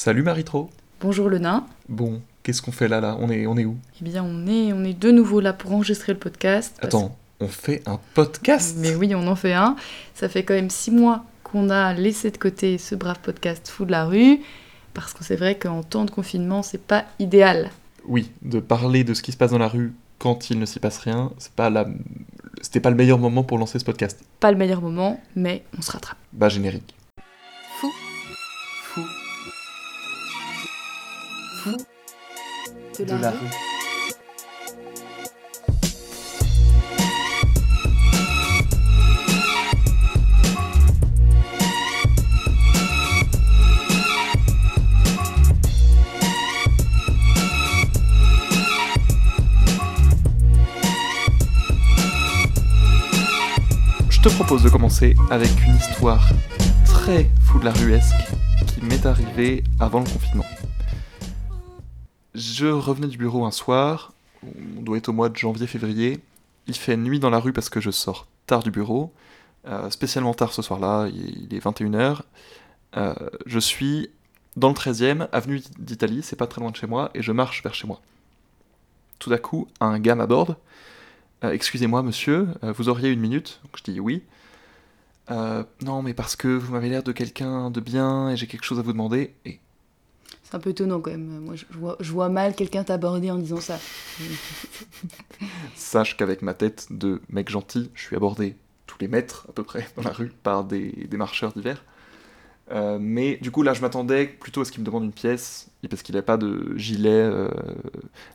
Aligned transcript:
Salut 0.00 0.22
Marie-Tro. 0.22 0.70
Bonjour 1.00 1.28
le 1.28 1.38
nain. 1.40 1.66
Bon, 1.88 2.22
qu'est-ce 2.44 2.62
qu'on 2.62 2.70
fait 2.70 2.86
là 2.86 3.00
là? 3.00 3.16
On 3.18 3.30
est 3.30 3.48
on 3.48 3.56
est 3.56 3.64
où? 3.64 3.76
Eh 4.00 4.04
bien, 4.04 4.22
on 4.22 4.46
est, 4.46 4.72
on 4.72 4.84
est 4.84 4.94
de 4.96 5.10
nouveau 5.10 5.40
là 5.40 5.52
pour 5.52 5.72
enregistrer 5.72 6.12
le 6.12 6.20
podcast. 6.20 6.76
parce- 6.80 6.94
Attends, 6.94 7.16
on 7.40 7.48
fait 7.48 7.82
un 7.84 7.98
podcast? 8.14 8.76
Mais 8.78 8.94
oui, 8.94 9.12
on 9.16 9.26
en 9.26 9.34
fait 9.34 9.54
un. 9.54 9.74
Ça 10.14 10.28
fait 10.28 10.44
quand 10.44 10.54
même 10.54 10.70
six 10.70 10.92
mois 10.92 11.24
qu'on 11.42 11.68
a 11.68 11.94
laissé 11.94 12.30
de 12.30 12.36
côté 12.36 12.78
ce 12.78 12.94
brave 12.94 13.18
podcast 13.20 13.66
Fou 13.66 13.86
de 13.86 13.90
la 13.90 14.04
rue. 14.04 14.38
Parce 14.94 15.14
que 15.14 15.24
c'est 15.24 15.34
vrai 15.34 15.58
qu'en 15.58 15.82
temps 15.82 16.04
de 16.04 16.12
confinement, 16.12 16.62
c'est 16.62 16.80
pas 16.80 17.04
idéal. 17.18 17.68
Oui, 18.06 18.30
de 18.42 18.60
parler 18.60 19.02
de 19.02 19.14
ce 19.14 19.22
qui 19.24 19.32
se 19.32 19.36
passe 19.36 19.50
dans 19.50 19.58
la 19.58 19.66
rue 19.66 19.92
quand 20.20 20.48
il 20.50 20.60
ne 20.60 20.64
s'y 20.66 20.78
passe 20.78 20.98
rien, 20.98 21.32
c'est 21.38 21.50
pas 21.54 21.70
la 21.70 21.88
c'était 22.62 22.78
pas 22.78 22.90
le 22.90 22.96
meilleur 22.96 23.18
moment 23.18 23.42
pour 23.42 23.58
lancer 23.58 23.80
ce 23.80 23.84
podcast. 23.84 24.20
Pas 24.38 24.52
le 24.52 24.58
meilleur 24.58 24.80
moment, 24.80 25.20
mais 25.34 25.64
on 25.76 25.82
se 25.82 25.90
rattrape. 25.90 26.18
Bah 26.32 26.48
générique. 26.48 26.94
Fou. 31.58 31.76
de 33.04 33.14
la 33.20 33.30
rue. 33.30 33.36
Je 54.08 54.20
te 54.20 54.28
propose 54.28 54.62
de 54.62 54.68
commencer 54.68 55.16
avec 55.32 55.50
une 55.66 55.74
histoire 55.74 56.28
très 56.84 57.28
fou 57.42 57.58
de 57.58 57.64
la 57.64 57.72
ruesque 57.72 58.14
qui 58.68 58.80
m'est 58.84 59.04
arrivée 59.06 59.64
avant 59.80 59.98
le 59.98 60.04
confinement. 60.04 60.44
Je 62.38 62.66
revenais 62.66 63.08
du 63.08 63.18
bureau 63.18 63.44
un 63.46 63.50
soir, 63.50 64.12
on 64.44 64.82
doit 64.82 64.96
être 64.96 65.08
au 65.08 65.12
mois 65.12 65.28
de 65.28 65.36
janvier-février, 65.36 66.20
il 66.68 66.76
fait 66.76 66.96
nuit 66.96 67.18
dans 67.18 67.30
la 67.30 67.40
rue 67.40 67.52
parce 67.52 67.68
que 67.68 67.80
je 67.80 67.90
sors 67.90 68.28
tard 68.46 68.62
du 68.62 68.70
bureau, 68.70 69.12
euh, 69.66 69.90
spécialement 69.90 70.34
tard 70.34 70.52
ce 70.52 70.62
soir-là, 70.62 71.08
il 71.08 71.52
est 71.52 71.58
21h. 71.58 72.20
Euh, 72.96 73.12
je 73.44 73.58
suis 73.58 74.10
dans 74.54 74.68
le 74.68 74.74
13e, 74.74 75.28
avenue 75.32 75.60
d'Italie, 75.80 76.22
c'est 76.22 76.36
pas 76.36 76.46
très 76.46 76.60
loin 76.60 76.70
de 76.70 76.76
chez 76.76 76.86
moi, 76.86 77.10
et 77.12 77.22
je 77.22 77.32
marche 77.32 77.60
vers 77.64 77.74
chez 77.74 77.88
moi. 77.88 78.00
Tout 79.18 79.30
d'un 79.30 79.38
coup, 79.38 79.66
un 79.80 79.98
gars 79.98 80.14
m'aborde. 80.14 80.56
Euh, 81.42 81.50
Excusez-moi, 81.50 82.04
monsieur, 82.04 82.46
vous 82.62 82.88
auriez 82.88 83.10
une 83.10 83.20
minute? 83.20 83.60
Je 83.74 83.82
dis 83.82 83.98
oui. 83.98 84.22
Non, 85.28 86.02
mais 86.02 86.14
parce 86.14 86.36
que 86.36 86.46
vous 86.46 86.72
m'avez 86.72 86.88
l'air 86.88 87.02
de 87.02 87.10
quelqu'un 87.10 87.72
de 87.72 87.80
bien 87.80 88.30
et 88.30 88.36
j'ai 88.36 88.46
quelque 88.46 88.64
chose 88.64 88.78
à 88.78 88.82
vous 88.82 88.92
demander. 88.92 89.34
C'est 90.48 90.56
un 90.56 90.60
peu 90.60 90.70
étonnant 90.70 91.00
quand 91.00 91.10
même. 91.10 91.40
Moi, 91.40 91.56
je 92.00 92.12
vois, 92.12 92.28
mal 92.30 92.54
quelqu'un 92.54 92.82
t'aborder 92.82 93.30
en 93.30 93.36
disant 93.36 93.60
ça. 93.60 93.78
sache 95.74 96.16
qu'avec 96.16 96.40
ma 96.40 96.54
tête 96.54 96.86
de 96.90 97.20
mec 97.28 97.50
gentil, 97.50 97.90
je 97.92 98.02
suis 98.02 98.16
abordé 98.16 98.56
tous 98.86 98.96
les 98.98 99.08
mètres 99.08 99.44
à 99.50 99.52
peu 99.52 99.62
près 99.62 99.86
dans 99.96 100.02
la 100.02 100.10
rue 100.10 100.32
par 100.42 100.64
des, 100.64 101.06
marcheurs 101.12 101.52
divers. 101.52 101.84
Euh, 102.70 102.98
mais 103.00 103.36
du 103.36 103.50
coup 103.50 103.62
là 103.62 103.72
je 103.72 103.80
m'attendais 103.80 104.26
plutôt 104.26 104.60
à 104.60 104.64
ce 104.66 104.72
qu'il 104.72 104.80
me 104.82 104.86
demande 104.86 105.04
une 105.04 105.12
pièce, 105.12 105.68
parce 105.88 106.02
qu'il 106.02 106.14
n'a 106.14 106.22
pas 106.22 106.38
de 106.38 106.76
gilet, 106.76 107.10
euh, 107.10 107.48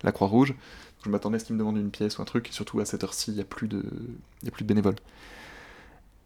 la 0.04 0.12
Croix-Rouge. 0.12 0.54
Je 1.04 1.10
m'attendais 1.10 1.38
à 1.38 1.40
ce 1.40 1.46
qu'il 1.46 1.56
me 1.56 1.60
demande 1.60 1.78
une 1.78 1.90
pièce 1.90 2.20
ou 2.20 2.22
un 2.22 2.26
truc, 2.26 2.48
et 2.50 2.52
surtout 2.52 2.80
à 2.80 2.86
cette 2.86 3.04
heure-ci 3.04 3.32
il 3.32 3.36
n'y 3.36 3.40
a, 3.40 3.44
y 3.44 3.46
a 3.46 4.52
plus 4.52 4.64
de 4.64 4.68
bénévoles. 4.68 4.96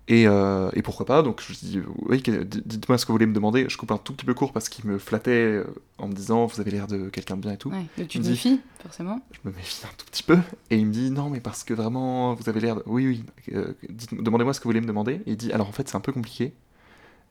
Et, 0.09 0.25
euh, 0.25 0.69
et 0.73 0.81
pourquoi 0.81 1.05
pas, 1.05 1.21
donc 1.21 1.41
je 1.45 1.51
dis 1.53 1.81
oui, 2.03 2.23
dites-moi 2.23 2.97
ce 2.97 3.05
que 3.05 3.07
vous 3.11 3.15
voulez 3.15 3.25
me 3.25 3.33
demander. 3.33 3.65
Je 3.67 3.75
coupe 3.77 3.91
un 3.91 3.97
tout 3.97 4.13
petit 4.13 4.25
peu 4.25 4.33
court 4.33 4.53
parce 4.53 4.69
qu'il 4.69 4.85
me 4.85 4.97
flattait 4.99 5.31
euh, 5.31 5.65
en 5.97 6.07
me 6.07 6.13
disant 6.13 6.45
vous 6.45 6.61
avez 6.61 6.71
l'air 6.71 6.87
de 6.87 7.09
quelqu'un 7.09 7.35
de 7.35 7.41
bien 7.41 7.51
et 7.51 7.57
tout. 7.57 7.69
Ouais, 7.71 7.85
donc 7.97 8.07
tu 8.07 8.21
te 8.21 8.27
méfies, 8.29 8.61
forcément. 8.81 9.19
Je 9.33 9.49
me 9.49 9.53
méfie 9.53 9.85
un 9.85 9.89
tout 9.97 10.05
petit 10.05 10.23
peu. 10.23 10.37
Et 10.69 10.77
il 10.77 10.85
me 10.85 10.93
dit 10.93 11.11
non, 11.11 11.29
mais 11.29 11.41
parce 11.41 11.65
que 11.65 11.73
vraiment, 11.73 12.35
vous 12.35 12.47
avez 12.47 12.61
l'air. 12.61 12.77
de- 12.77 12.83
Oui, 12.85 13.05
oui, 13.05 13.25
euh, 13.53 13.73
demandez-moi 14.13 14.53
ce 14.53 14.61
que 14.61 14.63
vous 14.63 14.69
voulez 14.69 14.79
me 14.81 14.87
demander. 14.87 15.15
Et 15.25 15.31
il 15.31 15.37
dit 15.37 15.51
alors 15.51 15.67
en 15.67 15.73
fait, 15.73 15.89
c'est 15.89 15.97
un 15.97 16.01
peu 16.01 16.13
compliqué. 16.13 16.53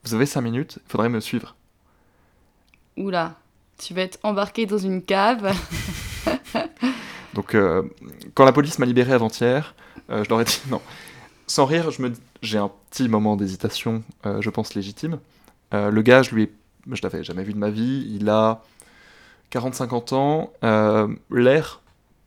Vous 0.03 0.13
avez 0.13 0.27
5 0.27 0.41
minutes, 0.41 0.77
il 0.85 0.91
faudrait 0.91 1.09
me 1.09 1.19
suivre. 1.19 1.55
Oula, 2.95 3.37
tu 3.79 3.95
vas 3.95 4.01
être 4.03 4.19
embarqué 4.21 4.67
dans 4.67 4.77
une 4.77 5.01
cave. 5.01 5.51
Donc, 7.33 7.55
euh, 7.55 7.83
quand 8.33 8.45
la 8.45 8.51
police 8.51 8.79
m'a 8.79 8.85
libéré 8.85 9.13
avant-hier, 9.13 9.75
je 10.09 10.27
leur 10.29 10.41
ai 10.41 10.45
dit 10.45 10.61
non. 10.69 10.81
Sans 11.47 11.65
rire, 11.65 11.89
j'ai 12.41 12.57
un 12.57 12.69
petit 12.89 13.07
moment 13.07 13.37
d'hésitation, 13.37 14.03
euh, 14.25 14.41
je 14.41 14.49
pense 14.49 14.75
légitime. 14.75 15.19
Euh, 15.73 15.89
le 15.91 16.01
gars, 16.01 16.21
je 16.21 16.35
lui 16.35 16.51
l'avais 17.01 17.23
jamais 17.23 17.43
vu 17.43 17.53
de 17.53 17.57
ma 17.57 17.69
vie. 17.69 18.05
Il 18.13 18.29
a 18.29 18.61
40-50 19.51 20.13
ans, 20.13 20.51
euh, 20.65 21.07
l'air 21.31 21.81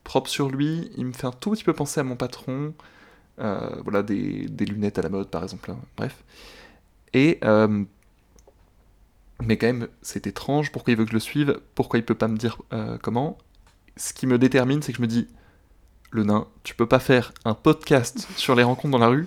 propre 0.04 0.30
sur 0.30 0.48
lui. 0.48 0.90
Il 0.96 1.04
me 1.04 1.12
fait 1.12 1.26
un 1.26 1.32
tout 1.32 1.50
petit 1.50 1.64
peu 1.64 1.74
penser 1.74 2.00
à 2.00 2.02
mon 2.02 2.16
patron. 2.16 2.72
Voilà, 3.36 4.02
des, 4.02 4.46
lunettes 4.66 4.98
à 4.98 5.02
la 5.02 5.08
mode, 5.10 5.28
par 5.28 5.42
exemple. 5.42 5.70
hein. 5.70 5.78
Bref. 5.96 6.16
Et... 7.12 7.40
mais 9.42 9.56
quand 9.58 9.66
même, 9.66 9.88
c'est 10.00 10.26
étrange. 10.26 10.72
Pourquoi 10.72 10.92
il 10.92 10.96
veut 10.96 11.04
que 11.04 11.10
je 11.10 11.14
le 11.16 11.20
suive? 11.20 11.60
Pourquoi 11.74 11.98
il 11.98 12.04
peut 12.04 12.14
pas 12.14 12.28
me 12.28 12.36
dire 12.38 12.58
comment? 13.02 13.36
Ce 13.96 14.14
qui 14.14 14.26
me 14.26 14.38
détermine, 14.38 14.82
c'est 14.82 14.92
que 14.92 14.98
je 14.98 15.02
me 15.02 15.06
dis, 15.06 15.28
le 16.10 16.24
nain, 16.24 16.46
tu 16.64 16.74
peux 16.74 16.86
pas 16.86 16.98
faire 16.98 17.32
un 17.44 17.54
podcast 17.54 18.26
sur 18.36 18.54
les 18.54 18.62
rencontres 18.62 18.92
dans 18.92 18.98
la 18.98 19.08
rue, 19.08 19.26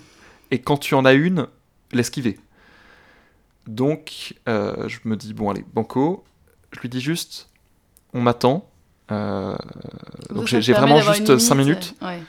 et 0.52 0.60
quand 0.60 0.78
tu 0.78 0.96
en 0.96 1.06
as 1.06 1.14
une, 1.14 1.48
l'esquiver. 1.92 2.40
Donc, 3.68 4.36
euh, 4.50 4.88
je 4.90 5.00
me 5.06 5.16
dis, 5.16 5.34
bon, 5.34 5.50
allez, 5.50 5.64
banco, 5.74 6.24
je 6.72 6.80
lui 6.82 6.90
dis 6.90 7.00
juste, 7.02 7.50
on 8.14 8.22
m'attend. 8.22 8.70
euh, 9.12 9.56
donc 10.30 10.48
j'ai 10.48 10.74
vraiment 10.74 11.00
juste 11.02 11.30
une 11.30 11.40
5 11.40 11.56
limite. 11.56 11.68
minutes. 11.68 11.96
Ouais. 12.02 12.20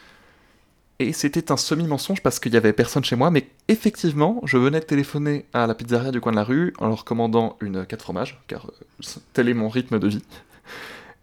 Et 1.01 1.13
c'était 1.13 1.51
un 1.51 1.57
semi-mensonge 1.57 2.23
parce 2.23 2.39
qu'il 2.39 2.55
y 2.55 2.57
avait 2.57 2.73
personne 2.73 3.03
chez 3.05 3.17
moi, 3.17 3.31
mais 3.33 3.49
effectivement, 3.67 4.41
je 4.45 4.57
venais 4.59 4.79
de 4.79 4.85
téléphoner 4.85 5.45
à 5.53 5.67
la 5.67 5.75
pizzeria 5.75 6.13
du 6.13 6.21
coin 6.21 6.31
de 6.31 6.37
la 6.37 6.45
rue 6.45 6.73
en 6.79 6.87
leur 6.87 7.05
commandant 7.05 7.57
une 7.61 7.85
4 7.85 8.01
fromages, 8.03 8.41
car 8.47 8.67
euh, 8.67 9.05
tel 9.33 9.49
est 9.49 9.55
mon 9.55 9.69
rythme 9.69 9.99
de 9.99 10.07
vie. 10.07 10.23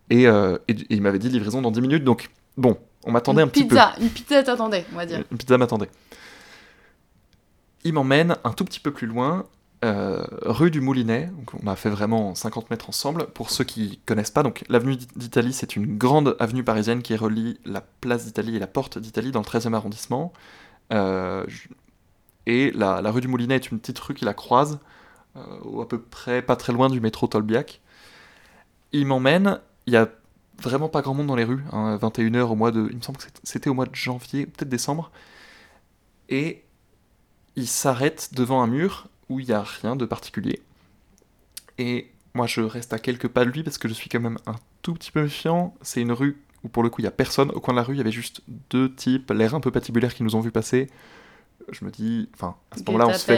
Et, 0.10 0.24
et- 0.24 0.28
et 0.68 0.86
il 0.90 1.02
m'avait 1.02 1.20
dit 1.20 1.30
livraison 1.30 1.62
dans 1.62 1.72
10 1.72 1.80
minutes, 1.80 2.04
donc 2.04 2.30
bon, 2.58 2.78
on 3.06 3.12
m'attendait 3.12 3.42
un 3.42 3.48
petit 3.48 3.64
peu. 3.64 3.70
pizza, 3.70 3.94
une 4.00 4.10
pizza 4.10 4.44
t'attendait, 4.44 4.86
on 4.94 4.96
va 4.96 5.06
dire. 5.06 5.24
Une 5.32 5.38
pizza 5.38 5.58
m'attendait. 5.58 5.90
Il 7.84 7.94
m'emmène 7.94 8.38
un 8.44 8.54
tout 8.54 8.64
petit 8.64 8.80
peu 8.80 8.92
plus 8.92 9.08
loin, 9.08 9.46
euh, 9.84 10.24
rue 10.44 10.70
du 10.70 10.82
Moulinet. 10.82 11.32
Donc 11.36 11.54
on 11.62 11.68
a 11.68 11.76
fait 11.76 11.90
vraiment 11.90 12.36
50 12.36 12.70
mètres 12.70 12.90
ensemble. 12.90 13.28
Pour 13.28 13.50
ceux 13.50 13.64
qui 13.64 14.00
connaissent 14.06 14.32
pas, 14.32 14.44
donc 14.44 14.64
l'avenue 14.70 14.98
d'Italie, 15.16 15.54
c'est 15.54 15.76
une 15.76 15.98
grande 15.98 16.36
avenue 16.40 16.64
parisienne 16.64 17.02
qui 17.02 17.16
relie 17.16 17.60
la 17.66 17.82
place 17.82 18.26
d'Italie 18.26 18.56
et 18.56 18.60
la 18.60 18.68
porte 18.68 19.00
d'Italie 19.00 19.32
dans 19.32 19.40
le 19.40 19.46
13e 19.46 19.74
arrondissement. 19.74 20.34
Euh, 20.94 21.46
et 22.46 22.72
la, 22.72 23.02
la 23.02 23.12
rue 23.12 23.22
du 23.22 23.28
Moulinet 23.28 23.56
est 23.56 23.72
une 23.72 23.80
petite 23.80 24.00
rue 24.00 24.14
qui 24.14 24.26
la 24.26 24.34
croise, 24.34 24.80
euh, 25.36 25.82
à 25.82 25.86
peu 25.86 26.00
près 26.00 26.42
pas 26.42 26.56
très 26.56 26.74
loin 26.74 26.90
du 26.90 27.00
métro 27.02 27.28
Tolbiac. 27.28 27.82
Il 28.92 29.08
m'emmène, 29.08 29.60
il 29.88 29.94
y 29.94 29.98
a 29.98 30.10
vraiment 30.62 30.90
pas 30.90 31.02
grand 31.02 31.14
monde 31.14 31.28
dans 31.28 31.36
les 31.36 31.44
rues, 31.44 31.64
hein, 31.72 31.98
21h 31.98 32.44
au 32.52 32.56
mois 32.56 32.72
de... 32.72 32.88
Il 32.92 32.98
me 32.98 33.02
semble 33.02 33.18
que 33.18 33.26
c'était- 33.44 33.70
au 33.70 33.74
mois 33.74 33.86
de 33.86 33.96
janvier, 33.96 34.46
peut-être 34.46 34.70
décembre. 34.70 35.12
Et 36.30 36.64
il 37.56 37.68
s'arrête 37.68 38.30
devant 38.34 38.62
un 38.62 38.68
mur 38.68 39.08
où 39.30 39.40
il 39.40 39.48
n'y 39.48 39.54
a 39.54 39.64
rien 39.64 39.96
de 39.96 40.06
particulier. 40.06 40.62
Et 41.78 42.10
moi, 42.34 42.48
je 42.48 42.62
reste 42.62 42.94
à 42.94 43.00
quelques 43.00 43.28
pas 43.28 43.44
de 43.46 43.50
lui 43.50 43.64
parce 43.64 43.78
que 43.78 43.88
je 43.88 43.94
suis 43.94 44.10
quand 44.10 44.20
même 44.20 44.38
un 44.46 44.56
tout 44.82 44.94
petit 44.94 45.12
peu 45.12 45.22
méfiant. 45.24 45.74
C'est 45.82 46.02
une 46.02 46.12
rue 46.12 46.42
où, 46.64 46.70
pour 46.70 46.84
le 46.84 46.90
coup, 46.90 47.02
il 47.02 47.06
n'y 47.06 47.10
a 47.10 47.12
personne. 47.12 47.52
Au 47.52 47.60
coin 47.60 47.74
de 47.74 47.80
la 47.80 47.84
rue, 47.84 47.96
il 47.96 47.98
y 47.98 48.02
avait 48.02 48.12
juste 48.12 48.42
deux 48.70 48.94
types, 48.94 49.32
l'air 49.32 49.56
un 49.56 49.60
peu 49.60 49.72
patibulaires, 49.72 50.14
qui 50.14 50.24
nous 50.24 50.36
ont 50.36 50.42
vu 50.42 50.52
passer. 50.52 50.90
Je 51.72 51.84
me 51.86 51.92
dis, 51.92 52.30
enfin, 52.34 52.56
à 52.72 52.78
ce 52.78 52.84
moment-là, 52.86 53.08
on 53.08 53.14
se 53.14 53.26
fait 53.26 53.36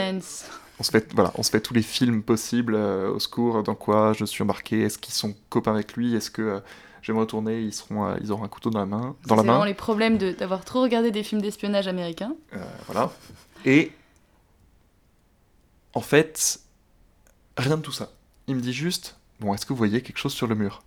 on 0.80 0.84
se 0.84 0.90
fait, 0.92 1.14
voilà, 1.14 1.32
on 1.36 1.44
se 1.44 1.52
fait 1.52 1.62
tous 1.62 1.74
les 1.76 1.84
films 1.84 2.24
possibles 2.24 2.74
euh, 2.76 3.12
au 3.12 3.20
secours, 3.20 3.62
dans 3.62 3.76
quoi 3.76 4.14
je 4.14 4.26
suis 4.26 4.42
embarqué, 4.42 4.82
est-ce 4.82 4.98
qu'ils 4.98 5.14
sont 5.14 5.36
copains 5.50 5.74
avec 5.74 5.96
lui, 5.96 6.16
est-ce 6.16 6.32
que 6.32 6.42
euh, 6.42 6.60
je 7.04 7.12
vais 7.12 7.16
me 7.16 7.20
retourner, 7.20 7.62
ils, 7.62 7.74
seront, 7.74 8.08
euh, 8.08 8.16
ils 8.22 8.32
auront 8.32 8.44
un 8.44 8.48
couteau 8.48 8.72
dans 8.72 8.80
la 8.80 8.86
main. 8.88 9.16
Dans 9.28 9.36
la 9.36 9.42
C'est 9.44 9.48
vraiment 9.48 9.66
les 9.66 9.74
problèmes 9.76 10.18
de- 10.18 10.32
d'avoir 10.32 10.66
trop 10.66 10.82
regardé 10.82 11.12
des 11.12 11.22
films 11.22 11.42
d'espionnage 11.42 11.88
américains. 11.88 12.34
Euh, 12.54 12.64
voilà. 12.88 13.12
Et 13.66 13.92
en 15.94 16.02
fait, 16.02 16.60
rien 17.58 17.78
de 17.78 17.82
tout 17.84 17.92
ça. 17.92 18.10
Il 18.48 18.56
me 18.56 18.62
dit 18.62 18.74
juste, 18.74 19.18
bon, 19.40 19.54
est-ce 19.54 19.66
que 19.66 19.74
vous 19.74 19.78
voyez 19.78 20.02
quelque 20.02 20.18
chose 20.18 20.34
sur 20.34 20.48
le 20.48 20.56
mur? 20.56 20.82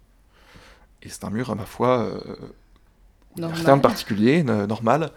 Et 1.02 1.08
c'est 1.08 1.24
un 1.24 1.30
mur, 1.30 1.50
à 1.50 1.54
ma 1.54 1.66
foi, 1.66 2.00
euh, 2.00 2.20
rien 3.38 3.76
de 3.76 3.82
particulier, 3.82 4.42
normal. 4.42 5.10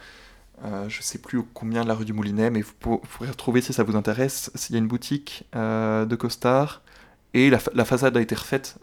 Euh, 0.65 0.89
je 0.89 1.01
sais 1.01 1.17
plus 1.19 1.41
combien 1.53 1.83
de 1.83 1.87
la 1.87 1.93
rue 1.95 2.03
du 2.03 2.11
Moulinet, 2.11 2.49
mais 2.49 2.61
vous 2.61 2.73
pour- 2.77 2.99
vous 3.01 3.07
pourrez 3.07 3.29
retrouver 3.29 3.61
si 3.61 3.71
ça 3.71 3.83
vous 3.83 3.95
intéresse. 3.95 4.51
S'il 4.55 4.75
y 4.75 4.77
a 4.77 4.79
une 4.79 4.89
boutique 4.89 5.45
euh, 5.55 6.05
de 6.05 6.15
costards 6.17 6.81
et 7.33 7.49
la, 7.49 7.59
fa- 7.59 7.71
la 7.73 7.85
façade 7.85 8.17
a 8.17 8.21
été 8.21 8.35
refaite 8.35 8.75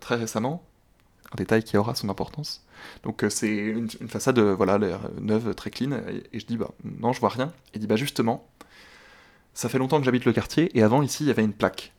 très 0.00 0.16
récemment. 0.16 0.62
Un 1.34 1.36
détail 1.36 1.64
qui 1.64 1.76
aura 1.76 1.94
son 1.94 2.08
importance. 2.08 2.64
Donc 3.02 3.24
euh, 3.24 3.30
c'est 3.30 3.54
une, 3.54 3.90
façade 4.08 4.38
euh, 4.38 4.54
voilà 4.54 4.78
l'air 4.78 5.00
neuve, 5.20 5.54
très 5.54 5.70
clean. 5.70 5.92
Et, 6.32 6.38
je 6.38 6.46
dis 6.46 6.56
bah 6.56 6.70
non, 6.84 7.12
je 7.12 7.20
vois 7.20 7.30
rien. 7.30 7.52
Il 7.74 7.80
dit 7.80 7.86
bah 7.86 7.96
justement, 7.96 8.46
ça 9.52 9.68
fait 9.68 9.78
longtemps 9.78 9.98
que 9.98 10.04
j'habite 10.04 10.24
le 10.24 10.32
quartier 10.32 10.76
et 10.76 10.82
avant 10.82 11.02
ici 11.02 11.24
il 11.24 11.26
y 11.26 11.30
avait 11.30 11.44
une 11.44 11.52
plaque. 11.52 11.92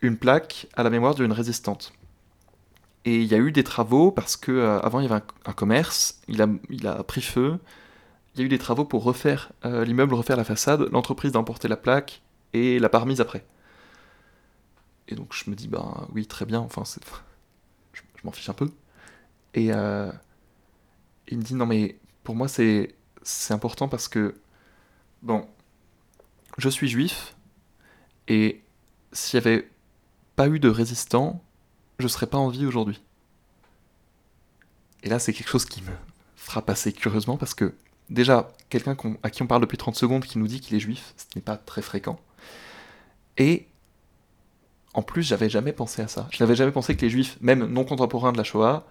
une 0.00 0.16
plaque 0.16 0.68
à 0.74 0.82
la 0.82 0.90
mémoire 0.90 1.14
d'une 1.14 1.32
résistante. 1.32 1.92
Et 3.04 3.22
il 3.22 3.26
y 3.26 3.34
a 3.34 3.38
eu 3.38 3.50
des 3.50 3.64
travaux 3.64 4.10
parce 4.10 4.36
que 4.36 4.52
euh, 4.52 4.80
avant 4.80 5.00
il 5.00 5.08
y 5.08 5.12
avait 5.12 5.22
un, 5.46 5.52
commerce, 5.52 6.20
il 6.28 6.42
a, 6.42 6.48
il 6.68 6.86
a 6.86 7.02
pris 7.02 7.22
feu. 7.22 7.58
Il 8.34 8.40
y 8.40 8.42
a 8.42 8.46
eu 8.46 8.48
des 8.48 8.58
travaux 8.58 8.84
pour 8.84 9.02
refaire 9.02 9.52
euh, 9.64 9.84
l'immeuble, 9.84 10.14
refaire 10.14 10.36
la 10.36 10.44
façade. 10.44 10.88
L'entreprise 10.92 11.34
a 11.34 11.38
emporté 11.38 11.66
la 11.68 11.76
plaque 11.76 12.22
et 12.52 12.78
l'a 12.78 12.88
pas 12.88 12.98
remise 12.98 13.20
après. 13.20 13.44
Et 15.08 15.14
donc 15.14 15.32
je 15.32 15.50
me 15.50 15.56
dis 15.56 15.68
bah 15.68 16.06
oui 16.12 16.26
très 16.26 16.44
bien. 16.44 16.60
Enfin 16.60 16.84
c'est, 16.84 17.02
je, 18.20 18.26
m'en 18.26 18.32
fiche 18.32 18.48
un 18.48 18.54
peu. 18.54 18.70
Et 19.54 19.72
euh, 19.72 20.10
il 21.28 21.38
me 21.38 21.42
dit 21.42 21.54
non 21.54 21.66
mais 21.66 21.98
pour 22.22 22.36
moi 22.36 22.48
c'est 22.48 22.94
important 23.50 23.88
parce 23.88 24.08
que 24.08 24.34
bon 25.22 25.46
je 26.58 26.68
suis 26.68 26.88
juif 26.88 27.34
et 28.28 28.62
s'il 29.12 29.38
y 29.38 29.42
avait 29.42 29.68
pas 30.36 30.48
eu 30.48 30.60
de 30.60 30.68
résistants, 30.68 31.42
je 31.98 32.08
serais 32.08 32.26
pas 32.26 32.38
en 32.38 32.48
vie 32.48 32.66
aujourd'hui. 32.66 33.02
Et 35.02 35.08
là, 35.08 35.18
c'est 35.18 35.32
quelque 35.32 35.48
chose 35.48 35.64
qui 35.64 35.82
me 35.82 35.92
frappe 36.36 36.70
assez 36.70 36.92
curieusement 36.92 37.36
parce 37.36 37.54
que 37.54 37.74
déjà, 38.08 38.52
quelqu'un 38.68 38.96
à 39.22 39.30
qui 39.30 39.42
on 39.42 39.46
parle 39.46 39.62
depuis 39.62 39.78
30 39.78 39.96
secondes 39.96 40.24
qui 40.24 40.38
nous 40.38 40.46
dit 40.46 40.60
qu'il 40.60 40.76
est 40.76 40.80
juif, 40.80 41.14
ce 41.16 41.24
n'est 41.36 41.42
pas 41.42 41.56
très 41.56 41.82
fréquent. 41.82 42.20
Et 43.36 43.66
en 44.94 45.02
plus, 45.02 45.22
j'avais 45.22 45.48
jamais 45.48 45.72
pensé 45.72 46.02
à 46.02 46.08
ça. 46.08 46.28
Je 46.32 46.42
n'avais 46.42 46.56
jamais 46.56 46.72
pensé 46.72 46.96
que 46.96 47.02
les 47.02 47.10
juifs, 47.10 47.36
même 47.40 47.64
non 47.66 47.84
contemporains 47.84 48.32
de 48.32 48.38
la 48.38 48.44
Shoah, 48.44 48.86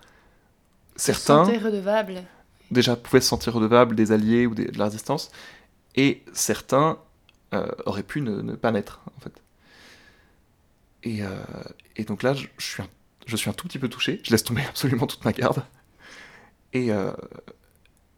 certains 0.96 1.46
Santé 1.46 1.58
redevable. 1.58 2.24
déjà 2.72 2.96
pouvaient 2.96 3.22
se 3.22 3.28
sentir 3.28 3.54
redevables 3.54 3.96
des 3.96 4.12
alliés 4.12 4.46
ou 4.46 4.56
des- 4.56 4.68
de 4.72 4.78
la 4.78 4.86
résistance, 4.86 5.32
et 5.96 6.24
certains 6.34 6.98
euh, 7.54 7.68
auraient 7.86 8.04
pu 8.04 8.22
ne, 8.22 8.42
ne 8.42 8.54
pas 8.54 8.72
naître, 8.72 9.02
en 9.18 9.20
fait. 9.22 9.34
Et, 11.04 11.24
euh, 11.24 11.30
et 11.96 12.04
donc 12.04 12.22
là, 12.24 12.34
je, 12.34 12.48
je 12.58 12.66
suis 12.66 12.82
un, 12.84 12.88
je 13.26 13.36
suis 13.36 13.50
un 13.50 13.54
tout 13.54 13.68
petit 13.68 13.80
peu 13.80 13.88
touché, 13.90 14.22
je 14.24 14.32
laisse 14.32 14.44
tomber 14.44 14.62
absolument 14.70 15.08
toute 15.08 15.26
ma 15.26 15.32
garde. 15.34 15.64
Et 16.74 16.92
euh, 16.92 17.12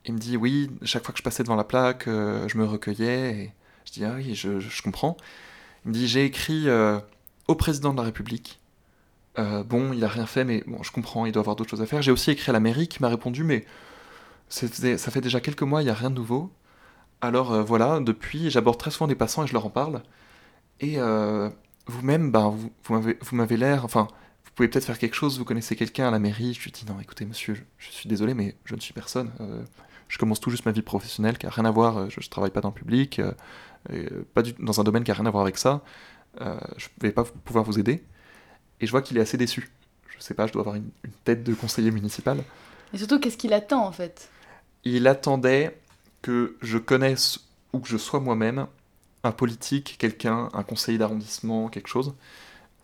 il 0.05 0.13
me 0.13 0.19
dit, 0.19 0.35
oui, 0.35 0.69
chaque 0.83 1.03
fois 1.05 1.13
que 1.13 1.19
je 1.19 1.23
passais 1.23 1.43
devant 1.43 1.55
la 1.55 1.63
plaque, 1.63 2.03
je 2.07 2.57
me 2.57 2.65
recueillais, 2.65 3.31
et 3.31 3.51
je 3.85 3.91
dis, 3.93 4.03
ah 4.05 4.13
oui, 4.17 4.35
je, 4.35 4.59
je 4.59 4.81
comprends. 4.81 5.15
Il 5.85 5.89
me 5.89 5.93
dit, 5.93 6.07
j'ai 6.07 6.25
écrit 6.25 6.65
au 7.47 7.55
président 7.55 7.91
de 7.91 7.97
la 7.97 8.03
République. 8.03 8.61
Euh, 9.39 9.63
bon, 9.63 9.93
il 9.93 10.03
a 10.03 10.07
rien 10.07 10.25
fait, 10.25 10.43
mais 10.43 10.63
bon, 10.67 10.83
je 10.83 10.91
comprends, 10.91 11.25
il 11.25 11.31
doit 11.31 11.41
avoir 11.41 11.55
d'autres 11.55 11.69
choses 11.69 11.81
à 11.81 11.85
faire. 11.85 12.01
J'ai 12.01 12.11
aussi 12.11 12.31
écrit 12.31 12.49
à 12.49 12.53
la 12.53 12.59
mairie 12.59 12.87
qui 12.87 13.01
m'a 13.01 13.07
répondu, 13.09 13.43
mais 13.43 13.65
ça 14.49 14.67
fait 15.11 15.21
déjà 15.21 15.39
quelques 15.39 15.63
mois, 15.63 15.81
il 15.81 15.85
n'y 15.85 15.91
a 15.91 15.95
rien 15.95 16.09
de 16.09 16.15
nouveau. 16.15 16.51
Alors 17.21 17.53
euh, 17.53 17.63
voilà, 17.63 17.99
depuis, 17.99 18.49
j'aborde 18.49 18.77
très 18.77 18.91
souvent 18.91 19.07
des 19.07 19.15
passants 19.15 19.43
et 19.43 19.47
je 19.47 19.53
leur 19.53 19.65
en 19.65 19.69
parle. 19.69 20.03
Et 20.79 20.95
euh, 20.97 21.49
vous-même, 21.87 22.31
ben, 22.31 22.49
vous, 22.49 22.71
vous 22.83 23.35
m'avez- 23.35 23.57
l'air, 23.57 23.85
enfin, 23.85 24.07
vous 24.43 24.51
pouvez 24.55 24.67
peut-être 24.67 24.85
faire 24.85 24.97
quelque 24.97 25.15
chose, 25.15 25.37
vous 25.37 25.45
connaissez 25.45 25.75
quelqu'un 25.75 26.07
à 26.07 26.11
la 26.11 26.19
mairie. 26.19 26.53
Je 26.53 26.63
lui 26.63 26.71
dis, 26.71 26.85
non, 26.85 26.99
écoutez, 26.99 27.25
monsieur, 27.25 27.55
je, 27.77 27.91
suis 27.91 28.09
désolé, 28.09 28.33
mais 28.33 28.55
je 28.65 28.75
ne 28.75 28.81
suis 28.81 28.93
personne. 28.93 29.31
Je 30.07 30.17
commence 30.17 30.41
tout 30.41 30.49
juste 30.49 30.65
ma 30.65 30.71
vie 30.73 30.81
professionnelle 30.81 31.37
qui 31.37 31.45
n'a 31.45 31.51
rien 31.51 31.65
à 31.65 31.71
voir, 31.71 32.09
je 32.09 32.19
ne 32.19 32.29
travaille 32.29 32.51
pas 32.51 32.59
dans 32.61 32.69
le 32.69 32.73
public, 32.73 33.21
pas 34.33 34.41
dans 34.59 34.81
un 34.81 34.83
domaine 34.83 35.03
qui 35.03 35.11
n'a 35.11 35.15
rien 35.15 35.25
à 35.25 35.31
voir 35.31 35.43
avec 35.43 35.57
ça. 35.57 35.81
Euh, 36.39 36.57
je 36.77 36.87
ne 37.01 37.07
vais 37.07 37.11
pas 37.11 37.23
pouvoir 37.23 37.65
vous 37.65 37.79
aider. 37.79 38.03
Et 38.79 38.85
je 38.87 38.91
vois 38.91 39.01
qu'il 39.01 39.17
est 39.17 39.21
assez 39.21 39.37
déçu. 39.37 39.71
Je 40.09 40.21
sais 40.23 40.33
pas, 40.33 40.47
je 40.47 40.53
dois 40.53 40.61
avoir 40.61 40.75
une, 40.75 40.89
une 41.03 41.11
tête 41.23 41.43
de 41.43 41.53
conseiller 41.53 41.91
municipal. 41.91 42.43
Et 42.93 42.97
surtout, 42.97 43.19
qu'est-ce 43.19 43.37
qu'il 43.37 43.53
attend 43.53 43.85
en 43.85 43.91
fait? 43.91 44.29
Il 44.83 45.07
attendait 45.07 45.77
que 46.21 46.57
je 46.61 46.77
connaisse 46.77 47.39
ou 47.73 47.79
que 47.79 47.87
je 47.87 47.97
sois 47.97 48.19
moi-même 48.19 48.67
un 49.23 49.31
politique, 49.31 49.95
quelqu'un, 49.99 50.49
un 50.53 50.63
conseiller 50.63 50.97
d'arrondissement, 50.97 51.69
quelque 51.69 51.87
chose, 51.87 52.13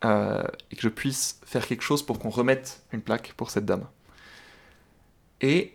euh, 0.05 0.43
et 0.71 0.75
que 0.75 0.81
je 0.81 0.89
puisse 0.89 1.39
faire 1.45 1.67
quelque 1.67 1.81
chose 1.83 2.05
pour 2.05 2.19
qu'on 2.19 2.29
remette 2.29 2.81
une 2.93 3.01
plaque 3.01 3.33
pour 3.35 3.51
cette 3.51 3.65
dame. 3.65 3.85
Et 5.41 5.73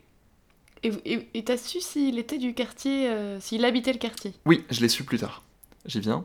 Et 0.84 0.92
et- 1.04 1.28
et 1.34 1.44
t'as 1.44 1.56
su 1.56 1.80
s'il 1.80 2.18
était 2.18 2.38
du 2.38 2.54
quartier, 2.54 3.08
euh, 3.08 3.40
s'il 3.40 3.64
habitait 3.64 3.92
le 3.92 3.98
quartier? 3.98 4.34
Oui, 4.46 4.64
je 4.70 4.80
l'ai 4.80 4.88
su 4.88 5.04
plus 5.04 5.18
tard. 5.18 5.42
J'y 5.86 6.00
viens. 6.00 6.24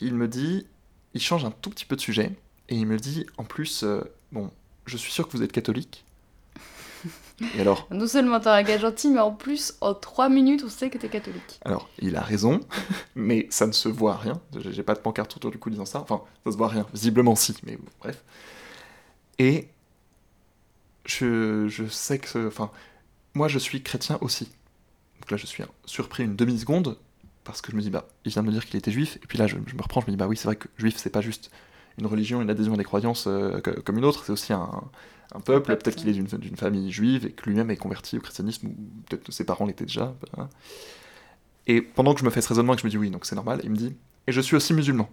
Il 0.00 0.14
me 0.14 0.28
dit, 0.28 0.66
il 1.14 1.20
change 1.22 1.44
un 1.44 1.50
tout 1.50 1.70
petit 1.70 1.84
peu 1.84 1.96
de 1.96 2.00
sujet, 2.00 2.32
et 2.68 2.76
il 2.76 2.86
me 2.86 2.98
dit, 2.98 3.26
en 3.38 3.44
plus, 3.44 3.82
euh, 3.84 4.00
bon, 4.32 4.50
je 4.86 4.96
suis 4.96 5.12
sûr 5.12 5.26
que 5.28 5.36
vous 5.36 5.42
êtes 5.42 5.52
catholique. 5.52 6.04
Et 7.56 7.60
alors, 7.60 7.86
Non 7.90 8.06
seulement 8.06 8.38
t'as 8.40 8.54
un 8.56 8.62
gars 8.62 8.78
gentil, 8.78 9.10
mais 9.10 9.20
en 9.20 9.32
plus, 9.32 9.74
en 9.80 9.92
trois 9.94 10.28
minutes, 10.28 10.62
on 10.64 10.68
sait 10.68 10.88
que 10.90 10.98
t'es 10.98 11.08
catholique. 11.08 11.58
Alors, 11.64 11.88
il 11.98 12.16
a 12.16 12.20
raison, 12.22 12.60
mais 13.16 13.46
ça 13.50 13.66
ne 13.66 13.72
se 13.72 13.88
voit 13.88 14.16
rien. 14.16 14.40
J'ai 14.56 14.82
pas 14.82 14.94
de 14.94 15.00
pancarte 15.00 15.36
autour 15.36 15.50
du 15.50 15.58
cou 15.58 15.70
disant 15.70 15.84
ça. 15.86 16.00
Enfin, 16.00 16.22
ça 16.44 16.52
se 16.52 16.56
voit 16.56 16.68
rien. 16.68 16.86
Visiblement, 16.94 17.34
si, 17.34 17.54
mais 17.64 17.76
bon, 17.76 17.88
bref. 18.00 18.22
Et 19.38 19.68
je, 21.06 21.68
je 21.68 21.86
sais 21.86 22.18
que. 22.18 22.28
ce- 22.28 22.46
Enfin, 22.46 22.70
moi, 23.34 23.48
je 23.48 23.58
suis 23.58 23.82
chrétien 23.82 24.18
aussi. 24.20 24.44
Donc 25.20 25.30
là, 25.30 25.36
je 25.36 25.46
suis 25.46 25.62
surpris 25.86 26.24
une 26.24 26.36
demi-seconde, 26.36 26.98
parce 27.44 27.60
que 27.62 27.70
je 27.70 27.76
me 27.76 27.82
dis, 27.82 27.90
bah, 27.90 28.08
il 28.24 28.32
vient 28.32 28.42
de 28.42 28.48
me 28.48 28.52
dire 28.52 28.64
qu'il 28.66 28.76
était 28.76 28.90
juif. 28.90 29.16
Et 29.22 29.26
puis 29.26 29.38
là, 29.38 29.46
je, 29.46 29.56
je 29.66 29.74
me 29.74 29.82
reprends, 29.82 30.00
je 30.00 30.06
me 30.06 30.10
dis, 30.12 30.16
bah 30.16 30.26
oui, 30.26 30.36
c'est 30.36 30.46
vrai 30.46 30.56
que 30.56 30.68
juif, 30.78 30.96
c'est 30.96 31.10
pas 31.10 31.20
juste 31.20 31.50
une 31.98 32.06
religion, 32.06 32.40
une 32.42 32.50
adhésion 32.50 32.74
à 32.74 32.76
des 32.76 32.84
croyances 32.84 33.26
euh, 33.28 33.60
que- 33.60 33.70
comme 33.80 33.98
une 33.98 34.04
autre, 34.04 34.24
c'est 34.24 34.32
aussi 34.32 34.52
un, 34.52 34.68
un 35.34 35.40
peuple. 35.40 35.76
Peut-être 35.76 35.96
qu'il 35.96 36.08
est 36.08 36.12
d'une 36.12 36.56
famille 36.56 36.90
juive 36.90 37.26
et 37.26 37.30
que 37.32 37.48
lui-même 37.48 37.70
est 37.70 37.76
converti 37.76 38.18
au 38.18 38.20
christianisme, 38.20 38.66
ou 38.68 38.74
peut-être 39.08 39.24
que 39.24 39.32
ses 39.32 39.44
parents 39.44 39.66
l'étaient 39.66 39.84
déjà. 39.86 40.14
hein. 40.38 40.48
Et 41.66 41.80
pendant 41.82 42.12
que 42.14 42.20
je 42.20 42.24
me 42.24 42.30
fais 42.30 42.40
ce 42.42 42.48
raisonnement 42.48 42.72
et 42.72 42.76
que 42.76 42.82
je 42.82 42.86
me 42.86 42.90
dis 42.90 42.98
oui, 42.98 43.10
donc 43.10 43.24
c'est 43.26 43.36
normal, 43.36 43.60
il 43.64 43.70
me 43.70 43.76
dit 43.76 43.94
Et 44.26 44.32
je 44.32 44.40
suis 44.40 44.56
aussi 44.56 44.74
musulman. 44.74 45.08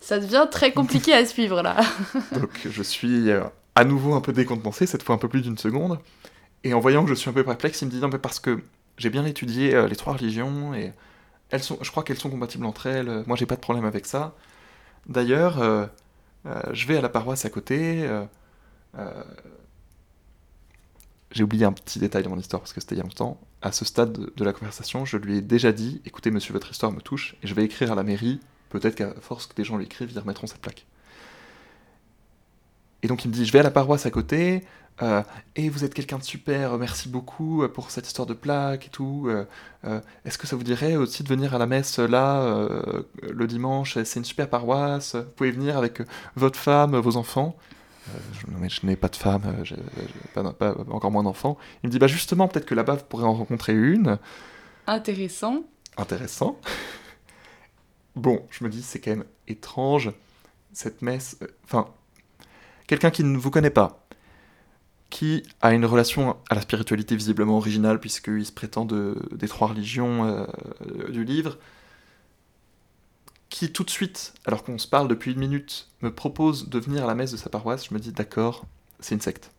Ça 0.00 0.18
devient 0.18 0.46
très 0.50 0.72
compliqué 0.72 1.14
à 1.14 1.24
suivre 1.24 1.62
là. 1.62 1.80
Donc 2.32 2.50
je 2.68 2.82
suis 2.82 3.30
euh, 3.30 3.42
à 3.74 3.84
nouveau 3.84 4.14
un 4.14 4.20
peu 4.20 4.32
décontenancé, 4.34 4.86
cette 4.86 5.02
fois 5.02 5.14
un 5.14 5.18
peu 5.18 5.28
plus 5.28 5.40
d'une 5.40 5.56
seconde. 5.56 5.98
Et 6.62 6.74
en 6.74 6.80
voyant 6.80 7.04
que 7.04 7.08
je 7.10 7.14
suis 7.14 7.30
un 7.30 7.32
peu 7.32 7.42
perplexe, 7.44 7.80
il 7.82 7.86
me 7.86 7.90
dit 7.90 8.00
Non, 8.00 8.08
mais 8.12 8.18
parce 8.18 8.38
que 8.38 8.60
j'ai 8.98 9.10
bien 9.10 9.24
étudié 9.24 9.74
euh, 9.74 9.88
les 9.88 9.96
trois 9.96 10.14
religions 10.14 10.74
et 10.74 10.92
elles 11.50 11.62
sont, 11.62 11.78
je 11.82 11.90
crois 11.90 12.04
qu'elles 12.04 12.18
sont 12.18 12.30
compatibles 12.30 12.66
entre 12.66 12.86
elles. 12.88 13.24
Moi, 13.26 13.36
j'ai 13.36 13.46
pas 13.46 13.56
de 13.56 13.60
problème 13.62 13.84
avec 13.86 14.06
ça. 14.06 14.34
D'ailleurs, 15.08 15.60
euh, 15.60 15.86
euh, 16.46 16.62
je 16.72 16.86
vais 16.88 16.98
à 16.98 17.02
la 17.02 17.08
paroisse 17.10 17.44
à 17.46 17.50
côté. 17.50 18.04
euh, 18.04 18.24
euh, 18.98 19.24
J'ai 21.32 21.42
oublié 21.42 21.64
un 21.66 21.72
petit 21.72 21.98
détail 21.98 22.22
de 22.22 22.28
mon 22.28 22.38
histoire 22.38 22.62
parce 22.62 22.72
que 22.72 22.80
c'était 22.80 22.94
il 22.94 22.98
y 22.98 23.00
a 23.00 23.04
longtemps. 23.04 23.40
À 23.62 23.72
ce 23.72 23.84
stade 23.84 24.12
de, 24.12 24.32
de 24.36 24.44
la 24.44 24.52
conversation, 24.52 25.04
je 25.04 25.16
lui 25.16 25.38
ai 25.38 25.42
déjà 25.42 25.72
dit 25.72 26.00
Écoutez, 26.04 26.30
monsieur, 26.30 26.52
votre 26.52 26.70
histoire 26.70 26.92
me 26.92 27.00
touche 27.00 27.36
et 27.42 27.46
je 27.46 27.54
vais 27.54 27.64
écrire 27.64 27.92
à 27.92 27.94
la 27.94 28.02
mairie. 28.04 28.40
Peut-être 28.70 28.94
qu'à 28.94 29.14
force 29.20 29.46
que 29.46 29.54
des 29.54 29.64
gens 29.64 29.76
l'écrivent, 29.76 30.10
ils 30.12 30.18
remettront 30.18 30.46
cette 30.46 30.60
plaque. 30.60 30.86
Et 33.04 33.06
donc 33.06 33.24
il 33.24 33.28
me 33.28 33.32
dit 33.34 33.44
Je 33.46 33.52
vais 33.52 33.60
à 33.60 33.62
la 33.62 33.70
paroisse 33.70 34.06
à 34.06 34.10
côté. 34.10 34.64
euh, 35.02 35.22
et 35.56 35.68
vous 35.68 35.84
êtes 35.84 35.92
quelqu'un 35.94 36.18
de 36.18 36.22
super, 36.24 36.76
merci 36.78 37.08
beaucoup 37.08 37.62
euh, 37.62 37.68
pour 37.68 37.90
cette 37.90 38.06
histoire 38.06 38.26
de 38.26 38.34
plaque 38.34 38.86
et 38.86 38.90
tout. 38.90 39.26
euh, 39.28 39.44
euh, 39.84 40.00
Est-ce 40.24 40.38
que 40.38 40.46
ça 40.48 40.56
vous 40.56 40.62
dirait 40.64 40.96
aussi 40.96 41.22
de 41.22 41.28
venir 41.28 41.54
à 41.54 41.58
la 41.58 41.66
messe 41.66 41.98
là, 41.98 42.66
le 43.22 43.46
dimanche 43.46 43.98
C'est 44.04 44.18
une 44.18 44.24
super 44.24 44.48
paroisse, 44.48 45.14
vous 45.16 45.30
pouvez 45.36 45.50
venir 45.52 45.76
avec 45.76 46.00
votre 46.34 46.58
femme, 46.58 46.96
vos 46.96 47.16
enfants. 47.16 47.56
Je, 48.34 48.46
non 48.52 48.58
mais 48.60 48.68
je 48.68 48.84
n'ai 48.86 48.96
pas 48.96 49.08
de 49.08 49.16
femme, 49.16 49.42
pas, 50.34 50.52
pas- 50.52 50.74
encore 50.90 51.10
moins 51.10 51.22
d'enfants. 51.22 51.56
Il 51.82 51.86
me 51.88 51.90
dit 51.92 51.98
Bah 51.98 52.06
justement, 52.06 52.48
peut-être 52.48 52.66
que 52.66 52.74
là-bas 52.74 52.94
vous 52.96 53.04
pourrez 53.08 53.24
en 53.24 53.34
rencontrer 53.34 53.74
une. 53.74 54.18
Intéressant. 54.86 55.64
Intéressant. 55.96 56.58
Bon, 58.16 58.46
je 58.50 58.62
me 58.64 58.68
dis, 58.70 58.82
c'est 58.82 59.00
quand 59.00 59.10
même 59.10 59.24
étrange, 59.48 60.12
cette 60.72 61.02
messe. 61.02 61.36
Enfin, 61.64 61.88
quelqu'un 62.86 63.10
qui 63.10 63.24
ne 63.24 63.36
vous 63.38 63.50
connaît 63.50 63.70
pas, 63.70 64.06
qui 65.10 65.42
a 65.62 65.72
une 65.72 65.84
relation 65.86 66.36
à 66.50 66.54
la 66.54 66.60
spiritualité 66.60 67.14
visiblement 67.16 67.56
originale, 67.56 68.00
puisqu'il 68.00 68.44
se 68.44 68.52
prétend 68.52 68.84
de- 68.84 69.16
des 69.32 69.48
trois 69.48 69.68
religions 69.68 70.24
euh, 70.26 70.46
du 71.10 71.24
livre, 71.24 71.58
qui 73.50 73.70
tout 73.72 73.84
de 73.84 73.90
suite, 73.90 74.34
alors 74.46 74.64
qu'on 74.64 74.78
se 74.78 74.88
parle 74.88 75.06
depuis 75.08 75.32
une 75.32 75.38
minute, 75.38 75.88
me 76.02 76.12
propose 76.12 76.68
de 76.68 76.78
venir 76.78 77.04
à 77.04 77.06
la 77.06 77.14
messe 77.14 77.30
de 77.32 77.36
sa 77.36 77.50
paroisse, 77.50 77.86
je 77.88 77.94
me 77.94 78.00
dis, 78.00 78.12
d'accord, 78.12 78.64
c'est 79.00 79.14
une 79.14 79.20
secte. 79.20 79.50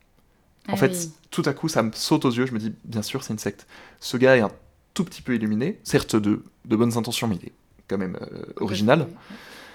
En 0.68 0.74
Ah 0.74 0.76
fait, 0.76 0.92
oui. 0.92 1.12
tout 1.30 1.42
à 1.46 1.54
coup, 1.54 1.68
ça 1.68 1.82
me 1.82 1.92
saute 1.92 2.24
aux 2.24 2.30
yeux. 2.32 2.46
Je 2.46 2.52
me 2.52 2.58
dis, 2.58 2.74
bien 2.84 3.02
sûr, 3.02 3.22
c'est 3.22 3.32
une 3.32 3.38
secte. 3.38 3.66
Ce 4.00 4.16
gars 4.16 4.36
est 4.36 4.40
un 4.40 4.50
tout 4.94 5.04
petit 5.04 5.22
peu 5.22 5.34
illuminé, 5.34 5.80
certes 5.84 6.16
de, 6.16 6.42
de 6.64 6.76
bonnes 6.76 6.98
intentions, 6.98 7.28
mais 7.28 7.36
il 7.36 7.46
est 7.48 7.52
quand 7.88 7.98
même 7.98 8.18
euh, 8.20 8.42
original. 8.60 9.06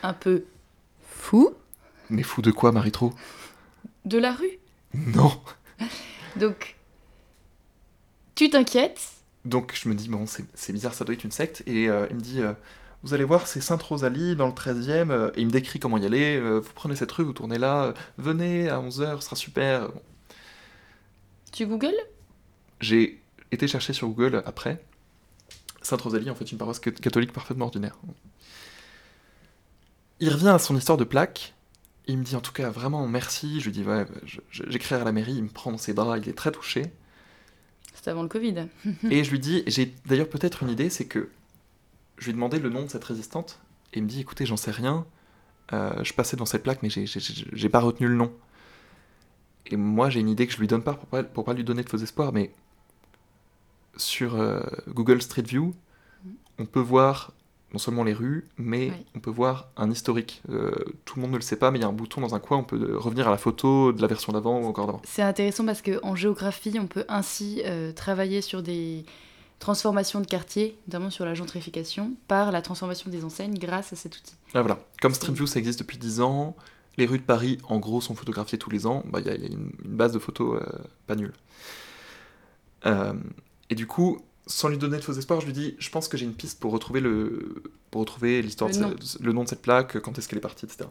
Un 0.04 0.14
peu 0.14 0.44
fou 1.08 1.54
Mais 2.10 2.24
fou 2.24 2.42
de 2.42 2.52
quoi, 2.52 2.72
Marie-Trou 2.72 3.14
de 4.06 4.18
la 4.18 4.34
rue. 4.34 4.60
Non 4.94 5.32
Donc, 6.38 6.76
tu 8.36 8.50
t'inquiètes. 8.50 9.02
Donc 9.46 9.74
je 9.82 9.90
me 9.90 9.96
dis, 9.96 10.08
bon, 10.10 10.26
c'est 10.28 10.74
bizarre, 10.74 10.94
ça 10.94 11.04
doit 11.06 11.14
être 11.16 11.24
une 11.24 11.32
secte. 11.32 11.64
Et 11.66 11.90
euh, 11.90 12.08
il 12.10 12.16
me 12.18 12.22
dit, 12.22 12.42
euh, 12.42 12.54
vous 13.04 13.14
allez 13.14 13.24
voir, 13.24 13.48
c'est 13.48 13.62
Sainte-Rosalie, 13.62 14.36
dans 14.36 14.48
le 14.48 14.54
13e. 14.54 15.10
euh, 15.12 15.32
et 15.36 15.42
il 15.42 15.48
me 15.48 15.52
décrit 15.52 15.80
comment 15.80 15.98
y 15.98 16.06
aller. 16.06 16.40
vous 16.40 16.74
prenez 16.76 16.96
cette 16.96 17.12
rue, 17.12 17.24
vous 17.24 17.34
tournez 17.34 17.58
là. 17.58 17.94
venez 18.18 18.70
à 18.70 18.80
11h, 18.80 19.18
ce 19.18 19.26
sera 19.26 19.36
super. 19.36 19.90
Bon, 19.90 20.02
Tu 21.52 21.66
googles? 21.66 21.94
J'ai 22.80 23.22
été 23.52 23.68
chercher 23.68 23.94
sur 23.94 24.08
Google 24.08 24.42
après. 24.46 24.84
Sainte-Rosalie, 25.82 26.30
en 26.30 26.36
fait, 26.36 26.52
une 26.52 26.58
paroisse 26.60 26.80
ca- 26.84 26.92
catholique 26.92 27.34
parfaitement 27.34 27.66
ordinaire. 27.66 27.98
il 30.20 30.30
revient 30.30 30.50
à 30.50 30.60
son 30.60 30.78
histoire 30.78 30.98
de 30.98 31.04
plaque. 31.04 31.54
Il 32.08 32.18
me 32.18 32.24
dit 32.24 32.36
en 32.36 32.42
tout 32.42 32.52
cas 32.52 32.70
vraiment 32.70 33.08
merci. 33.08 33.60
Je 33.60 33.66
lui 33.66 33.72
dis 33.72 33.84
ouais, 33.84 34.06
j'écris 34.52 34.96
à 34.96 35.04
la 35.04 35.12
mairie. 35.12 35.34
Il 35.34 35.44
me 35.44 35.50
prend 35.50 35.72
dans 35.72 35.78
ses 35.78 35.94
bras. 35.94 36.18
Il 36.18 36.28
est 36.28 36.38
très 36.38 36.52
touché. 36.52 36.92
C'était 37.94 38.12
avant 38.12 38.24
le 38.24 38.30
Covid. 38.30 38.68
et 39.10 39.24
je 39.24 39.32
lui 39.32 39.40
dis, 39.40 39.64
j'ai 39.68 39.94
d'ailleurs 40.06 40.30
peut-être 40.30 40.64
une 40.64 40.70
idée, 40.70 40.90
c'est 40.90 41.06
que 41.06 41.30
je 42.18 42.26
lui 42.26 42.32
ai 42.32 42.34
demandé 42.34 42.60
le 42.60 42.70
nom 42.70 42.84
de 42.84 42.88
cette 42.88 43.04
résistante. 43.04 43.60
Et 43.94 44.00
il 44.00 44.04
me 44.04 44.08
dit 44.08 44.22
écoutez, 44.22 44.46
j'en 44.46 44.58
sais 44.58 44.72
rien. 44.72 45.06
Euh, 45.74 46.04
je 46.04 46.14
passais 46.14 46.36
dans 46.36 46.46
cette 46.46 46.64
plaque, 46.64 46.82
mais 46.84 46.90
j'ai 46.90 47.70
pas 47.70 47.80
retenu 47.80 48.08
le 48.08 48.16
nom. 48.16 48.34
Et 49.68 49.78
moi, 49.78 50.10
j'ai 50.10 50.20
une 50.20 50.30
idée 50.30 50.48
que 50.48 50.54
je 50.54 50.60
lui 50.60 50.68
donne 50.68 50.84
pas 50.84 50.94
pour, 50.94 51.08
pas 51.08 51.24
pour 51.24 51.46
pas 51.46 51.54
lui 51.54 51.64
donner 51.64 51.84
de 51.84 51.90
faux 51.90 51.98
espoirs, 51.98 52.34
mais 52.34 52.52
sur 53.96 54.36
euh, 54.36 54.62
Google 54.90 55.22
Street 55.22 55.44
View, 55.44 55.74
on 56.58 56.66
peut 56.66 56.80
voir 56.80 57.34
non 57.74 57.80
seulement 57.80 58.04
les 58.04 58.14
rues, 58.14 58.48
mais 58.58 58.92
on 59.16 59.20
peut 59.20 59.30
voir 59.30 59.70
un 59.78 59.90
historique. 59.90 60.42
Euh, 60.50 60.72
tout 61.06 61.16
le 61.16 61.22
monde 61.22 61.32
ne 61.32 61.38
le 61.38 61.42
sait 61.42 61.56
pas, 61.56 61.72
mais 61.72 61.80
il 61.80 61.82
y 61.82 61.86
a 61.86 61.88
un 61.88 61.94
bouton 61.94 62.22
dans 62.22 62.36
un 62.36 62.40
coin, 62.40 62.58
on 62.58 62.64
peut 62.64 62.98
revenir 62.98 63.28
à 63.28 63.32
la 63.32 63.38
photo 63.38 63.94
de 63.94 64.02
la 64.02 64.08
version 64.08 64.34
d'avant 64.34 64.60
ou 64.60 64.66
encore 64.66 64.88
d'avant. 64.88 65.02
C'est 65.06 65.22
intéressant 65.22 65.66
parce 65.66 65.82
qu'en 65.82 66.16
géographie, 66.16 66.78
on 66.80 66.88
peut 66.88 67.06
ainsi 67.08 67.62
euh, 67.66 67.94
travailler 67.94 68.42
sur 68.42 68.62
des 68.62 69.06
transformations 69.60 70.20
de 70.20 70.26
quartiers, 70.26 70.78
notamment 70.88 71.10
sur 71.10 71.24
la 71.24 71.34
gentrification, 71.34 72.14
par 72.28 72.52
la 72.52 72.62
transformation 72.62 73.10
des 73.10 73.24
enseignes 73.24 73.58
grâce 73.58 73.94
à 73.94 73.96
cet 73.96 74.18
outil. 74.18 74.34
Ah, 74.54 74.62
voilà. 74.62 74.80
Comme 75.02 75.14
Street 75.14 75.34
View, 75.34 75.48
ça 75.48 75.60
existe 75.60 75.80
depuis 75.80 75.98
10 75.98 76.22
ans, 76.22 76.56
les 76.98 77.06
rues 77.06 77.20
de 77.20 77.24
Paris, 77.24 77.58
en 77.70 77.80
gros, 77.80 78.02
sont 78.02 78.16
photographiées 78.16 78.58
tous 78.58 78.70
les 78.70 78.86
ans, 78.86 79.04
bah, 79.06 79.20
il 79.22 79.28
y, 79.28 79.30
a 79.30 79.36
une, 79.36 79.72
base 79.86 80.12
de 80.12 80.20
photos 80.20 80.62
pas 81.08 81.16
nulle. 81.16 81.34
et 82.84 83.76
du 83.76 83.88
coup, 83.88 84.20
sans 84.52 84.68
lui 84.68 84.78
donner 84.78 84.98
de 84.98 85.02
faux 85.02 85.14
espoirs, 85.14 85.42
je 85.42 85.46
lui 85.46 85.54
dis, 85.54 85.76
je 85.80 85.90
pense 85.90 86.08
que 86.08 86.18
j'ai 86.18 86.26
une 86.26 86.34
piste 86.34 86.60
pour 86.60 86.72
retrouver 86.72 87.00
le, 87.00 87.64
pour 87.90 88.02
retrouver 88.02 88.42
l'histoire, 88.42 88.70
le, 88.70 88.96
le, 89.20 89.34
nom 89.34 89.44
de 89.44 89.50
cette 89.50 89.62
plaque, 89.62 90.00
quand 90.00 90.18
est-ce 90.18 90.28
qu'elle 90.28 90.40
est 90.40 90.42
partie, 90.42 90.66
etc. 90.66 90.90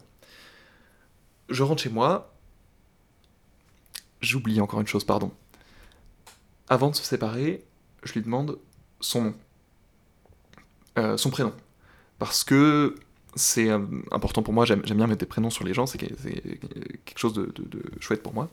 Je 1.49 1.63
rentre 1.63 1.83
chez 1.83 1.89
moi. 1.89 2.33
J'oublie 4.21 4.61
encore 4.61 4.81
une 4.81 4.87
chose, 4.87 5.03
pardon. 5.03 5.31
Avant 6.69 6.89
de 6.89 6.95
se 6.95 7.03
séparer, 7.03 7.63
je 8.03 8.13
lui 8.13 8.21
demande 8.21 8.57
son 8.99 9.21
nom, 9.23 9.33
euh, 10.97 11.17
son 11.17 11.29
prénom, 11.29 11.53
parce 12.19 12.43
que 12.43 12.95
c'est 13.35 13.69
euh, 13.69 13.79
important 14.11 14.43
pour 14.43 14.53
moi. 14.53 14.65
J'aime 14.65 14.81
bien 14.81 15.07
mettre 15.07 15.19
des 15.19 15.25
prénoms 15.25 15.49
sur 15.49 15.65
les 15.65 15.73
gens, 15.73 15.85
c'est 15.85 15.97
quelque 15.97 17.17
chose 17.17 17.33
de, 17.33 17.51
chouette 17.99 18.23
pour 18.23 18.33
moi. 18.33 18.49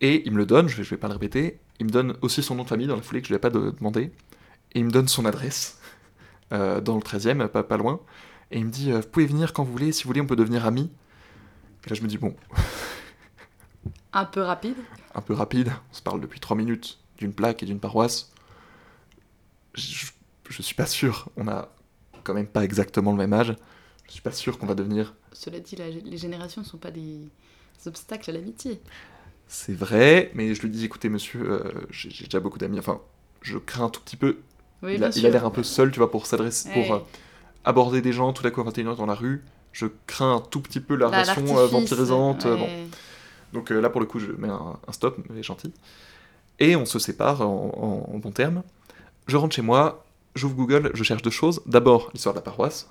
Et 0.00 0.26
il 0.26 0.32
me 0.32 0.38
le 0.38 0.46
donne, 0.46 0.68
je 0.68 0.76
vais, 0.76 0.84
je 0.84 0.90
vais 0.90 0.96
pas 0.96 1.08
le 1.08 1.14
répéter. 1.14 1.58
Il 1.78 1.86
me 1.86 1.90
donne 1.90 2.16
aussi 2.22 2.42
son 2.42 2.54
nom 2.54 2.64
de 2.64 2.68
famille 2.68 2.86
dans 2.86 2.96
la 2.96 3.02
foulée 3.02 3.20
que 3.22 3.28
je 3.28 3.32
ne 3.32 3.38
lui 3.38 3.40
ai 3.40 3.50
pas 3.50 3.50
demandé. 3.50 4.12
Et 4.72 4.80
il 4.80 4.84
me 4.84 4.90
donne 4.90 5.08
son 5.08 5.24
adresse 5.24 5.80
euh, 6.52 6.80
dans 6.80 6.96
le 6.96 7.00
13e, 7.00 7.48
pas, 7.48 7.62
pas 7.62 7.76
loin. 7.76 8.00
Et 8.50 8.58
il 8.58 8.66
me 8.66 8.70
dit 8.70 8.92
euh, 8.92 9.00
Vous 9.00 9.08
pouvez 9.08 9.26
venir 9.26 9.52
quand 9.52 9.64
vous 9.64 9.72
voulez, 9.72 9.92
si 9.92 10.04
vous 10.04 10.08
voulez, 10.08 10.20
on 10.20 10.26
peut 10.26 10.36
devenir 10.36 10.66
amis. 10.66 10.90
Et 11.86 11.90
là, 11.90 11.96
je 11.96 12.02
me 12.02 12.08
dis 12.08 12.18
Bon. 12.18 12.34
Un 14.12 14.24
peu 14.24 14.40
rapide 14.40 14.76
Un 15.14 15.20
peu 15.20 15.34
rapide. 15.34 15.72
On 15.90 15.94
se 15.94 16.02
parle 16.02 16.20
depuis 16.20 16.40
3 16.40 16.56
minutes 16.56 16.98
d'une 17.18 17.32
plaque 17.32 17.62
et 17.62 17.66
d'une 17.66 17.80
paroisse. 17.80 18.32
Je, 19.74 20.06
je 20.48 20.62
suis 20.62 20.74
pas 20.74 20.86
sûr. 20.86 21.28
On 21.36 21.48
a 21.48 21.68
quand 22.24 22.34
même 22.34 22.46
pas 22.46 22.64
exactement 22.64 23.12
le 23.12 23.18
même 23.18 23.32
âge. 23.32 23.54
Je 24.06 24.12
suis 24.12 24.22
pas 24.22 24.32
sûr 24.32 24.58
qu'on 24.58 24.66
va 24.66 24.74
devenir. 24.74 25.14
Cela 25.32 25.60
dit, 25.60 25.76
les 25.76 26.16
générations 26.16 26.62
ne 26.62 26.66
sont 26.66 26.78
pas 26.78 26.90
des 26.90 27.28
obstacles 27.86 28.30
à 28.30 28.32
l'amitié. 28.32 28.80
C'est 29.48 29.74
vrai, 29.74 30.30
mais 30.34 30.54
je 30.54 30.62
lui 30.62 30.70
dis 30.70 30.84
écoutez, 30.84 31.08
monsieur, 31.08 31.40
euh, 31.50 31.86
j'ai 31.90 32.24
déjà 32.24 32.40
beaucoup 32.40 32.58
d'amis. 32.58 32.78
Enfin, 32.78 33.00
je 33.42 33.58
crains 33.58 33.86
un 33.86 33.90
tout 33.90 34.00
petit 34.00 34.16
peu. 34.16 34.38
il 34.82 35.02
a 35.04 35.10
l'air 35.10 35.44
un 35.44 35.50
peu 35.50 35.62
seul, 35.62 35.90
tu 35.92 35.98
vois, 35.98 36.10
pour 36.10 36.26
s'adresser, 36.26 36.70
pour 36.72 36.94
euh, 36.94 36.98
aborder 37.64 38.02
des 38.02 38.12
gens 38.12 38.32
tout 38.32 38.46
à 38.46 38.50
coup 38.50 38.60
à 38.60 38.64
21h 38.64 38.96
dans 38.96 39.06
la 39.06 39.14
rue. 39.14 39.44
Je 39.72 39.86
crains 40.06 40.36
un 40.36 40.40
tout 40.40 40.60
petit 40.60 40.80
peu 40.80 40.96
la, 40.96 41.06
relation 41.06 41.58
euh, 41.58 41.66
vampirisante. 41.66 42.46
bon. 42.46 42.68
Donc 43.52 43.70
là, 43.70 43.88
pour 43.88 44.00
le 44.00 44.06
coup, 44.06 44.18
je 44.18 44.32
mets 44.32 44.48
un, 44.48 44.76
stop, 44.90 45.18
mais 45.30 45.42
gentil. 45.42 45.72
Et 46.58 46.74
on 46.74 46.84
se 46.84 46.98
sépare 46.98 47.42
en, 47.42 48.08
en, 48.12 48.18
bon 48.18 48.32
terme. 48.32 48.62
Je 49.26 49.36
rentre 49.36 49.54
chez 49.54 49.62
moi, 49.62 50.04
j'ouvre 50.34 50.56
Google, 50.56 50.90
je 50.94 51.04
cherche 51.04 51.22
deux 51.22 51.30
choses. 51.30 51.62
D'abord, 51.66 52.10
l'histoire 52.12 52.34
de 52.34 52.38
la 52.38 52.42
paroisse. 52.42 52.90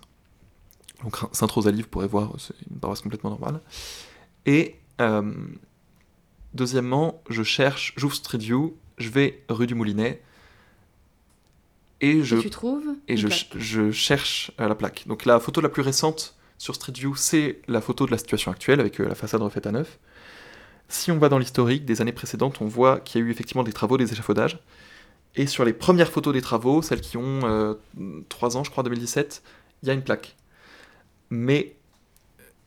Donc 1.03 1.17
Sainte-Rosalie, 1.33 1.81
vous 1.81 1.87
pourrez 1.87 2.07
voir, 2.07 2.31
c'est 2.37 2.55
une 2.69 2.77
paroisse 2.77 3.01
complètement 3.01 3.31
normale. 3.31 3.59
Et 4.45 4.75
Deuxièmement, 6.55 7.21
je 7.29 7.43
cherche, 7.43 7.93
j'ouvre 7.97 8.15
Street 8.15 8.37
View, 8.37 8.77
je 8.97 9.09
vais 9.09 9.43
rue 9.49 9.67
du 9.67 9.75
Moulinet. 9.75 10.21
Et 11.99 12.23
je, 12.23 12.37
tu 12.37 12.49
trouves 12.49 12.87
et 13.09 13.17
je, 13.17 13.27
je, 13.57 13.91
cherche 13.91 14.51
euh, 14.61 14.69
la 14.69 14.75
plaque. 14.75 15.03
Donc 15.05 15.25
la 15.25 15.41
photo 15.41 15.59
la 15.59 15.67
plus 15.67 15.81
récente 15.81 16.35
sur 16.57 16.73
Street 16.73 16.93
View, 16.93 17.13
c'est 17.15 17.59
la 17.67 17.81
photo 17.81 18.05
de 18.05 18.11
la 18.11 18.17
situation 18.17 18.51
actuelle 18.51 18.79
avec 18.79 19.01
euh, 19.01 19.07
la 19.09 19.15
façade 19.15 19.41
refaite 19.41 19.67
à 19.67 19.73
neuf. 19.73 19.99
Si 20.87 21.11
on 21.11 21.17
va 21.17 21.27
dans 21.27 21.39
l'historique 21.39 21.83
des 21.83 21.99
années 21.99 22.13
précédentes, 22.13 22.61
on 22.61 22.67
voit 22.67 23.01
qu'il 23.01 23.19
y 23.19 23.23
a 23.23 23.27
eu 23.27 23.31
effectivement 23.31 23.63
des 23.63 23.73
travaux, 23.73 23.97
des 23.97 24.13
échafaudages. 24.13 24.59
Et 25.35 25.47
sur 25.47 25.65
les 25.65 25.73
premières 25.73 26.09
photos 26.09 26.33
des 26.33 26.41
travaux, 26.41 26.81
celles 26.81 27.01
qui 27.01 27.17
ont 27.17 27.41
euh, 27.43 27.73
3 28.29 28.55
ans, 28.55 28.63
je 28.63 28.71
crois, 28.71 28.83
2017, 28.83 29.43
il 29.83 29.87
y 29.87 29.89
a 29.89 29.93
une 29.93 30.03
plaque. 30.03 30.37
Mais 31.29 31.75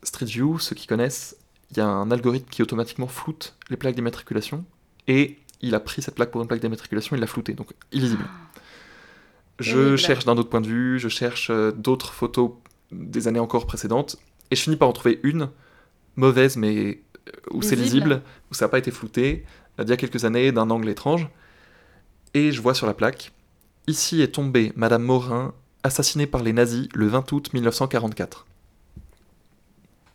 Street 0.02 0.26
View, 0.26 0.59
ceux 0.59 0.75
qui 0.75 0.87
connaissent, 0.87 1.37
il 1.71 1.77
y 1.77 1.81
a 1.81 1.87
un 1.87 2.11
algorithme 2.11 2.49
qui 2.49 2.63
automatiquement 2.63 3.09
floute 3.09 3.57
les 3.71 3.77
plaques 3.77 3.95
d'immatriculation, 3.95 4.65
et 5.07 5.39
il 5.61 5.75
a 5.75 5.81
pris 5.81 6.03
cette 6.03 6.15
plaque 6.15 6.31
pour 6.31 6.41
une 6.41 6.49
plaque 6.49 6.61
d'immatriculation, 6.61 7.17
il 7.17 7.21
l'a 7.21 7.27
floutée, 7.27 7.55
donc 7.55 7.73
illisible. 7.93 8.25
Ah. 8.27 8.61
Je 9.59 9.97
cherche 9.97 10.25
d'un 10.25 10.37
autre 10.37 10.49
point 10.49 10.61
de 10.61 10.69
vue, 10.69 10.99
je 10.99 11.09
cherche 11.09 11.51
euh, 11.51 11.73
d'autres 11.73 12.13
photos 12.13 12.53
des 12.93 13.27
années 13.27 13.41
encore 13.41 13.67
précédentes, 13.67 14.17
et 14.51 14.57
je 14.57 14.63
finis 14.63 14.77
par 14.77 14.89
en 14.89 14.93
trouver 14.93 15.21
une, 15.25 15.51
mauvaise, 16.17 16.57
mais 16.57 17.03
euh, 17.29 17.33
où 17.51 17.63
c'est 17.63 17.77
lisible, 17.77 18.23
où 18.51 18.55
ça 18.55 18.67
n'a 18.67 18.69
pas 18.69 18.79
été 18.79 18.91
flouté, 18.91 19.45
euh, 19.79 19.85
d'il 19.85 19.91
y 19.91 19.93
a 19.93 19.97
quelques 19.97 20.25
années, 20.25 20.53
d'un 20.53 20.71
angle 20.71 20.89
étrange, 20.89 21.29
et 22.35 22.53
je 22.53 22.61
vois 22.63 22.75
sur 22.75 22.87
la 22.87 22.95
plaque, 22.95 23.33
ici 23.89 24.23
est 24.23 24.29
tombée 24.29 24.73
Madame 24.77 25.03
Morin, 25.03 25.55
assassinée 25.83 26.27
par 26.27 26.43
les 26.43 26.53
nazis 26.53 26.89
le 26.95 27.07
20 27.07 27.33
août 27.33 27.53
1944. 27.53 28.47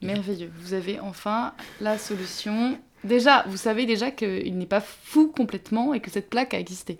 Merveilleux. 0.03 0.51
Vous 0.59 0.73
avez 0.73 0.99
enfin 0.99 1.53
la 1.81 1.97
solution. 1.97 2.77
Déjà, 3.03 3.43
vous 3.47 3.57
savez 3.57 3.85
déjà 3.85 4.11
qu'il 4.11 4.57
n'est 4.57 4.65
pas 4.65 4.81
fou 4.81 5.27
complètement 5.27 5.93
et 5.93 5.99
que 5.99 6.09
cette 6.09 6.29
plaque 6.29 6.53
a 6.53 6.59
existé. 6.59 6.97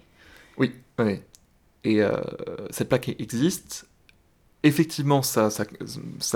Oui, 0.58 0.72
oui. 1.00 1.20
Et 1.84 2.02
euh, 2.02 2.18
cette 2.70 2.90
plaque 2.90 3.10
existe. 3.10 3.88
Effectivement, 4.64 5.22
ça, 5.22 5.50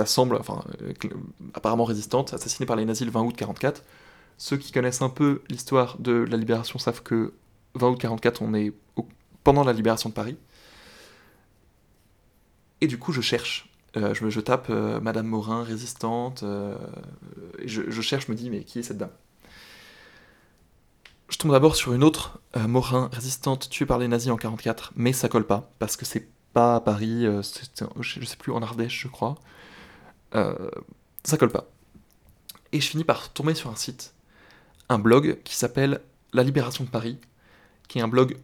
semble, 0.06 0.36
enfin, 0.36 0.64
euh, 0.82 0.94
apparemment 1.54 1.86
résistante, 1.86 2.34
assassinée 2.34 2.66
par 2.66 2.76
les 2.76 2.84
nazis 2.84 3.06
le 3.06 3.12
20 3.12 3.22
août 3.24 3.36
44. 3.38 3.84
Ceux 4.38 4.58
qui 4.58 4.72
connaissent 4.72 5.02
un 5.02 5.10
peu 5.10 5.42
l'histoire 5.50 5.98
de 6.00 6.12
la 6.12 6.36
libération 6.36 6.78
savent 6.78 7.02
que 7.02 7.34
20 7.76 7.90
août 7.90 8.00
44, 8.00 8.42
on 8.42 8.54
est 8.54 8.74
pendant 9.44 9.64
la 9.64 9.72
libération 9.72 10.10
de 10.10 10.14
Paris. 10.14 10.36
Et 12.82 12.88
du 12.88 13.00
coup, 13.00 13.14
je 13.14 13.22
cherche 13.22 13.70
euh, 13.98 14.14
je, 14.14 14.40
tape 14.40 14.68
euh, 14.70 15.00
Madame 15.00 15.28
Morin, 15.28 15.64
résistante, 15.64 16.44
euh, 16.44 16.78
et 17.60 17.68
je, 17.68 18.02
cherche, 18.02 18.28
je 18.28 18.32
me 18.32 18.38
dis, 18.38 18.50
mais 18.50 18.64
qui 18.64 18.80
est 18.80 18.84
cette 18.84 18.98
dame? 18.98 19.12
Je 21.30 21.38
tombe 21.38 21.52
d'abord 21.52 21.76
sur 21.76 21.94
une 21.94 22.04
autre 22.04 22.40
Morin, 22.56 23.10
résistante, 23.12 23.70
tuée 23.70 23.86
par 23.86 23.98
les 23.98 24.08
nazis 24.08 24.32
en 24.32 24.38
44, 24.38 24.94
mais 24.96 25.12
ça 25.12 25.28
colle 25.28 25.46
pas, 25.46 25.72
parce 25.78 25.98
que 25.98 26.06
c'est 26.06 26.30
pas 26.54 26.76
à 26.76 26.80
Paris, 26.80 27.26
je 27.26 28.26
sais 28.26 28.38
plus, 28.38 28.54
en 28.54 28.62
Ardèche, 28.62 29.02
je 29.02 29.10
crois. 29.10 29.36
ça 30.32 31.38
colle 31.38 31.52
pas. 31.52 31.66
Et 32.72 32.80
je 32.80 32.88
finis 32.88 33.04
par 33.04 33.34
tomber 33.34 33.56
sur 33.56 33.70
un 33.70 33.76
site, 33.76 34.14
un 34.88 35.00
blog 35.00 35.40
qui 35.44 35.56
s'appelle 35.56 36.00
La 36.32 36.44
Libération 36.44 36.86
de 36.86 36.90
Paris, 36.90 37.20
qui 37.90 38.00
est 38.00 38.02
un 38.02 38.08
blog 38.08 38.38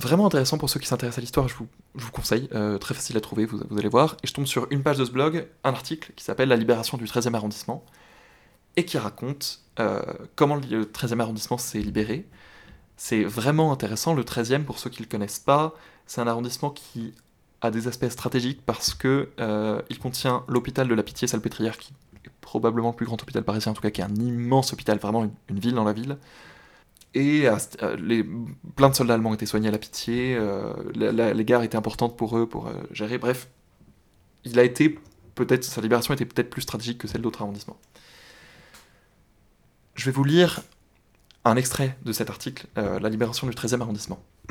vraiment 0.00 0.26
intéressant 0.26 0.58
pour 0.58 0.68
ceux 0.68 0.80
qui 0.80 0.86
s'intéressent 0.86 1.18
à 1.18 1.20
l'histoire, 1.20 1.48
je 1.48 1.54
vous, 1.54 2.10
conseille, 2.10 2.48
euh, 2.54 2.78
très 2.78 2.94
facile 2.94 3.16
à 3.16 3.20
trouver, 3.20 3.46
vous, 3.46 3.60
allez 3.78 3.88
voir. 3.88 4.16
Et 4.22 4.26
je 4.26 4.34
tombe 4.34 4.46
sur 4.46 4.66
une 4.70 4.82
page 4.82 4.98
de 4.98 5.04
ce 5.04 5.10
blog, 5.10 5.46
un 5.64 5.70
article 5.70 6.12
qui 6.16 6.24
s'appelle 6.24 6.48
La 6.48 6.56
libération 6.56 6.98
du 6.98 7.04
13e 7.04 7.34
arrondissement, 7.34 7.84
et 8.76 8.84
qui 8.84 8.98
raconte 8.98 9.60
euh, 9.78 10.00
comment 10.36 10.56
le 10.56 10.84
13e 10.84 11.20
arrondissement 11.20 11.58
s'est 11.58 11.80
libéré. 11.80 12.26
C'est 12.96 13.24
vraiment 13.24 13.72
intéressant, 13.72 14.14
le 14.14 14.22
13e, 14.22 14.64
pour 14.64 14.78
ceux 14.78 14.90
qui 14.90 15.00
ne 15.00 15.06
le 15.06 15.10
connaissent 15.10 15.38
pas, 15.38 15.74
c'est 16.06 16.20
un 16.20 16.26
arrondissement 16.26 16.70
qui 16.70 17.14
a 17.60 17.70
des 17.70 17.88
aspects 17.88 18.08
stratégiques 18.08 18.62
parce 18.64 18.94
que 18.94 19.28
euh, 19.38 19.82
il 19.90 19.98
contient 19.98 20.44
l'hôpital 20.48 20.88
de 20.88 20.94
la 20.94 21.02
Pitié-Salpêtrière, 21.02 21.78
qui 21.78 21.92
est 22.24 22.30
probablement 22.40 22.90
le 22.90 22.96
plus 22.96 23.06
grand 23.06 23.20
hôpital 23.22 23.42
parisien, 23.44 23.72
en 23.72 23.74
tout 23.74 23.82
cas 23.82 23.90
qui 23.90 24.00
est 24.00 24.04
un 24.04 24.14
immense 24.16 24.72
hôpital, 24.72 24.98
vraiment 24.98 25.30
une 25.48 25.58
ville 25.58 25.74
dans 25.74 25.84
la 25.84 25.92
ville. 25.92 26.16
Et 27.14 27.48
euh, 27.48 27.96
les, 27.96 28.24
plein 28.76 28.88
de 28.88 28.94
soldats 28.94 29.14
allemands 29.14 29.34
étaient 29.34 29.46
soignés 29.46 29.68
à 29.68 29.72
la 29.72 29.78
pitié, 29.78 30.36
euh, 30.38 30.72
les 30.94 31.44
gares 31.44 31.62
étaient 31.62 31.76
importantes 31.76 32.16
pour 32.16 32.38
eux, 32.38 32.48
pour 32.48 32.68
euh, 32.68 32.72
gérer. 32.92 33.18
Bref, 33.18 33.48
il 34.44 34.58
a 34.58 34.64
été 34.64 34.98
peut-être 35.34 35.64
sa 35.64 35.80
libération 35.80 36.14
était 36.14 36.24
peut-être 36.24 36.50
plus 36.50 36.62
stratégique 36.62 36.98
que 36.98 37.08
celle 37.08 37.22
d'autres 37.22 37.42
arrondissements. 37.42 37.78
Je 39.94 40.04
vais 40.04 40.12
vous 40.12 40.24
lire 40.24 40.62
un 41.44 41.56
extrait 41.56 41.96
de 42.04 42.12
cet 42.12 42.30
article, 42.30 42.66
La 42.76 43.08
libération 43.08 43.46
du 43.46 43.54
13e 43.54 43.80
arrondissement. 43.80 44.22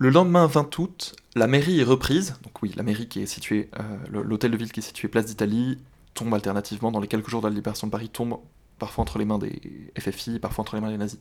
Le 0.00 0.10
lendemain 0.10 0.46
20 0.46 0.78
août, 0.78 1.16
la 1.34 1.48
mairie 1.48 1.80
est 1.80 1.84
reprise. 1.84 2.36
Donc 2.44 2.62
oui, 2.62 2.72
la 2.76 2.84
mairie 2.84 3.08
qui 3.08 3.20
est 3.20 3.26
située, 3.26 3.68
euh, 3.80 4.22
l'hôtel 4.22 4.52
de 4.52 4.56
ville 4.56 4.70
qui 4.70 4.78
est 4.78 4.82
situé 4.82 5.08
place 5.08 5.26
d'Italie, 5.26 5.78
tombe 6.14 6.32
alternativement 6.32 6.92
dans 6.92 7.00
les 7.00 7.08
quelques 7.08 7.28
jours 7.28 7.42
de 7.42 7.48
la 7.48 7.54
libération 7.54 7.88
de 7.88 7.90
Paris, 7.90 8.08
tombe 8.08 8.38
parfois 8.78 9.02
entre 9.02 9.18
les 9.18 9.24
mains 9.24 9.38
des 9.38 9.60
FFI, 9.98 10.38
parfois 10.38 10.62
entre 10.62 10.76
les 10.76 10.80
mains 10.80 10.90
des 10.90 10.98
nazis. 10.98 11.20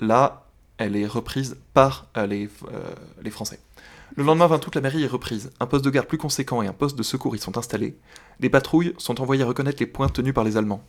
Là, 0.00 0.46
elle 0.78 0.96
est 0.96 1.06
reprise 1.06 1.56
par 1.72 2.06
euh, 2.16 2.26
les, 2.26 2.48
euh, 2.72 2.94
les 3.22 3.30
Français. 3.30 3.60
Le 4.16 4.24
lendemain 4.24 4.46
20 4.46 4.66
août, 4.66 4.74
la 4.74 4.80
mairie 4.80 5.04
est 5.04 5.08
reprise. 5.08 5.50
Un 5.60 5.66
poste 5.66 5.84
de 5.84 5.90
garde 5.90 6.06
plus 6.06 6.18
conséquent 6.18 6.62
et 6.62 6.66
un 6.66 6.72
poste 6.72 6.96
de 6.96 7.02
secours 7.02 7.34
y 7.34 7.38
sont 7.38 7.58
installés. 7.58 7.96
Des 8.40 8.50
patrouilles 8.50 8.94
sont 8.98 9.20
envoyées 9.20 9.44
reconnaître 9.44 9.80
les 9.80 9.86
points 9.86 10.08
tenus 10.08 10.34
par 10.34 10.44
les 10.44 10.56
Allemands. 10.56 10.84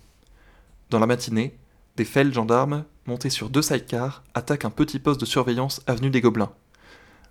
Dans 0.90 1.00
la 1.00 1.08
matinée, 1.08 1.58
des 1.98 2.06
fels 2.06 2.34
gendarmes, 2.34 2.84
montés 3.08 3.30
sur 3.30 3.50
deux 3.50 3.62
sidecars, 3.62 4.24
attaquent 4.34 4.66
un 4.66 4.70
petit 4.70 5.00
poste 5.00 5.20
de 5.20 5.26
surveillance 5.26 5.82
avenue 5.88 6.10
des 6.10 6.22
Gobelins. 6.22 6.52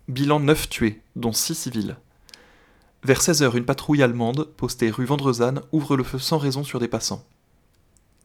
Bilan 0.08 0.40
9 0.40 0.68
tués, 0.68 1.00
dont 1.16 1.32
6 1.32 1.54
civils. 1.54 1.96
Vers 3.04 3.20
16h, 3.20 3.56
une 3.56 3.66
patrouille 3.66 4.02
allemande, 4.02 4.44
postée 4.56 4.90
rue 4.90 5.04
Vendrezane, 5.04 5.60
ouvre 5.72 5.96
le 5.96 6.04
feu 6.04 6.18
sans 6.18 6.38
raison 6.38 6.64
sur 6.64 6.80
des 6.80 6.88
passants. 6.88 7.24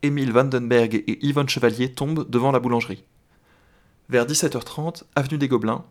Émile 0.01 0.31
Vandenberg 0.31 0.95
et 0.95 1.25
Yvonne 1.25 1.49
Chevalier 1.49 1.91
tombent 1.91 2.29
devant 2.29 2.51
la 2.51 2.59
boulangerie. 2.59 3.03
Vers 4.07 4.25
17h30, 4.25 5.03
avenue 5.15 5.37
des 5.37 5.49
Gobelins, 5.49 5.83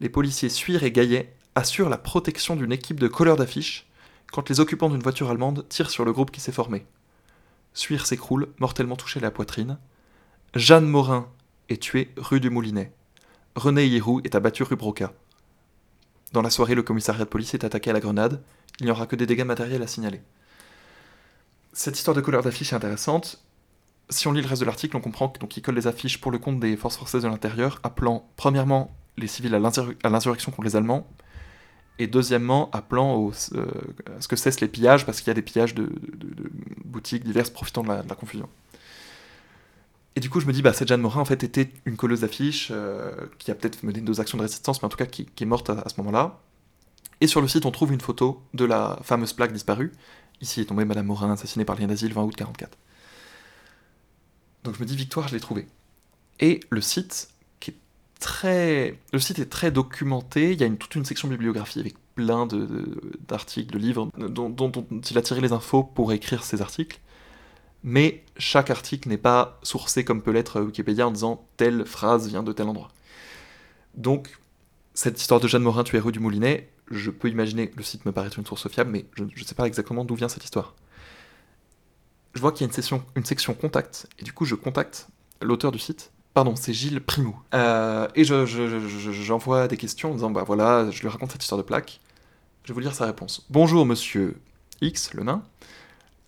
les 0.00 0.10
policiers 0.10 0.50
Suire 0.50 0.84
et 0.84 0.92
Gaillet 0.92 1.34
assurent 1.54 1.88
la 1.88 1.96
protection 1.96 2.56
d'une 2.56 2.72
équipe 2.72 3.00
de 3.00 3.08
colleurs 3.08 3.36
d'affiches 3.36 3.86
quand 4.32 4.48
les 4.50 4.60
occupants 4.60 4.90
d'une 4.90 5.02
voiture 5.02 5.30
allemande 5.30 5.66
tirent 5.68 5.90
sur 5.90 6.04
le 6.04 6.12
groupe 6.12 6.30
qui 6.30 6.40
s'est 6.40 6.52
formé. 6.52 6.84
Suire 7.72 8.06
s'écroule, 8.06 8.48
mortellement 8.58 8.96
touché 8.96 9.18
à 9.18 9.22
la 9.22 9.30
poitrine. 9.30 9.78
Jeanne 10.54 10.86
Morin 10.86 11.28
est 11.68 11.80
tuée 11.80 12.12
rue 12.16 12.40
du 12.40 12.50
Moulinet. 12.50 12.92
René 13.56 13.86
Hierou 13.86 14.20
est 14.24 14.34
abattu 14.34 14.62
rue 14.62 14.76
Broca. 14.76 15.12
Dans 16.32 16.42
la 16.42 16.50
soirée, 16.50 16.74
le 16.74 16.82
commissariat 16.82 17.24
de 17.24 17.30
police 17.30 17.54
est 17.54 17.64
attaqué 17.64 17.90
à 17.90 17.92
la 17.92 18.00
grenade. 18.00 18.42
Il 18.80 18.86
n'y 18.86 18.92
aura 18.92 19.06
que 19.06 19.16
des 19.16 19.26
dégâts 19.26 19.44
matériels 19.44 19.82
à 19.82 19.86
signaler. 19.86 20.20
Cette 21.72 21.96
histoire 21.96 22.14
de 22.14 22.20
couleur 22.20 22.42
d'affiche 22.42 22.72
est 22.72 22.76
intéressante. 22.76 23.44
Si 24.14 24.28
on 24.28 24.32
lit 24.32 24.42
le 24.42 24.46
reste 24.46 24.60
de 24.60 24.66
l'article, 24.66 24.96
on 24.96 25.00
comprend 25.00 25.28
qu'ils 25.28 25.60
collent 25.60 25.74
des 25.74 25.88
affiches 25.88 26.20
pour 26.20 26.30
le 26.30 26.38
compte 26.38 26.60
des 26.60 26.76
forces 26.76 26.96
françaises 26.96 27.24
de 27.24 27.28
l'intérieur, 27.28 27.80
appelant 27.82 28.28
premièrement 28.36 28.96
les 29.16 29.26
civils 29.26 29.52
à 29.52 29.58
l'insurrection 30.08 30.52
contre 30.52 30.62
les 30.62 30.76
Allemands, 30.76 31.04
et 31.98 32.06
deuxièmement 32.06 32.70
appelant 32.70 33.28
euh, 33.54 33.64
à 34.16 34.20
ce 34.20 34.28
que 34.28 34.36
cessent 34.36 34.60
les 34.60 34.68
pillages, 34.68 35.04
parce 35.04 35.18
qu'il 35.18 35.28
y 35.28 35.30
a 35.32 35.34
des 35.34 35.42
pillages 35.42 35.74
de, 35.74 35.90
boutiques 36.84 37.24
diverses 37.24 37.50
profitant 37.50 37.82
de 37.82 37.88
la, 37.88 38.02
confusion. 38.14 38.48
Et 40.14 40.20
du 40.20 40.30
coup, 40.30 40.38
je 40.38 40.46
me 40.46 40.52
dis, 40.52 40.62
bah, 40.62 40.72
cette 40.72 40.86
Jeanne 40.86 41.00
Morin, 41.00 41.20
en 41.20 41.24
fait, 41.24 41.42
était 41.42 41.72
une 41.84 41.96
colleuse 41.96 42.20
d'affiches, 42.20 42.68
euh, 42.70 43.10
qui 43.40 43.50
a 43.50 43.56
peut-être 43.56 43.82
mené 43.82 44.00
deux 44.00 44.20
actions 44.20 44.38
de 44.38 44.42
résistance, 44.42 44.80
mais 44.80 44.86
en 44.86 44.90
tout 44.90 44.96
cas, 44.96 45.06
qui, 45.06 45.26
est 45.40 45.44
morte 45.44 45.70
à, 45.70 45.88
ce 45.88 45.94
moment-là. 45.98 46.38
Et 47.20 47.26
sur 47.26 47.40
le 47.40 47.48
site, 47.48 47.66
on 47.66 47.72
trouve 47.72 47.92
une 47.92 48.00
photo 48.00 48.44
de 48.54 48.64
la 48.64 48.96
fameuse 49.02 49.32
plaque 49.32 49.52
disparue. 49.52 49.90
Ici 50.40 50.60
est 50.60 50.66
tombée 50.66 50.84
Madame 50.84 51.06
Morin, 51.06 51.32
assassinée 51.32 51.64
par 51.64 51.74
les 51.74 51.86
nazis 51.88 52.08
le 52.08 52.14
20 52.14 52.22
août 52.22 52.36
44. 52.36 52.78
Donc 54.64 54.74
je 54.74 54.80
me 54.80 54.86
dis, 54.86 54.96
victoire, 54.96 55.28
je 55.28 55.34
l'ai 55.34 55.40
trouvée. 55.40 55.66
Et 56.40 56.60
le 56.70 56.80
site 56.80 57.28
très, 58.24 58.98
le 59.12 59.18
site 59.18 59.38
est 59.38 59.50
très 59.50 59.70
documenté. 59.70 60.52
Il 60.52 60.60
y 60.60 60.64
a 60.64 60.70
toute 60.70 60.94
une 60.94 61.04
section 61.04 61.28
bibliographie 61.28 61.80
avec 61.80 61.94
plein 62.14 62.48
d'articles, 63.28 63.72
de, 63.72 63.78
livres 63.78 64.08
dont, 64.16 64.48
dont, 64.48 64.72
il 65.10 65.18
a 65.18 65.22
tiré 65.22 65.42
les 65.42 65.52
infos 65.52 65.82
pour 65.82 66.12
écrire 66.12 66.42
ses 66.42 66.62
articles. 66.62 67.00
Mais 67.82 68.24
chaque 68.38 68.70
article 68.70 69.10
n'est 69.10 69.18
pas 69.18 69.58
sourcé 69.62 70.04
comme 70.04 70.22
peut 70.22 70.30
l'être 70.30 70.62
Wikipédia 70.62 71.06
en 71.06 71.10
disant 71.10 71.46
telle 71.58 71.84
phrase 71.84 72.28
vient 72.28 72.42
de 72.42 72.52
tel 72.52 72.66
endroit. 72.66 72.90
Donc, 73.94 74.38
cette 74.94 75.20
histoire 75.20 75.40
de 75.40 75.48
Jeanne 75.48 75.62
Morin 75.62 75.84
tuée 75.84 75.98
rue 75.98 76.12
du 76.12 76.18
Moulinet, 76.18 76.70
je 76.90 77.10
peux 77.10 77.28
imaginer, 77.28 77.70
le 77.76 77.82
site 77.82 78.06
me 78.06 78.12
paraît 78.12 78.28
une 78.28 78.46
source 78.46 78.68
fiable, 78.68 78.90
mais 78.90 79.04
je 79.16 79.24
ne 79.24 79.44
sais 79.44 79.54
pas 79.54 79.66
exactement 79.66 80.04
d'où 80.04 80.14
vient 80.14 80.28
cette 80.28 80.44
histoire. 80.44 80.74
Je 82.34 82.40
vois 82.40 82.52
qu'il 82.52 82.66
y 82.66 82.70
a 82.70 82.72
une, 83.14 83.24
section 83.24 83.54
contact, 83.54 84.08
et 84.18 84.24
du 84.24 84.32
coup 84.32 84.44
je 84.44 84.54
contacte 84.54 85.08
l'auteur 85.40 85.70
du 85.72 85.78
site 85.78 86.10
Pardon, 86.34 86.56
c'est 86.56 86.72
Gilles 86.72 87.00
Primou. 87.00 87.36
Euh, 87.54 88.08
et 88.16 88.24
j'envoie 88.24 89.64
je, 89.64 89.68
des 89.68 89.76
questions 89.76 90.10
en 90.10 90.14
disant, 90.14 90.32
bah 90.32 90.42
voilà, 90.44 90.90
je 90.90 91.00
lui 91.00 91.08
raconte 91.08 91.30
cette 91.30 91.42
histoire 91.42 91.58
de 91.58 91.64
plaque. 91.64 92.00
Je 92.64 92.68
vais 92.68 92.74
vous 92.74 92.80
lire 92.80 92.92
sa 92.92 93.06
réponse. 93.06 93.46
Bonjour 93.50 93.86
monsieur 93.86 94.40
X, 94.80 95.14
le 95.14 95.22
nain. 95.22 95.44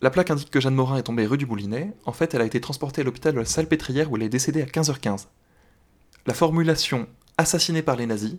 La 0.01 0.11
plaque 0.11 0.31
indique 0.31 0.51
que 0.51 0.61
Jeanne 0.61 0.77
Morin 0.77 0.99
est 0.99 1.03
tombée 1.03 1.27
rue 1.27 1.39
du 1.39 1.47
Boulinet. 1.47 1.93
En 2.05 2.13
fait, 2.13 2.35
elle 2.35 2.43
a 2.43 2.45
été 2.45 2.61
transportée 2.61 3.01
à 3.01 3.05
l'hôpital 3.05 3.35
de 3.35 3.41
la 3.41 3.45
Salpêtrière 3.45 4.13
où 4.13 4.17
elle 4.17 4.23
est 4.23 4.29
décédée 4.29 4.63
à 4.63 4.67
15h15. 4.67 5.27
La 6.27 6.35
formulation 6.35 7.09
assassinée 7.37 7.83
par 7.83 7.97
les 7.97 8.07
nazis, 8.07 8.37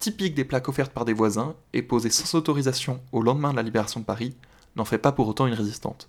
typique 0.00 0.34
des 0.34 0.44
plaques 0.44 0.68
offertes 0.68 0.92
par 0.92 1.06
des 1.06 1.14
voisins 1.14 1.54
et 1.72 1.80
posée 1.80 2.10
sans 2.10 2.36
autorisation 2.36 3.00
au 3.12 3.22
lendemain 3.22 3.52
de 3.52 3.56
la 3.56 3.62
libération 3.62 4.00
de 4.00 4.04
Paris, 4.04 4.36
n'en 4.74 4.84
fait 4.84 4.98
pas 4.98 5.12
pour 5.12 5.28
autant 5.28 5.46
une 5.46 5.54
résistante. 5.54 6.08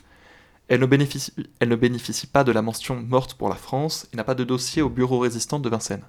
Elle 0.69 0.81
ne, 0.81 0.85
bénéficie, 1.75 2.27
pas 2.27 2.43
de 2.43 2.51
la 2.51 2.61
mention 2.61 3.01
morte 3.01 3.35
pour 3.35 3.47
la 3.47 3.55
France 3.55 4.07
et 4.11 4.17
n'a 4.17 4.25
pas 4.25 4.35
de 4.35 4.43
dossier 4.43 4.81
au 4.81 4.89
bureau 4.89 5.19
résistant 5.19 5.59
de 5.59 5.69
Vincennes. 5.69 6.03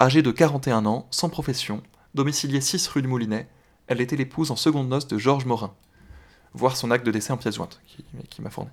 Âgée 0.00 0.22
de 0.22 0.30
41 0.30 0.86
ans, 0.86 1.06
sans 1.10 1.28
profession, 1.28 1.82
domiciliée 2.14 2.62
6 2.62 2.88
rue 2.88 3.02
du 3.02 3.08
Moulinet, 3.08 3.48
elle 3.88 4.00
était 4.00 4.16
l'épouse 4.16 4.50
en 4.50 4.56
seconde 4.56 4.88
noce 4.88 5.06
de 5.06 5.18
Georges 5.18 5.44
Morin. 5.44 5.74
Voir 6.54 6.78
son 6.78 6.90
acte 6.90 7.04
de 7.04 7.10
décès 7.10 7.32
en 7.32 7.36
pièce 7.36 7.56
jointe, 7.56 7.80
qui, 8.30 8.40
m'a 8.40 8.48
fourni. 8.48 8.70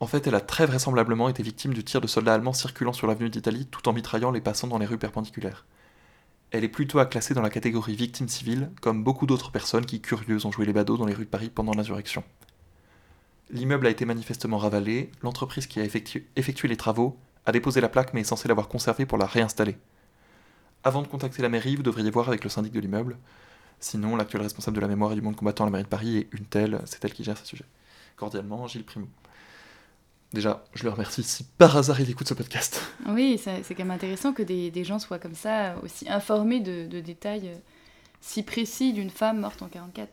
En 0.00 0.08
fait, 0.08 0.26
elle 0.26 0.34
a 0.34 0.40
très 0.40 0.66
vraisemblablement 0.66 1.28
été 1.28 1.44
victime 1.44 1.72
du 1.72 1.84
tir 1.84 2.00
de 2.00 2.08
soldats 2.08 2.34
allemands 2.34 2.52
circulant 2.52 2.92
sur 2.92 3.06
l'avenue 3.06 3.30
d'Italie 3.30 3.66
tout 3.70 3.88
en 3.88 3.92
mitraillant 3.92 4.32
les 4.32 4.40
passants 4.40 4.66
dans 4.66 4.78
les 4.78 4.86
rues 4.86 4.98
perpendiculaires. 4.98 5.64
Elle 6.50 6.64
est 6.64 6.68
plutôt 6.68 6.98
à 6.98 7.06
classer 7.06 7.34
dans 7.34 7.40
la 7.40 7.50
catégorie 7.50 7.94
victime 7.94 8.28
civile, 8.28 8.70
comme 8.80 9.04
beaucoup 9.04 9.26
d'autres 9.26 9.52
personnes 9.52 9.86
qui, 9.86 10.00
curieuses, 10.00 10.44
ont 10.44 10.50
joué 10.50 10.66
les 10.66 10.72
badauds 10.72 10.96
dans 10.96 11.06
les 11.06 11.14
rues 11.14 11.24
de 11.24 11.30
Paris 11.30 11.50
pendant 11.54 11.72
l'insurrection. 11.72 12.24
L'immeuble 13.52 13.86
a 13.86 13.90
été 13.90 14.06
manifestement 14.06 14.56
ravalé, 14.56 15.10
l'entreprise 15.22 15.66
qui 15.66 15.78
a 15.78 15.84
effectué, 15.84 16.24
les 16.36 16.76
travaux 16.76 17.18
a 17.44 17.52
déposé 17.52 17.82
la 17.82 17.90
plaque 17.90 18.14
mais 18.14 18.22
est 18.22 18.24
censée 18.24 18.48
l'avoir 18.48 18.66
conservée 18.66 19.04
pour 19.04 19.18
la 19.18 19.26
réinstaller. 19.26 19.76
Avant 20.84 21.02
de 21.02 21.06
contacter 21.06 21.42
la 21.42 21.50
mairie, 21.50 21.76
vous 21.76 21.82
devriez 21.82 22.10
voir 22.10 22.28
avec 22.28 22.44
le 22.44 22.50
syndic 22.50 22.72
de 22.72 22.80
l'immeuble. 22.80 23.18
Sinon, 23.78 24.16
l'actuel 24.16 24.42
responsable 24.42 24.76
de 24.76 24.80
la 24.80 24.88
mémoire 24.88 25.12
et 25.12 25.16
du 25.16 25.20
monde 25.20 25.36
combattant 25.36 25.64
à 25.64 25.66
la 25.66 25.70
mairie 25.70 25.84
de 25.84 25.88
Paris 25.88 26.16
est 26.16 26.28
une 26.32 26.46
telle, 26.46 26.80
c'est 26.86 27.04
elle 27.04 27.12
qui 27.12 27.24
gère 27.24 27.36
ce 27.36 27.44
sujet. 27.44 27.66
Cordialement, 28.16 28.66
Gilles 28.68 28.84
Primou. 28.84 29.08
Déjà, 30.32 30.64
je 30.72 30.84
le 30.84 30.90
remercie 30.90 31.22
si 31.22 31.44
par 31.44 31.76
hasard 31.76 32.00
il 32.00 32.08
écoute 32.08 32.28
ce 32.28 32.34
podcast. 32.34 32.80
Oui, 33.06 33.38
c'est 33.38 33.74
quand 33.74 33.84
même 33.84 33.90
intéressant 33.90 34.32
que 34.32 34.42
des, 34.42 34.84
gens 34.84 34.98
soient 34.98 35.18
comme 35.18 35.34
ça, 35.34 35.74
aussi 35.82 36.08
informés 36.08 36.60
de, 36.60 36.86
de 36.86 37.00
détails 37.00 37.48
euh, 37.48 37.58
si 38.22 38.42
précis 38.42 38.94
d'une 38.94 39.10
femme 39.10 39.40
morte 39.40 39.60
en 39.60 39.68
44. 39.68 40.08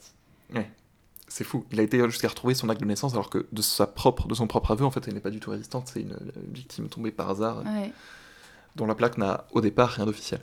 Ouais 0.56 0.70
c'est 1.30 1.44
fou. 1.44 1.66
Il 1.72 1.80
a 1.80 1.84
été 1.84 2.04
jusqu'à 2.10 2.28
retrouver 2.28 2.56
son 2.56 2.70
acte 2.70 2.82
de 2.82 2.86
naissance 2.86 3.14
alors 3.14 3.30
que 3.30 3.46
de, 3.52 3.62
sa 3.62 3.88
propre, 3.88 4.28
de 4.28 4.34
son 4.34 4.48
propre 4.48 4.72
aveu, 4.72 4.84
en 4.84 4.92
fait, 4.92 5.08
elle 5.08 5.14
n'est 5.14 5.20
pas 5.20 5.30
du 5.30 5.40
tout 5.40 5.52
résistante. 5.52 5.90
C'est 5.94 6.02
une, 6.02 6.18
victime 6.52 6.90
tombée 6.90 7.12
par 7.12 7.30
hasard 7.30 7.64
dont 8.76 8.86
la 8.86 8.96
plaque 8.96 9.18
n'a 9.18 9.46
au 9.52 9.62
départ 9.62 9.90
rien 9.90 10.06
d'officiel. 10.06 10.42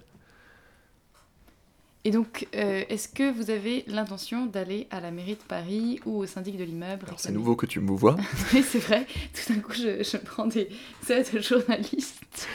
Et 2.05 2.13
donc, 2.13 2.47
euh, 2.55 2.85
est-ce 2.89 3.09
que 3.09 3.33
vous 3.33 3.51
avez 3.51 3.85
l'intention 3.89 4.47
d'aller 4.47 4.87
à 4.93 5.01
la 5.01 5.11
mairie 5.11 5.35
de 5.35 5.43
Paris 5.49 5.99
ou 6.07 6.19
au 6.19 6.27
syndic 6.27 6.57
de 6.57 6.63
l'immeuble 6.63 7.05
C'est 7.17 7.33
nouveau 7.33 7.57
que 7.57 7.67
tu 7.67 7.81
me 7.81 7.91
vois. 7.91 8.15
oui, 8.55 8.63
c'est 8.63 8.79
vrai. 8.79 9.09
Tout 9.35 9.53
d'un 9.53 9.59
coup, 9.59 9.73
je, 9.73 10.17
prends 10.19 10.47
des 10.47 10.69
aides 11.11 11.27
de 11.35 11.41
journalistes. 11.41 12.47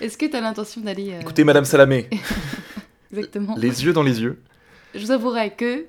Est-ce 0.00 0.16
que 0.16 0.24
tu 0.24 0.34
as 0.34 0.40
l'intention 0.40 0.80
d'aller... 0.80 1.12
Euh, 1.12 1.20
Écoutez, 1.20 1.44
Madame 1.44 1.66
Salamé. 1.66 2.08
Exactement. 3.12 3.54
Les 3.58 3.84
yeux 3.84 3.92
dans 3.92 4.02
les 4.02 4.22
yeux. 4.22 4.42
Je 4.94 5.00
vous 5.00 5.10
avouerai 5.10 5.54
que 5.54 5.84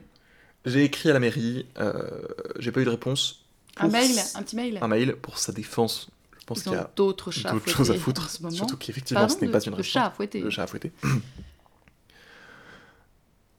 j'ai 0.66 0.84
écrit 0.84 1.10
à 1.10 1.14
la 1.14 1.20
mairie, 1.20 1.66
euh, 1.80 2.04
j'ai 2.60 2.72
pas 2.72 2.82
eu 2.82 2.86
de 2.86 2.90
réponse. 2.90 3.46
Un 3.78 3.88
mail 3.88 4.12
Un 4.36 4.44
petit 4.44 4.56
mail 4.56 4.80
Un 4.82 4.88
mail 4.88 5.16
pour 5.16 5.38
sa 5.38 5.52
défense. 5.52 6.10
Je 6.40 6.46
pense 6.46 6.64
qu'il 6.64 6.72
y 6.74 6.76
a 6.76 6.92
d'autres 6.96 7.32
choses 7.32 7.92
à 7.92 7.94
foutre. 7.96 8.30
Surtout 8.52 8.78
qu'effectivement, 8.78 9.30
ce 9.30 9.40
n'est 9.44 9.52
pas 9.52 9.60
une 9.60 9.74
réponse. 9.74 9.78
Le 9.78 9.84
chat 9.84 10.06
à 10.06 10.12
fouetter. 10.12 10.40
Le 10.42 10.50
chat 10.50 10.64
à 10.64 10.68
fouetter. 10.68 10.92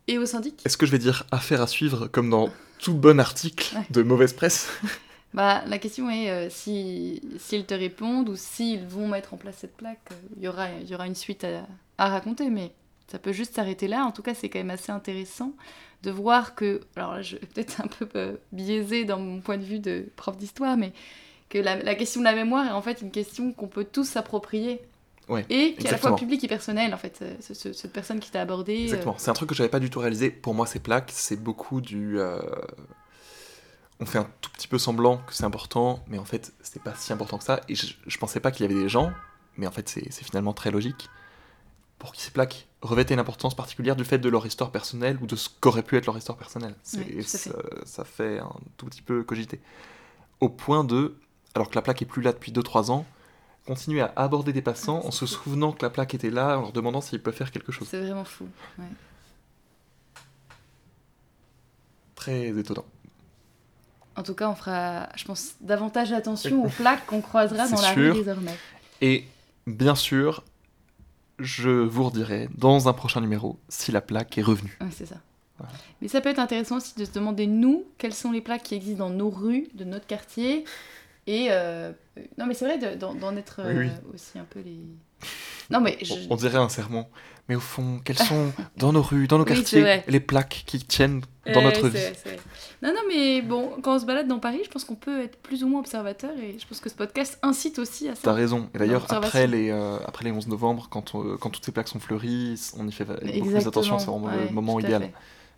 Et 0.09 0.19
au 0.19 0.27
syndic? 0.27 0.61
Est-ce 0.65 0.77
que 0.77 0.85
je 0.85 0.91
vais 0.91 0.99
dire 0.99 1.25
affaire 1.31 1.63
à 1.63 1.67
suivre 1.67 2.09
comme 2.09 2.29
dans 2.29 2.51
tout 2.79 2.95
bon 2.95 3.21
article 3.21 3.75
de 3.91 4.03
mauvaise 4.03 4.33
presse? 4.33 4.69
Bah, 5.35 5.63
La 5.67 5.79
question 5.79 6.11
est 6.11 6.29
euh, 6.31 6.51
si 6.51 7.23
s'ils 7.39 7.65
te 7.65 7.73
répondent 7.73 8.29
ou 8.29 8.37
s'ils 8.37 8.85
vont 8.87 9.09
mettre 9.09 9.33
en 9.33 9.39
place 9.39 9.57
cette 9.61 9.75
plaque, 9.75 10.11
euh, 10.11 10.15
il 10.37 10.43
y 10.43 10.49
aura, 10.49 10.69
y 10.73 10.95
aura 10.95 11.07
une 11.07 11.15
suite 11.15 11.45
à, 11.45 11.67
à 11.97 12.11
raconter, 12.11 12.51
mais 12.51 12.75
ça 13.11 13.19
peut 13.19 13.33
juste 13.33 13.55
s'arrêter 13.55 13.89
là. 13.89 14.05
En 14.05 14.13
tout 14.13 14.21
cas, 14.21 14.35
c'est 14.35 14.51
quand 14.51 14.59
même 14.59 14.69
assez 14.69 14.93
intéressant 14.93 15.55
de 16.03 16.11
voir 16.11 16.55
que, 16.55 16.81
alors 16.97 17.15
là, 17.15 17.23
je 17.23 17.37
vais 17.37 17.47
peut-être 17.47 17.81
un 17.81 17.87
peu 17.87 18.09
euh, 18.17 18.37
biaisé 18.51 19.05
dans 19.05 19.19
mon 19.19 19.41
point 19.41 19.57
de 19.57 19.65
vue 19.65 19.79
de 19.79 20.07
prof 20.17 20.37
d'histoire, 20.37 20.77
mais 20.77 20.93
que 21.49 21.59
la, 21.59 21.95
question 21.95 22.21
de 22.21 22.25
la 22.25 22.35
mémoire 22.35 22.67
est 22.67 22.71
en 22.71 22.83
fait 22.83 23.03
une 23.03 23.11
question 23.11 23.53
qu'on 23.53 23.69
peut 23.69 23.85
tous 23.85 24.05
s'approprier. 24.05 24.81
Ouais, 25.29 25.47
et 25.49 25.75
qui 25.75 25.87
est 25.87 25.89
à 25.89 25.93
la 25.93 25.99
fois 25.99 26.17
publique 26.17 26.43
et 26.43 26.49
personnelle, 26.49 26.93
en 26.93 26.97
fait, 26.97 27.21
euh, 27.23 27.37
cette 27.41 27.93
personne 27.93 28.19
qui 28.19 28.31
t'a 28.31 28.41
abordé. 28.41 28.77
Euh. 28.77 28.85
Exactement, 28.85 29.15
c'est 29.19 29.31
un 29.31 29.35
truc 29.35 29.51
que 29.51 29.55
j'avais 29.55 29.69
pas 29.69 29.79
du 29.79 29.89
tout 29.89 30.01
réalisé. 30.01 30.31
Pour 30.31 30.53
moi, 30.53 30.67
ces 30.67 30.81
plaques, 30.81 31.11
c'est 31.15 31.41
beaucoup 31.41 31.81
du. 31.81 32.19
On 34.01 34.05
fait 34.05 34.19
un 34.19 34.29
tout 34.41 34.51
petit 34.51 34.67
peu 34.67 34.79
semblant 34.79 35.19
que 35.19 35.33
c'est 35.33 35.45
important, 35.45 36.03
mais 36.09 36.19
en 36.19 36.25
fait, 36.25 36.53
c'est 36.61 36.83
pas 36.83 36.95
si 36.97 37.13
important 37.13 37.39
que 37.39 37.45
ça. 37.45 37.61
Et 37.69 37.77
je, 37.77 37.95
je 38.05 38.19
pensais 38.19 38.41
pas 38.41 38.51
qu'il 38.51 38.69
y 38.69 38.71
avait 38.71 38.81
des 38.83 38.89
gens, 38.89 39.13
mais 39.57 39.69
en 39.69 39.71
fait, 39.71 39.89
c'est 39.89 40.25
finalement 40.25 40.53
très 40.53 40.73
logique 40.73 41.09
pour 42.03 42.11
qui 42.13 42.21
ces 42.21 42.33
plaques 42.33 42.67
revêtaient 42.81 43.15
une 43.15 43.21
importance 43.21 43.55
particulière 43.55 43.95
du 43.95 44.05
fait 44.05 44.19
de 44.19 44.29
leur 44.29 44.45
histoire 44.45 44.73
personnelle 44.73 45.17
ou 45.23 45.27
de 45.27 45.37
ce 45.37 45.49
qu'aurait 45.61 45.85
pu 45.85 45.97
être 45.97 46.07
leur 46.07 46.19
histoire 46.19 46.37
personnelle. 46.37 46.75
Oui, 46.95 47.23
fait. 47.23 47.53
ça, 47.85 48.05
fait 48.05 48.41
un 48.41 48.51
tout 48.77 48.87
petit 48.87 49.03
peu 49.03 49.23
cogiter. 49.23 49.61
Au 50.41 50.49
point 50.49 50.83
de, 50.83 51.15
alors 51.55 51.71
que 51.71 51.77
la 51.77 51.83
plaque 51.83 52.03
est 52.03 52.07
plus 52.07 52.21
là 52.21 52.33
depuis 52.33 52.51
2-3 52.51 52.91
ans, 52.91 53.07
continuer 53.69 54.01
à 54.01 54.13
aborder 54.17 54.53
des 54.53 54.63
passants 54.63 55.01
Ah, 55.05 55.07
en 55.07 55.11
se 55.13 55.27
fou. 55.27 55.45
souvenant 55.45 55.71
que 55.71 55.83
la 55.85 55.91
plaque 55.91 56.13
était 56.15 56.31
là, 56.31 56.59
en 56.59 56.63
leur 56.63 56.73
demandant 56.73 57.01
s'ils 57.01 57.23
peuvent 57.23 57.37
faire 57.37 57.53
quelque 57.53 57.71
chose. 57.71 57.87
C'est 57.89 58.01
vraiment 58.01 58.25
fou. 58.25 58.49
ouais. 58.81 58.85
Très 62.17 62.49
étonnant. 62.49 62.85
En 64.17 64.25
tout 64.25 64.35
cas, 64.35 64.49
on 64.51 64.57
fera, 64.57 65.09
je 65.17 65.25
pense, 65.25 65.53
davantage 65.61 66.13
attention 66.13 66.65
aux 66.65 66.69
plaques 66.79 67.07
qu'on 67.07 67.21
croisera 67.21 67.69
dans 67.69 67.81
la 67.81 67.93
sûr. 67.95 68.13
rue 68.15 68.19
désormais. 68.19 68.59
Et 69.01 69.25
bien 69.69 69.95
sûr, 69.95 70.43
je 71.39 71.71
vous 71.71 72.05
redirai 72.05 72.49
dans 72.57 72.89
un 72.89 72.93
prochain 72.93 73.21
numéro 73.21 73.59
si 73.69 73.93
la 73.93 74.01
plaque 74.01 74.37
est 74.39 74.43
revenue. 74.43 74.77
Ouais, 74.81 74.89
c'est 74.91 75.07
ça. 75.07 75.17
Voilà. 75.59 75.73
Mais 76.01 76.09
ça 76.09 76.21
peut 76.21 76.29
être 76.31 76.39
intéressant 76.39 76.77
aussi 76.79 76.95
de 76.97 77.05
se 77.05 77.13
demander, 77.13 77.47
nous, 77.47 77.85
quelles 77.99 78.15
sont 78.15 78.33
les 78.33 78.41
plaques 78.41 78.63
qui 78.65 78.75
existent 78.75 79.09
dans 79.09 79.15
nos 79.15 79.31
rues, 79.31 79.69
de 79.75 79.85
notre 79.85 80.07
quartier. 80.07 80.65
Et. 81.27 81.49
euh, 81.51 81.93
Non, 82.39 82.47
mais 82.47 82.55
c'est 82.55 82.65
vrai 82.65 82.79
de- 82.79 82.97
d'en 82.99 83.37
être 83.37 83.61
Oui, 83.67 83.75
oui. 83.79 83.87
euh, 83.89 84.15
aussi 84.15 84.39
un 84.39 84.45
peu 84.45 84.61
les. 84.61 84.79
Non, 85.71 85.81
mais. 85.81 85.99
Je... 86.03 86.15
On, 86.15 86.33
on 86.33 86.37
dirait 86.37 86.59
un 86.59 86.69
serment. 86.69 87.09
Mais 87.49 87.57
au 87.57 87.61
fond, 87.61 88.01
quelles 88.05 88.19
sont 88.19 88.53
dans 88.77 88.93
nos 88.93 89.03
rues, 89.03 89.27
dans 89.27 89.37
nos 89.39 89.45
Oui, 89.45 89.53
quartiers, 89.55 90.03
les 90.07 90.21
plaques 90.21 90.63
qui 90.65 90.79
tiennent 90.79 91.23
dans 91.47 91.61
Euh, 91.61 91.65
notre 91.65 91.89
vie 91.89 91.99
vrai, 91.99 92.13
c'est 92.17 92.29
vrai. 92.31 92.39
Non, 92.83 92.91
non, 92.91 93.01
mais 93.09 93.43
bon, 93.43 93.73
quand 93.83 93.97
on 93.97 93.99
se 93.99 94.07
balade 94.07 94.29
dans 94.29 94.39
Paris, 94.39 94.61
je 94.65 94.71
pense 94.71 94.85
qu'on 94.85 94.95
peut 94.95 95.23
être 95.23 95.37
plus 95.39 95.65
ou 95.65 95.69
moins 95.69 95.81
observateur 95.81 96.31
et 96.41 96.57
je 96.59 96.67
pense 96.67 96.79
que 96.81 96.89
ce 96.89 96.95
podcast 96.95 97.39
incite 97.43 97.79
aussi 97.81 98.09
à 98.09 98.13
T'as 98.15 98.21
ça. 98.21 98.33
raison. 98.33 98.69
Et 98.75 98.79
d'ailleurs, 98.79 99.01
L'observation. 99.03 99.29
après 99.29 99.47
les, 99.49 99.71
euh, 99.71 99.99
après 100.07 100.25
les 100.25 100.31
11 100.31 100.47
novembre, 100.47 100.87
quand, 100.89 101.15
on- 101.17 101.37
quand 101.37 101.51
toutes 101.51 101.65
ces 101.65 101.73
plaques 101.73 101.89
sont 101.89 101.99
fleuries, 102.01 102.59
on 102.79 102.87
y 102.87 102.93
fait 102.93 103.05
beaucoup 103.05 103.49
plus 103.51 103.67
attention. 103.67 103.99
C'est 103.99 104.07
vraiment 104.07 104.27
ouais, 104.27 104.47
le 104.47 104.53
moment 104.53 104.79
idéal. 104.79 105.11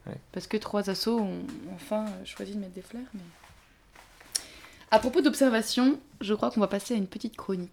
Ouais. 0.06 0.16
Parce 0.32 0.46
que 0.46 0.56
trois 0.56 0.88
assos 0.90 1.18
ont 1.18 1.42
enfin 1.74 2.04
euh, 2.06 2.24
choisi 2.24 2.54
de 2.54 2.60
mettre 2.60 2.72
des 2.74 2.82
fleurs. 2.82 3.02
Mais... 3.14 3.20
À 4.90 4.98
propos 4.98 5.20
d'observation, 5.20 5.98
je 6.20 6.32
crois 6.34 6.50
qu'on 6.50 6.60
va 6.60 6.66
passer 6.68 6.94
à 6.94 6.96
une 6.96 7.06
petite 7.08 7.36
chronique. 7.36 7.70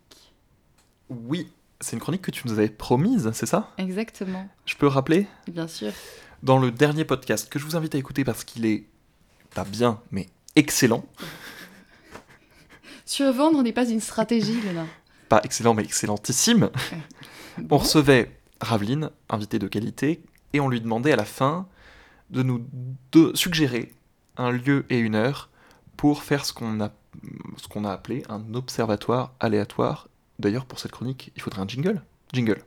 Oui, 1.10 1.48
c'est 1.82 1.96
une 1.96 2.00
chronique 2.00 2.22
que 2.22 2.32
tu 2.32 2.48
nous 2.48 2.54
avais 2.54 2.70
promise, 2.70 3.32
c'est 3.34 3.46
ça? 3.46 3.72
Exactement, 3.78 4.48
Je 4.66 4.76
peux 4.76 4.88
rappeler? 4.88 5.28
Bien 5.48 5.68
sûr. 5.68 5.92
Dans 6.44 6.58
le 6.58 6.72
dernier 6.72 7.06
podcast 7.06 7.50
que 7.50 7.60
je 7.60 7.66
vous 7.66 7.76
invite 7.76 7.96
à 7.96 7.98
écouter 7.98 8.24
parce 8.24 8.44
qu'il 8.44 8.66
est 8.66 8.86
pas 9.54 9.64
bien, 9.64 10.00
mais 10.12 10.28
excellent. 10.56 11.04
Survendre 13.06 13.62
n'est 13.62 13.74
pas 13.74 13.90
une 13.90 14.00
stratégie, 14.00 14.60
Léna. 14.62 14.86
Pas 15.28 15.42
excellent, 15.44 15.74
mais 15.74 15.84
excellentissime. 15.84 16.70
On 17.70 17.78
recevait 17.78 18.32
Raveline, 18.62 19.10
invitée 19.30 19.60
de 19.60 19.68
qualité, 19.68 20.24
et 20.54 20.60
on 20.60 20.70
lui 20.70 20.82
demandait 20.82 21.12
à 21.12 21.16
la 21.16 21.26
fin 21.26 21.68
de 22.30 22.44
nous 22.44 22.66
de 23.12 23.32
suggérer 23.36 23.94
un 24.38 24.52
lieu 24.52 24.86
et 24.90 24.98
une 24.98 25.16
heure 25.16 25.50
pour 25.98 26.24
faire 26.24 26.46
ce 26.46 26.54
qu'on 26.54 26.80
a, 26.82 26.92
ce 27.58 27.68
qu'on 27.68 27.86
a 27.86 27.92
appelé 27.92 28.24
un 28.30 28.54
observatoire 28.54 29.34
aléatoire. 29.40 30.08
D'ailleurs, 30.42 30.66
pour 30.66 30.80
cette 30.80 30.90
chronique, 30.90 31.32
il 31.36 31.42
faudrait 31.44 31.62
un 31.62 31.68
jingle. 31.68 32.02
Jingle. 32.34 32.64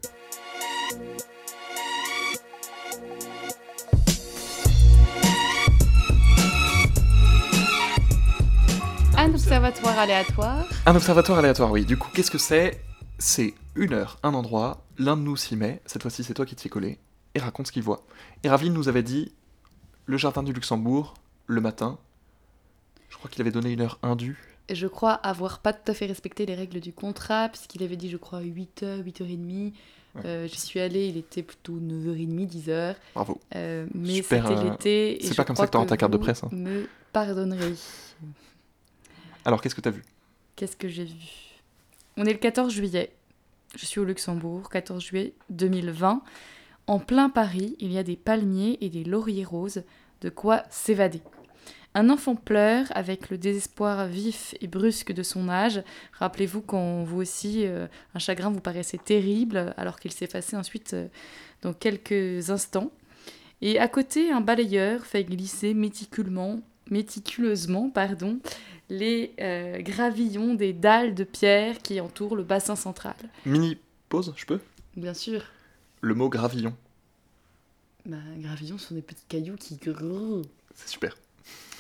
Un 9.19 9.35
observatoire 9.35 9.99
aléatoire. 9.99 10.67
Un 10.87 10.95
observatoire 10.95 11.39
aléatoire, 11.41 11.73
oui. 11.73 11.85
Du 11.85 11.97
coup, 11.97 12.09
qu'est-ce 12.15 12.31
que 12.31 12.39
c'est? 12.39 12.81
C'est 13.19 13.55
une 13.75 13.93
heure, 13.93 14.21
un 14.23 14.35
endroit, 14.35 14.87
l'un 14.97 15.17
de 15.17 15.23
nous 15.23 15.37
s'y 15.37 15.57
met, 15.57 15.83
cette 15.85 16.03
fois-ci 16.03 16.23
c'est 16.23 16.35
toi 16.35 16.47
qui 16.47 16.55
t'y 16.55 16.69
es 16.69 16.71
collé, 16.71 17.01
et 17.35 17.41
raconte 17.41 17.67
ce 17.67 17.73
qu'il 17.73 17.83
voit. 17.83 18.07
Et 18.45 18.49
Raveline 18.49 18.73
nous 18.73 18.89
avait 18.89 19.03
dit 19.03 19.33
le 20.07 20.17
jardin 20.17 20.45
du 20.45 20.53
Luxembourg, 20.53 21.15
le 21.49 21.61
matin. 21.61 21.99
Je 23.09 23.17
crois 23.17 23.29
qu'il 23.29 23.41
avait 23.41 23.51
donné 23.51 23.73
une 23.73 23.81
heure 23.81 23.99
indue. 24.05 24.54
Je 24.71 24.87
crois 24.87 25.13
avoir 25.13 25.59
pas 25.59 25.73
tout 25.73 25.91
à 25.91 25.95
fait 25.95 26.07
respecté 26.07 26.47
les 26.47 26.55
règles 26.55 26.81
du 26.81 26.93
contrat, 26.93 27.49
puisqu'il 27.51 27.83
avait 27.83 27.97
dit, 27.97 28.09
je 28.09 28.17
crois, 28.17 28.41
8h, 28.41 29.03
8h30. 29.03 29.73
Ouais. 30.15 30.23
Euh, 30.25 30.47
J'y 30.47 30.61
suis 30.61 30.81
allée, 30.81 31.09
il 31.09 31.17
était 31.17 31.43
plutôt 31.43 31.75
9h30, 31.75 32.49
10h. 32.49 32.95
Bravo. 33.15 33.41
Euh, 33.55 33.87
mais 33.95 34.23
c'était 34.23 34.41
euh, 34.41 34.71
l'été. 34.71 35.19
c'est 35.23 35.35
pas 35.35 35.45
comme 35.45 35.57
ça 35.57 35.67
que 35.67 35.73
t'auras 35.73 35.87
ta 35.87 35.97
carte 35.97 36.13
de 36.13 36.19
presse, 36.19 36.45
hein. 36.45 36.49
me 36.53 36.89
pardonnerez. 37.13 37.75
Alors, 39.45 39.61
qu'est-ce 39.61 39.75
que 39.75 39.81
t'as 39.81 39.91
vu? 39.91 40.03
Qu'est-ce 40.57 40.77
que 40.77 40.89
j'ai 40.89 41.05
vu? 41.05 41.61
On 42.17 42.25
est 42.25 42.33
le 42.33 42.39
14 42.39 42.73
juillet. 42.73 43.13
Je 43.77 43.85
suis 43.87 44.01
au 44.01 44.05
Luxembourg, 44.05 44.69
14 44.71 45.03
juillet 45.03 45.35
2020. 45.51 46.23
En 46.87 46.99
plein 46.99 47.29
Paris, 47.29 47.77
il 47.81 47.93
y 47.93 47.99
a 47.99 48.03
des 48.03 48.17
palmiers 48.17 48.79
et 48.81 48.89
des 48.89 49.05
lauriers 49.05 49.45
roses, 49.45 49.83
de 50.21 50.29
quoi 50.29 50.63
s'évader? 50.71 51.23
Un 51.97 52.11
enfant 52.11 52.35
pleure 52.35 52.87
avec 52.91 53.31
le 53.31 53.39
désespoir 53.39 54.07
vif 54.09 54.55
et 54.61 54.67
brusque 54.67 55.13
de 55.13 55.23
son 55.23 55.49
âge. 55.49 55.81
Rappelez-vous 56.15 56.61
quand 56.61 57.05
vous 57.05 57.21
aussi, 57.21 57.67
euh, 57.67 57.87
un 58.15 58.19
chagrin 58.19 58.51
vous 58.51 58.61
paraissait 58.61 58.99
terrible, 58.99 59.73
alors 59.77 60.01
qu'il 60.01 60.11
s'effaçait 60.11 60.57
ensuite 60.57 60.95
euh, 60.95 61.07
dans 61.63 61.73
quelques 61.73 62.51
instants. 62.51 62.91
Et 63.63 63.79
à 63.79 63.87
côté, 63.87 64.33
un 64.33 64.41
balayeur 64.41 65.07
fait 65.07 65.23
glisser 65.23 65.73
méticuleusement, 65.73 66.61
méticuleusement 66.91 67.89
pardon, 67.91 68.41
les 68.91 69.33
euh, 69.41 69.81
gravillons 69.81 70.55
des 70.55 70.73
dalles 70.73 71.15
de 71.15 71.23
pierre 71.25 71.79
qui 71.79 72.01
entourent 72.01 72.35
le 72.35 72.43
bassin 72.43 72.75
central. 72.75 73.15
Mini 73.47 73.79
pause, 74.09 74.35
je 74.37 74.45
peux? 74.47 74.61
Bien 74.97 75.15
sûr, 75.15 75.45
Le 76.01 76.15
mot 76.15 76.29
gravillon. 76.29 76.75
bah, 78.05 78.17
gravillons 78.39 78.79
sont 78.79 78.97
des 78.97 79.03
petits 79.03 79.25
cailloux 79.29 79.57
qui... 79.57 79.79
C'est 80.75 80.89
super. 80.89 81.17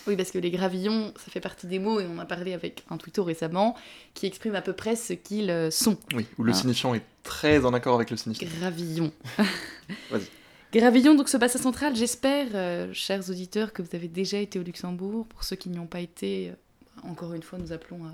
Oui, 0.07 0.17
parce 0.17 0.31
que 0.31 0.39
les 0.39 0.51
gravillons, 0.51 1.15
ça 1.17 1.31
fait 1.31 1.41
partie 1.41 1.67
des 1.67 1.79
mots, 1.79 1.99
et 1.99 2.07
on 2.07 2.19
a 2.19 2.27
parlé 2.27 2.53
avec 2.53 2.85
un 2.91 2.99
twitto 2.99 3.25
récemment, 3.25 3.75
qui 4.13 4.27
exprime 4.27 4.55
à 4.55 4.61
peu 4.61 4.75
près 4.75 4.97
ce 4.97 5.15
qu'ils 5.15 5.51
euh, 5.51 5.71
sont. 5.71 5.97
Oui, 6.15 6.27
où 6.39 6.43
le 6.45 6.53
Ah. 6.53 6.55
signifiant 6.55 6.95
est 6.95 7.05
très 7.23 7.65
en 7.65 7.73
accord 7.73 7.95
avec 7.95 8.11
le 8.11 8.17
signifiant. 8.19 8.49
Gravillon. 8.61 9.13
Vas-y. 10.11 10.27
Gravillon, 10.79 11.15
donc 11.15 11.29
ce 11.29 11.37
bassin 11.39 11.59
central, 11.59 11.97
j'espère, 11.97 12.49
euh, 12.55 12.93
chers 12.93 13.31
auditeurs, 13.31 13.73
que 13.73 13.81
vous 13.81 13.95
avez 13.95 14.09
déjà 14.09 14.39
été 14.39 14.59
au 14.59 14.63
Luxembourg. 14.63 15.27
Pour 15.27 15.45
ceux 15.45 15.57
qui 15.57 15.71
n'y 15.71 15.79
ont 15.79 15.87
pas 15.87 16.01
été, 16.01 16.51
euh, 16.51 17.09
encore 17.09 17.33
une 17.33 17.43
fois, 17.43 17.59
nous 17.59 17.73
appelons 17.73 18.05
à, 18.05 18.11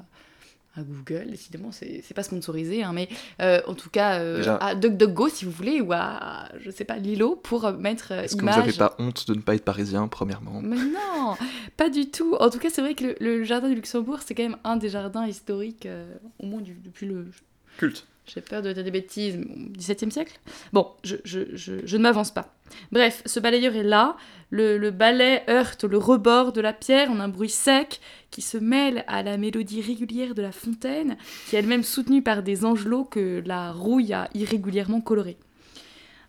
à 0.76 0.83
Google. 0.83 1.30
Décidément, 1.30 1.72
c'est 1.72 2.02
c'est 2.06 2.14
pas 2.14 2.22
sponsorisé, 2.22 2.83
hein, 2.83 2.92
mais 2.92 3.09
euh, 3.40 3.61
en 3.66 3.74
tout 3.74 3.90
cas, 3.90 4.20
euh, 4.20 4.37
Déjà. 4.38 4.56
à 4.56 4.74
DuckDuckGo, 4.74 5.28
si 5.28 5.44
vous 5.44 5.50
voulez, 5.50 5.80
ou 5.80 5.92
à, 5.92 6.48
je 6.61 6.70
sais 6.70 6.85
pas, 6.85 6.96
Lilo, 6.96 7.37
pour 7.37 7.64
euh, 7.64 7.72
mettre 7.72 8.12
Est-ce 8.12 8.37
que 8.37 8.40
vous 8.40 8.46
n'avez 8.46 8.72
pas 8.72 8.94
honte 8.98 9.26
de 9.28 9.35
ne 9.35 9.40
pas 9.40 9.54
être 9.54 9.64
parisien, 9.64 10.06
premièrement? 10.09 10.61
Mais 10.62 10.76
non, 10.76 11.37
pas 11.76 11.90
du 11.90 12.11
tout. 12.11 12.37
En 12.40 12.50
tout 12.50 12.59
cas, 12.59 12.70
c'est 12.70 12.83
vrai 12.83 12.94
que 12.94 13.04
le, 13.04 13.16
le 13.20 13.44
jardin 13.44 13.68
du 13.68 13.74
Luxembourg, 13.74 14.20
c'est 14.24 14.35
quand 14.35 14.42
même 14.44 14.59
un 14.64 14.76
des 14.76 14.88
jardins 14.88 15.26
historiques, 15.26 15.87
euh, 15.87 16.12
au 16.38 16.46
moins 16.46 16.61
du- 16.61 16.74
depuis 16.74 17.06
le, 17.06 17.26
Culte. 17.78 18.06
J'ai 18.26 18.40
peur 18.40 18.62
de 18.62 18.72
dire 18.72 18.85
des 18.85 18.90
bêtises, 18.90 19.37
mais 19.37 19.46
au 19.46 19.70
XVIIe 19.70 20.12
siècle? 20.12 20.38
Bon, 20.72 20.88
je, 21.02 21.16
je, 21.24 21.40
je, 21.54 21.96
ne 21.96 22.02
m'avance 22.02 22.30
pas. 22.30 22.54
Bref, 22.92 23.22
ce 23.26 23.40
balayeur 23.40 23.74
est 23.74 23.83
là, 23.83 24.16
le, 24.50 24.78
le 24.78 24.90
balai 24.90 25.42
heurte 25.48 25.85
le 25.85 25.98
rebord 25.98 26.52
de 26.52 26.61
la 26.61 26.72
pierre 26.72 27.11
en 27.11 27.18
un 27.18 27.28
bruit 27.28 27.48
sec 27.48 28.00
qui 28.30 28.42
se 28.42 28.59
mêle 28.59 29.04
à 29.09 29.22
la 29.22 29.37
mélodie 29.37 29.80
régulière 29.80 30.35
de 30.35 30.42
la 30.42 30.52
fontaine, 30.52 31.16
qui 31.48 31.56
est 31.56 31.59
elle-même 31.59 31.83
soutenue 31.83 32.22
par 32.22 32.42
des 32.42 32.64
angelots 32.64 33.04
que 33.04 33.42
la 33.44 33.72
rouille 33.72 34.12
a 34.12 34.28
irrégulièrement 34.35 35.00
colorés. 35.00 35.37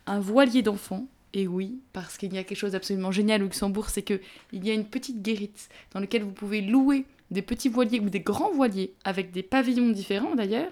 Un 0.07 0.19
voilier 0.19 0.63
d'enfant, 0.63 1.07
et 1.33 1.47
oui, 1.47 1.79
parce 1.93 2.17
qu'il 2.17 2.33
y 2.33 2.37
a 2.37 2.43
quelque 2.43 2.57
chose 2.57 2.71
d'absolument 2.71 3.11
génial 3.11 3.41
au 3.41 3.45
Luxembourg, 3.45 3.89
c'est 3.89 4.01
que 4.01 4.19
il 4.51 4.65
y 4.65 4.71
a 4.71 4.73
une 4.73 4.85
petite 4.85 5.21
guérite 5.21 5.69
dans 5.93 5.99
laquelle 5.99 6.23
vous 6.23 6.31
pouvez 6.31 6.61
louer 6.61 7.05
des 7.29 7.41
petits 7.41 7.69
voiliers 7.69 7.99
ou 7.99 8.09
des 8.09 8.19
grands 8.19 8.51
voiliers 8.51 8.93
avec 9.05 9.31
des 9.31 9.43
pavillons 9.43 9.89
différents 9.89 10.35
d'ailleurs, 10.35 10.71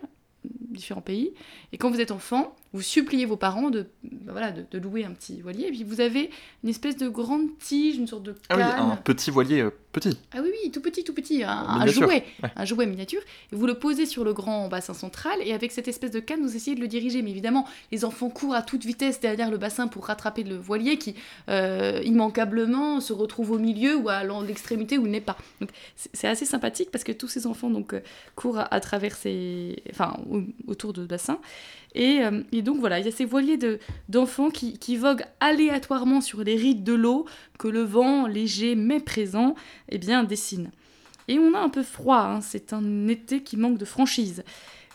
différents 0.70 1.02
pays. 1.02 1.34
Et 1.72 1.78
quand 1.78 1.90
vous 1.90 2.02
êtes 2.02 2.12
enfant, 2.12 2.56
vous 2.74 2.82
suppliez 2.82 3.26
vos 3.26 3.36
parents 3.38 3.70
de, 3.72 3.88
ben 4.04 4.32
voilà, 4.32 4.52
de, 4.52 4.64
de 4.70 4.78
louer 4.78 5.04
un 5.06 5.12
petit 5.12 5.42
voilier. 5.42 5.68
Et 5.68 5.72
puis 5.72 5.84
vous 5.84 6.02
avez 6.02 6.30
une 6.64 6.70
espèce 6.70 6.98
de 6.98 7.10
grande 7.10 7.58
tige, 7.58 7.98
une 7.98 8.08
sorte 8.08 8.24
de 8.24 8.36
Ah 8.50 8.56
oui, 8.58 8.62
canne. 8.64 8.92
un 8.92 8.96
petit 8.96 9.32
voilier 9.32 9.62
euh, 9.62 9.72
petit. 9.92 10.18
Ah 10.34 10.38
oui, 10.44 10.50
oui, 10.64 10.70
tout 10.72 10.82
petit, 10.82 11.04
tout 11.04 11.14
petit, 11.16 11.44
un, 11.44 11.86
jouet, 11.88 12.06
ouais. 12.06 12.24
un 12.56 12.66
jouet 12.66 12.86
miniature. 12.86 13.22
Et 13.52 13.56
vous 13.56 13.66
le 13.66 13.74
posez 13.74 14.06
sur 14.06 14.24
le 14.24 14.34
grand 14.34 14.68
bassin 14.68 14.94
central 14.94 15.40
et 15.44 15.54
avec 15.54 15.72
cette 15.72 15.88
espèce 15.88 16.12
de 16.12 16.20
canne, 16.20 16.42
vous 16.42 16.56
essayez 16.56 16.76
de 16.76 16.82
le 16.82 16.88
diriger. 16.88 17.24
Mais 17.24 17.32
évidemment, 17.32 17.66
les 17.92 18.06
enfants 18.06 18.30
courent 18.30 18.54
à 18.54 18.62
toute 18.62 18.86
vitesse 18.86 19.20
derrière 19.20 19.50
le 19.50 19.58
bassin 19.58 19.88
pour 19.88 20.06
rattraper 20.06 20.44
le 20.44 20.56
voilier 20.56 20.98
qui, 21.00 21.16
euh, 21.50 22.02
immanquablement, 22.06 23.00
se 23.02 23.14
retrouve 23.14 23.52
au 23.52 23.58
milieu 23.60 23.96
ou 23.96 24.10
à 24.10 24.24
l'extrémité 24.44 24.98
où 25.00 25.06
il 25.08 25.12
n'est 25.12 25.22
pas. 25.22 25.38
Donc 25.60 25.72
c'est 25.96 26.28
assez 26.28 26.46
sympathique 26.46 26.92
parce 26.92 27.04
que 27.04 27.12
tous 27.12 27.28
ces 27.28 27.48
enfants 27.48 27.72
donc 27.72 27.94
euh, 27.94 28.02
courent 28.36 28.60
à, 28.60 28.72
à 28.74 28.80
travers 28.80 29.16
ces, 29.16 29.82
enfin, 29.90 30.18
au- 30.30 30.44
autour 30.68 30.94
de 30.94 31.06
bassin. 31.06 31.40
Et, 31.96 32.20
euh, 32.22 32.42
et 32.60 32.62
donc 32.62 32.80
voilà, 32.80 33.00
il 33.00 33.06
y 33.06 33.08
a 33.08 33.12
ces 33.12 33.26
voiliers 33.26 33.58
de- 33.58 33.80
d'enfants 34.10 34.50
qui, 34.50 34.78
qui 34.78 34.98
voguent 34.98 35.26
aléatoirement 35.40 36.22
sur 36.22 36.44
les 36.44 36.56
rides 36.56 36.84
de 36.84 36.94
l'eau 36.94 37.26
que 37.58 37.68
le 37.68 37.82
vent 37.82 38.28
léger 38.28 38.76
mais 38.76 39.00
présent 39.00 39.56
eh 39.90 39.98
bien, 39.98 40.24
dessine. 40.24 40.72
Et 41.28 41.40
on 41.40 41.54
a 41.54 41.60
un 41.60 41.70
peu 41.70 41.84
froid, 41.84 42.20
hein, 42.22 42.42
c'est 42.42 42.74
un 42.74 43.08
été 43.08 43.44
qui 43.44 43.56
manque 43.56 43.78
de 43.78 43.86
franchise. 43.86 44.44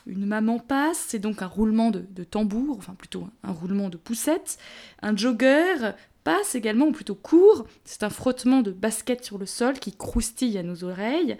Une 0.06 0.26
maman 0.26 0.58
passe, 0.58 1.02
c'est 1.08 1.18
donc 1.18 1.40
un 1.40 1.46
roulement 1.46 1.90
de, 1.90 2.04
de 2.10 2.24
tambour, 2.24 2.76
enfin 2.76 2.94
plutôt 2.94 3.26
un 3.42 3.52
roulement 3.52 3.88
de 3.88 3.96
poussette. 3.96 4.58
Un 5.00 5.16
jogger 5.16 5.92
passe 6.24 6.54
également, 6.54 6.86
ou 6.86 6.92
plutôt 6.92 7.14
court, 7.14 7.66
c'est 7.84 8.02
un 8.02 8.10
frottement 8.10 8.60
de 8.62 8.70
basket 8.70 9.24
sur 9.24 9.38
le 9.38 9.46
sol 9.46 9.78
qui 9.78 9.92
croustille 9.96 10.58
à 10.58 10.62
nos 10.62 10.84
oreilles. 10.84 11.38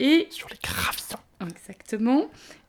Et 0.00 0.26
Sur 0.30 0.48
les 0.50 0.58
gravillons. 0.62 1.20
Exactement. 1.48 2.26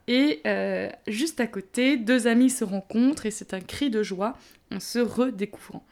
Et 0.07 0.41
euh, 0.45 0.89
juste 1.07 1.39
à 1.39 1.47
côté, 1.47 1.97
deux 1.97 2.27
amis 2.27 2.49
se 2.49 2.63
rencontrent 2.63 3.25
et 3.25 3.31
c'est 3.31 3.53
un 3.53 3.61
cri 3.61 3.89
de 3.89 4.03
joie 4.03 4.37
en 4.71 4.79
se 4.79 4.99
redécouvrant. 4.99 5.85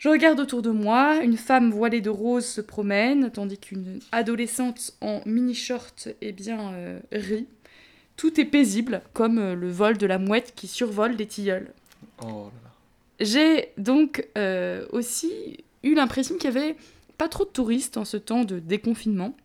Je 0.00 0.08
regarde 0.08 0.40
autour 0.40 0.62
de 0.62 0.70
moi, 0.70 1.22
une 1.22 1.36
femme 1.36 1.70
voilée 1.70 2.00
de 2.00 2.08
rose 2.08 2.46
se 2.46 2.62
promène, 2.62 3.30
tandis 3.30 3.58
qu'une 3.58 4.00
adolescente 4.12 4.94
en 5.02 5.20
mini-short 5.26 6.08
eh 6.22 6.32
bien, 6.32 6.72
euh, 6.72 7.00
rit. 7.12 7.46
Tout 8.16 8.40
est 8.40 8.46
paisible, 8.46 9.02
comme 9.12 9.38
euh, 9.38 9.54
le 9.54 9.70
vol 9.70 9.98
de 9.98 10.06
la 10.06 10.18
mouette 10.18 10.54
qui 10.56 10.68
survole 10.68 11.12
les 11.12 11.26
tilleuls. 11.26 11.70
Oh 12.22 12.24
là 12.24 12.50
là. 12.64 12.70
J'ai 13.20 13.72
donc 13.76 14.26
euh, 14.38 14.86
aussi 14.90 15.64
eu 15.82 15.94
l'impression 15.94 16.36
qu'il 16.36 16.44
y 16.44 16.56
avait 16.56 16.76
pas 17.18 17.28
trop 17.28 17.44
de 17.44 17.50
touristes 17.50 17.98
en 17.98 18.06
ce 18.06 18.16
temps 18.16 18.44
de 18.44 18.58
déconfinement, 18.58 19.36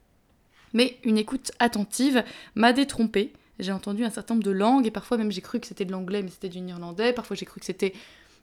mais 0.76 1.00
une 1.04 1.18
écoute 1.18 1.52
attentive 1.58 2.24
m'a 2.54 2.74
détrompée. 2.74 3.34
J'ai 3.58 3.72
entendu 3.72 4.04
un 4.04 4.10
certain 4.10 4.36
nombre 4.36 4.46
de 4.46 4.52
langues 4.52 4.86
et 4.86 4.92
parfois 4.92 5.18
même 5.18 5.32
j'ai 5.32 5.42
cru 5.42 5.60
que 5.60 5.66
c'était 5.66 5.86
de 5.86 5.92
l'anglais 5.92 6.22
mais 6.22 6.30
c'était 6.30 6.50
du 6.50 6.60
néerlandais, 6.60 7.14
parfois 7.14 7.36
j'ai 7.36 7.46
cru 7.46 7.60
que 7.60 7.66
c'était 7.66 7.94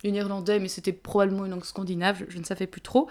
du 0.02 0.10
néerlandais 0.10 0.58
mais 0.58 0.68
c'était 0.68 0.92
probablement 0.92 1.44
une 1.44 1.52
langue 1.52 1.64
scandinave, 1.64 2.24
je, 2.28 2.38
ne 2.38 2.44
savais 2.44 2.66
plus 2.66 2.80
trop. 2.80 3.08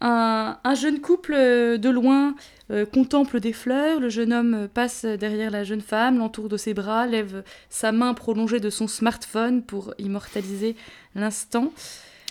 Un, 0.00 0.58
un 0.64 0.74
jeune 0.74 1.00
couple 1.00 1.32
euh, 1.32 1.78
de 1.78 1.88
loin 1.88 2.34
euh, 2.72 2.84
contemple 2.84 3.38
des 3.38 3.52
fleurs, 3.52 4.00
le 4.00 4.08
jeune 4.08 4.32
homme 4.32 4.66
passe 4.66 5.04
derrière 5.04 5.52
la 5.52 5.62
jeune 5.62 5.80
femme, 5.80 6.18
l'entoure 6.18 6.48
de 6.48 6.56
ses 6.56 6.74
bras, 6.74 7.06
lève 7.06 7.44
sa 7.70 7.92
main 7.92 8.12
prolongée 8.12 8.58
de 8.58 8.68
son 8.68 8.88
smartphone 8.88 9.62
pour 9.62 9.94
immortaliser 9.98 10.74
l'instant. 11.14 11.72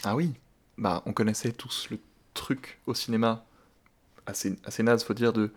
Ah 0.03 0.17
oui, 0.17 0.33
bah 0.77 1.01
on 1.05 1.13
connaissait 1.13 1.53
tous 1.53 1.87
le 1.89 1.97
truc 2.33 2.79
au 2.87 2.93
cinéma, 2.93 3.45
assez, 4.25 4.57
assez 4.65 4.83
naze 4.83 5.05
faut 5.05 5.13
dire, 5.13 5.31
de 5.31 5.51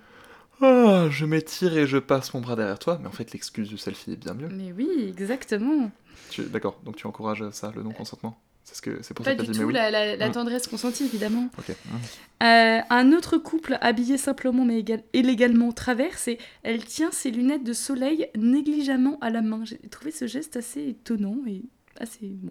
Ah, 0.61 1.07
je 1.11 1.25
m'étire 1.27 1.77
et 1.77 1.87
je 1.87 1.99
passe 1.99 2.33
mon 2.35 2.41
bras 2.41 2.57
derrière 2.57 2.79
toi, 2.79 2.99
mais 3.01 3.07
en 3.09 3.13
fait 3.13 3.33
l'excuse 3.33 3.69
du 3.69 3.77
selfie 3.79 4.13
est 4.13 4.17
bien 4.17 4.35
mieux. 4.35 4.49
Mais 4.49 4.73
oui, 4.73 4.89
exactement. 5.09 5.91
Tu- 6.31 6.45
D'accord, 6.45 6.81
donc 6.85 6.97
tu 6.97 7.07
encourages 7.07 7.45
ça, 7.51 7.73
le 7.75 7.83
non-consentement 7.83 8.39
C'est 8.63 8.77
ce 8.77 8.83
que 8.83 9.03
c'est 9.03 9.13
pour 9.15 9.25
Pas 9.25 9.33
ça 9.33 9.37
que 9.37 9.43
du 9.43 9.49
dit 9.49 9.53
tout 9.59 9.61
mais 9.61 9.67
oui. 9.67 9.73
la, 9.75 9.91
la- 9.91 10.17
la 10.17 10.29
Mm. 10.29 10.33
tendresse 10.33 10.67
consentie, 10.69 11.05
évidemment. 11.05 11.51
Mm. 11.69 12.45
Euh, 12.45 12.81
un 12.89 13.13
autre 13.13 13.37
couple 13.37 13.77
habillé 13.83 14.17
simplement 14.17 14.65
mais 14.65 14.79
égal- 14.81 15.03
illégalement 15.13 15.71
traverse 15.73 16.29
et 16.29 16.39
elle 16.63 16.83
tient 16.85 17.11
ses 17.13 17.31
lunettes 17.31 17.65
de 17.65 17.73
soleil 17.75 18.29
négligemment 18.37 19.19
à 19.21 19.29
la 19.31 19.43
main. 19.43 19.65
J'ai 19.65 19.77
trouvé 19.91 20.13
ce 20.13 20.27
geste 20.27 20.57
assez 20.57 20.89
étonnant 20.89 21.37
et 21.47 21.63
assez 22.01 22.21
bon, 22.29 22.51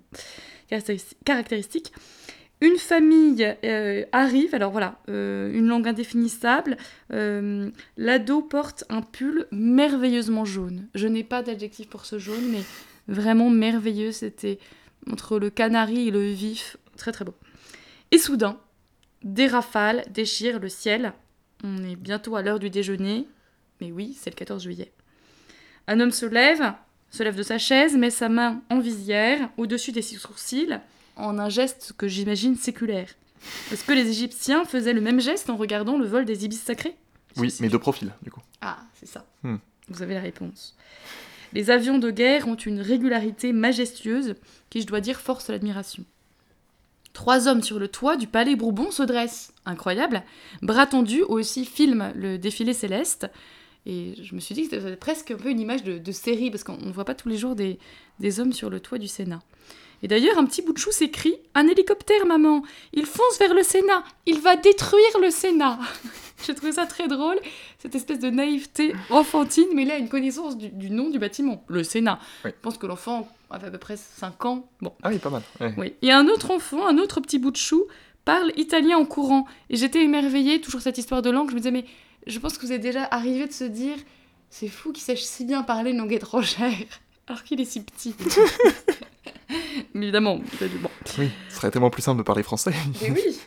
caractéristique. 1.25 1.91
Une 2.63 2.77
famille 2.77 3.45
euh, 3.65 4.05
arrive, 4.13 4.55
alors 4.55 4.71
voilà, 4.71 4.97
euh, 5.09 5.51
une 5.53 5.67
langue 5.67 5.85
indéfinissable. 5.85 6.77
euh, 7.11 7.69
L'ado 7.97 8.41
porte 8.41 8.85
un 8.87 9.01
pull 9.01 9.47
merveilleusement 9.51 10.45
jaune. 10.45 10.87
Je 10.95 11.09
n'ai 11.09 11.25
pas 11.25 11.43
d'adjectif 11.43 11.89
pour 11.89 12.05
ce 12.05 12.17
jaune, 12.17 12.47
mais 12.49 12.61
vraiment 13.09 13.49
merveilleux. 13.49 14.13
C'était 14.13 14.59
entre 15.11 15.39
le 15.39 15.49
canari 15.49 16.07
et 16.07 16.11
le 16.11 16.31
vif, 16.31 16.77
très 16.95 17.11
très 17.11 17.25
beau. 17.25 17.33
Et 18.11 18.17
soudain, 18.17 18.57
des 19.23 19.47
rafales 19.47 20.05
déchirent 20.09 20.61
le 20.61 20.69
ciel. 20.69 21.11
On 21.65 21.83
est 21.83 21.97
bientôt 21.97 22.37
à 22.37 22.43
l'heure 22.43 22.59
du 22.59 22.69
déjeuner. 22.69 23.27
Mais 23.81 23.91
oui, 23.91 24.15
c'est 24.17 24.29
le 24.29 24.35
14 24.35 24.63
juillet. 24.63 24.93
Un 25.87 25.99
homme 25.99 26.11
se 26.11 26.25
lève, 26.25 26.71
se 27.09 27.23
lève 27.23 27.35
de 27.35 27.43
sa 27.43 27.57
chaise, 27.57 27.97
met 27.97 28.09
sa 28.09 28.29
main 28.29 28.61
en 28.69 28.79
visière, 28.79 29.49
au-dessus 29.57 29.91
des 29.91 30.01
sourcils, 30.01 30.79
en 31.15 31.39
un 31.39 31.49
geste 31.49 31.93
que 31.97 32.07
j'imagine 32.07 32.55
séculaire. 32.55 33.09
Est-ce 33.71 33.83
que 33.83 33.91
les 33.91 34.09
Égyptiens 34.09 34.65
faisaient 34.65 34.93
le 34.93 35.01
même 35.01 35.19
geste 35.19 35.49
en 35.49 35.57
regardant 35.57 35.97
le 35.97 36.05
vol 36.05 36.25
des 36.25 36.45
ibis 36.45 36.61
sacrés? 36.61 36.95
Oui, 37.37 37.53
mais 37.59 37.69
de 37.69 37.77
profil, 37.77 38.13
du 38.21 38.31
coup. 38.31 38.41
Ah, 38.61 38.79
c'est 38.93 39.07
ça. 39.07 39.25
Hmm. 39.43 39.57
Vous 39.89 40.01
avez 40.01 40.13
la 40.13 40.21
réponse. 40.21 40.75
Les 41.51 41.69
avions 41.69 41.99
de 41.99 42.09
guerre 42.09 42.47
ont 42.47 42.55
une 42.55 42.79
régularité 42.79 43.53
majestueuse 43.53 44.35
qui, 44.69 44.81
je 44.81 44.87
dois 44.87 45.01
dire, 45.01 45.19
force 45.19 45.49
l'admiration. 45.49 46.05
Trois 47.11 47.47
hommes 47.47 47.61
sur 47.61 47.77
le 47.77 47.87
toit 47.87 48.17
du 48.17 48.25
palais 48.25 48.55
Bourbon 48.55 48.89
se 48.89 49.03
dressent. 49.03 49.53
Incroyable. 49.65 50.23
Bras 50.61 50.87
tendus 50.87 51.21
aussi 51.21 51.65
filment 51.65 52.11
le 52.15 52.39
défilé 52.39 52.73
céleste. 52.73 53.29
Et 53.85 54.15
je 54.21 54.33
me 54.33 54.39
suis 54.39 54.55
dit 54.55 54.67
que 54.67 54.79
c'était 54.79 54.95
presque 54.95 55.31
un 55.31 55.37
peu 55.37 55.49
une 55.49 55.59
image 55.59 55.83
de, 55.83 55.97
de 55.97 56.11
série, 56.11 56.49
parce 56.49 56.63
qu'on 56.63 56.77
ne 56.77 56.91
voit 56.91 57.05
pas 57.05 57.15
tous 57.15 57.29
les 57.29 57.37
jours 57.37 57.55
des, 57.55 57.77
des 58.19 58.39
hommes 58.39 58.53
sur 58.53 58.69
le 58.69 58.79
toit 58.79 58.97
du 58.97 59.07
Sénat. 59.07 59.41
Et 60.03 60.07
d'ailleurs, 60.07 60.37
un 60.37 60.45
petit 60.45 60.61
bout 60.61 60.73
de 60.73 60.77
chou 60.77 60.91
s'écrie 60.91 61.35
Un 61.55 61.67
hélicoptère, 61.67 62.25
maman 62.27 62.61
Il 62.93 63.05
fonce 63.05 63.39
vers 63.39 63.53
le 63.53 63.63
Sénat 63.63 64.03
Il 64.25 64.39
va 64.39 64.55
détruire 64.57 65.19
le 65.21 65.31
Sénat 65.31 65.79
J'ai 66.45 66.53
trouvé 66.53 66.73
ça 66.73 66.85
très 66.85 67.07
drôle, 67.07 67.37
cette 67.79 67.95
espèce 67.95 68.19
de 68.19 68.29
naïveté 68.29 68.93
enfantine, 69.09 69.67
mais 69.73 69.85
là, 69.85 69.97
une 69.97 70.09
connaissance 70.09 70.57
du, 70.57 70.67
du 70.67 70.89
nom 70.89 71.09
du 71.09 71.17
bâtiment, 71.17 71.63
le 71.67 71.85
Sénat. 71.85 72.19
Oui. 72.43 72.51
Je 72.53 72.61
pense 72.61 72.77
que 72.77 72.85
l'enfant 72.85 73.29
avait 73.49 73.67
à 73.67 73.71
peu 73.71 73.77
près 73.77 73.95
5 73.95 74.43
ans. 74.43 74.67
Bon, 74.81 74.91
Ah 75.03 75.09
oui, 75.09 75.19
pas 75.19 75.29
mal. 75.29 75.41
oui. 75.77 75.93
Et 76.01 76.11
un 76.11 76.27
autre 76.27 76.51
enfant, 76.51 76.85
un 76.85 76.97
autre 76.97 77.21
petit 77.21 77.39
bout 77.39 77.51
de 77.51 77.55
chou, 77.55 77.85
parle 78.25 78.51
italien 78.57 78.97
en 78.97 79.05
courant. 79.05 79.45
Et 79.69 79.77
j'étais 79.77 80.03
émerveillée, 80.03 80.59
toujours 80.59 80.81
cette 80.81 80.97
histoire 80.97 81.21
de 81.21 81.29
langue. 81.29 81.49
Je 81.49 81.53
me 81.55 81.59
disais, 81.61 81.71
mais 81.71 81.85
je 82.27 82.39
pense 82.39 82.57
que 82.57 82.65
vous 82.65 82.73
êtes 82.73 82.81
déjà 82.81 83.05
arrivé 83.09 83.47
de 83.47 83.53
se 83.53 83.63
dire, 83.63 83.95
c'est 84.49 84.67
fou 84.67 84.91
qu'il 84.91 85.03
sache 85.03 85.21
si 85.21 85.45
bien 85.45 85.63
parler 85.63 85.91
une 85.91 85.97
langue 85.99 86.11
étrangère, 86.11 86.75
alors 87.27 87.43
qu'il 87.43 87.61
est 87.61 87.65
si 87.65 87.81
petit. 87.81 88.15
mais 89.93 90.03
évidemment, 90.03 90.37
vous 90.37 90.63
avez 90.63 90.77
bon. 90.77 90.89
Oui, 91.17 91.29
ce 91.49 91.55
serait 91.55 91.71
tellement 91.71 91.89
plus 91.89 92.01
simple 92.01 92.17
de 92.17 92.23
parler 92.23 92.43
français. 92.43 92.73
Mais 93.01 93.11
oui 93.15 93.39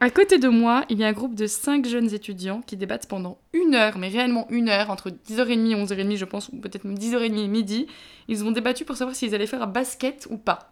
À 0.00 0.10
côté 0.10 0.38
de 0.38 0.48
moi, 0.48 0.84
il 0.88 0.98
y 0.98 1.04
a 1.04 1.08
un 1.08 1.12
groupe 1.12 1.34
de 1.34 1.46
5 1.46 1.86
jeunes 1.86 2.12
étudiants 2.14 2.62
qui 2.62 2.76
débattent 2.76 3.08
pendant 3.08 3.38
une 3.52 3.74
heure, 3.74 3.98
mais 3.98 4.08
réellement 4.08 4.46
une 4.50 4.68
heure, 4.68 4.90
entre 4.90 5.10
10h30 5.10 5.70
et 5.70 5.74
11h30, 5.74 6.16
je 6.16 6.24
pense, 6.24 6.48
ou 6.50 6.56
peut-être 6.56 6.84
même 6.84 6.96
10h30 6.98 7.44
et 7.44 7.48
midi. 7.48 7.86
Ils 8.28 8.44
ont 8.44 8.52
débattu 8.52 8.84
pour 8.84 8.96
savoir 8.96 9.16
s'ils 9.16 9.34
allaient 9.34 9.46
faire 9.46 9.62
un 9.62 9.66
basket 9.66 10.26
ou 10.30 10.36
pas. 10.38 10.70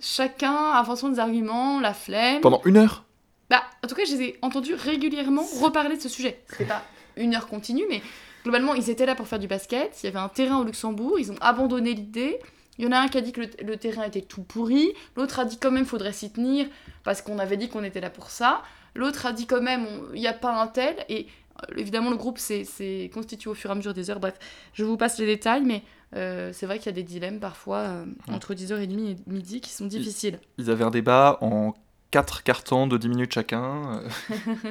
Chacun 0.00 0.78
en 0.78 0.84
fonction 0.84 1.08
des 1.08 1.18
arguments, 1.18 1.80
la 1.80 1.94
flemme. 1.94 2.40
Pendant 2.40 2.62
une 2.64 2.76
heure? 2.76 3.04
Bah, 3.50 3.62
en 3.82 3.88
tout 3.88 3.94
cas, 3.94 4.04
je 4.04 4.14
les 4.14 4.22
ai 4.22 4.38
entendus 4.42 4.74
régulièrement 4.74 5.44
reparler 5.60 5.96
de 5.96 6.02
ce 6.02 6.08
sujet. 6.08 6.40
C'était 6.50 6.66
pas 6.66 6.84
une 7.16 7.34
heure 7.34 7.48
continue, 7.48 7.84
mais 7.88 8.02
globalement, 8.48 8.74
ils 8.74 8.88
étaient 8.88 9.04
là 9.04 9.14
pour 9.14 9.28
faire 9.28 9.38
du 9.38 9.46
basket. 9.46 10.02
Il 10.02 10.06
y 10.06 10.08
avait 10.08 10.18
un 10.18 10.28
terrain 10.28 10.58
au 10.58 10.64
Luxembourg, 10.64 11.18
ils 11.18 11.30
ont 11.30 11.38
abandonné 11.40 11.92
l'idée. 11.92 12.38
Il 12.78 12.84
y 12.84 12.88
en 12.88 12.92
a 12.92 12.98
un 12.98 13.08
qui 13.08 13.18
a 13.18 13.20
dit 13.20 13.32
que 13.32 13.42
le, 13.42 13.50
le 13.62 13.76
terrain 13.76 14.04
était 14.04 14.22
tout 14.22 14.42
pourri. 14.42 14.94
L'autre 15.16 15.38
a 15.40 15.44
dit 15.44 15.58
quand 15.58 15.70
même 15.70 15.84
faudrait 15.84 16.12
s'y 16.12 16.32
tenir 16.32 16.66
parce 17.04 17.20
qu'on 17.20 17.38
avait 17.38 17.58
dit 17.58 17.68
qu'on 17.68 17.84
était 17.84 18.00
là 18.00 18.08
pour 18.08 18.30
ça. 18.30 18.62
L'autre 18.94 19.26
a 19.26 19.32
dit 19.32 19.46
quand 19.46 19.60
même 19.60 19.86
il 20.14 20.20
n'y 20.20 20.26
a 20.26 20.32
pas 20.32 20.58
un 20.58 20.66
tel. 20.66 20.96
Et 21.10 21.26
euh, 21.62 21.74
évidemment, 21.76 22.08
le 22.08 22.16
groupe 22.16 22.38
s'est 22.38 23.10
constitué 23.12 23.50
au 23.50 23.54
fur 23.54 23.68
et 23.68 23.72
à 23.72 23.76
mesure 23.76 23.92
des 23.92 24.08
heures. 24.10 24.20
Bref, 24.20 24.38
je 24.72 24.84
vous 24.84 24.96
passe 24.96 25.18
les 25.18 25.26
détails, 25.26 25.64
mais 25.64 25.82
euh, 26.16 26.50
c'est 26.54 26.64
vrai 26.64 26.78
qu'il 26.78 26.86
y 26.86 26.88
a 26.90 26.92
des 26.92 27.02
dilemmes 27.02 27.40
parfois 27.40 27.78
euh, 27.78 28.06
entre 28.32 28.54
10h30 28.54 28.82
et 28.82 29.16
midi 29.26 29.60
qui 29.60 29.70
sont 29.70 29.86
difficiles. 29.86 30.38
Ils 30.56 30.70
avaient 30.70 30.84
un 30.84 30.90
débat 30.90 31.36
en 31.42 31.74
quatre 32.10 32.42
cartons 32.42 32.86
de 32.86 32.96
10 32.96 33.08
minutes 33.10 33.34
chacun. 33.34 34.02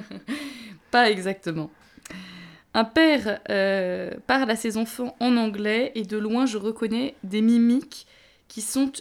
Pas 0.92 1.12
exactement. 1.12 1.70
Un 2.78 2.84
père 2.84 3.40
euh, 3.50 4.12
parle 4.28 4.52
à 4.52 4.56
ses 4.56 4.78
enfants 4.78 5.16
en 5.20 5.36
anglais 5.36 5.92
et 5.96 6.04
de 6.04 6.16
loin 6.16 6.46
je 6.46 6.60
reconnais 6.60 7.16
des 7.24 7.42
mimiques 7.42 8.06
qui 8.48 8.62
sont 8.62 8.92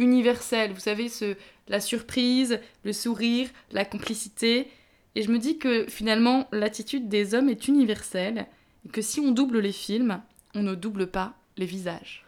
universelles. 0.00 0.72
Vous 0.72 0.80
savez, 0.80 1.08
ce, 1.08 1.36
la 1.68 1.78
surprise, 1.78 2.58
le 2.82 2.92
sourire, 2.92 3.48
la 3.70 3.84
complicité. 3.84 4.68
Et 5.14 5.22
je 5.22 5.30
me 5.30 5.38
dis 5.38 5.58
que 5.58 5.86
finalement 5.86 6.48
l'attitude 6.50 7.08
des 7.08 7.34
hommes 7.34 7.48
est 7.48 7.68
universelle 7.68 8.46
et 8.84 8.88
que 8.88 9.00
si 9.00 9.20
on 9.20 9.30
double 9.30 9.60
les 9.60 9.70
films, 9.70 10.20
on 10.56 10.64
ne 10.64 10.74
double 10.74 11.06
pas 11.06 11.34
les 11.56 11.66
visages. 11.66 12.24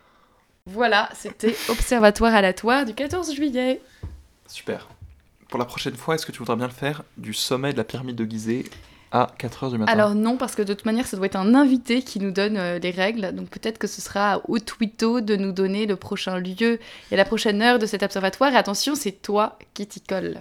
Voilà, 0.66 1.11
c'était 1.14 1.57
Observatoire 1.68 2.33
aléatoire 2.33 2.85
du 2.85 2.94
14 2.94 3.35
juillet. 3.35 3.81
Super. 4.46 4.88
Pour 5.49 5.59
la 5.59 5.64
prochaine 5.64 5.96
fois, 5.96 6.14
est-ce 6.14 6.27
que 6.27 6.31
tu 6.31 6.38
voudrais 6.38 6.55
bien 6.55 6.68
le 6.68 6.72
faire 6.72 7.03
du 7.16 7.35
sommet 7.35 7.72
de 7.72 7.77
la 7.77 7.83
pyramide 7.83 8.14
de 8.14 8.25
Gizeh 8.25 8.66
à 9.12 9.29
4h 9.38 9.71
du 9.71 9.79
matin 9.79 9.92
Alors 9.92 10.14
non, 10.14 10.37
parce 10.37 10.55
que 10.55 10.62
de 10.62 10.75
toute 10.75 10.87
manière, 10.87 11.07
ça 11.07 11.16
doit 11.16 11.27
être 11.27 11.37
un 11.37 11.55
invité 11.55 12.03
qui 12.03 12.21
nous 12.21 12.31
donne 12.31 12.57
euh, 12.57 12.79
les 12.79 12.90
règles. 12.90 13.35
Donc 13.35 13.49
peut-être 13.49 13.79
que 13.79 13.87
ce 13.87 14.01
sera 14.01 14.40
au 14.49 14.59
Twito 14.59 15.21
de 15.21 15.37
nous 15.37 15.53
donner 15.53 15.87
le 15.87 15.97
prochain 15.97 16.38
lieu 16.38 16.79
et 17.11 17.16
la 17.16 17.25
prochaine 17.25 17.62
heure 17.62 17.79
de 17.79 17.87
cet 17.87 18.03
observatoire. 18.03 18.53
Et 18.53 18.57
attention, 18.57 18.95
c'est 18.95 19.12
toi 19.12 19.59
qui 19.75 19.87
t'y 19.87 20.01
colle. 20.01 20.40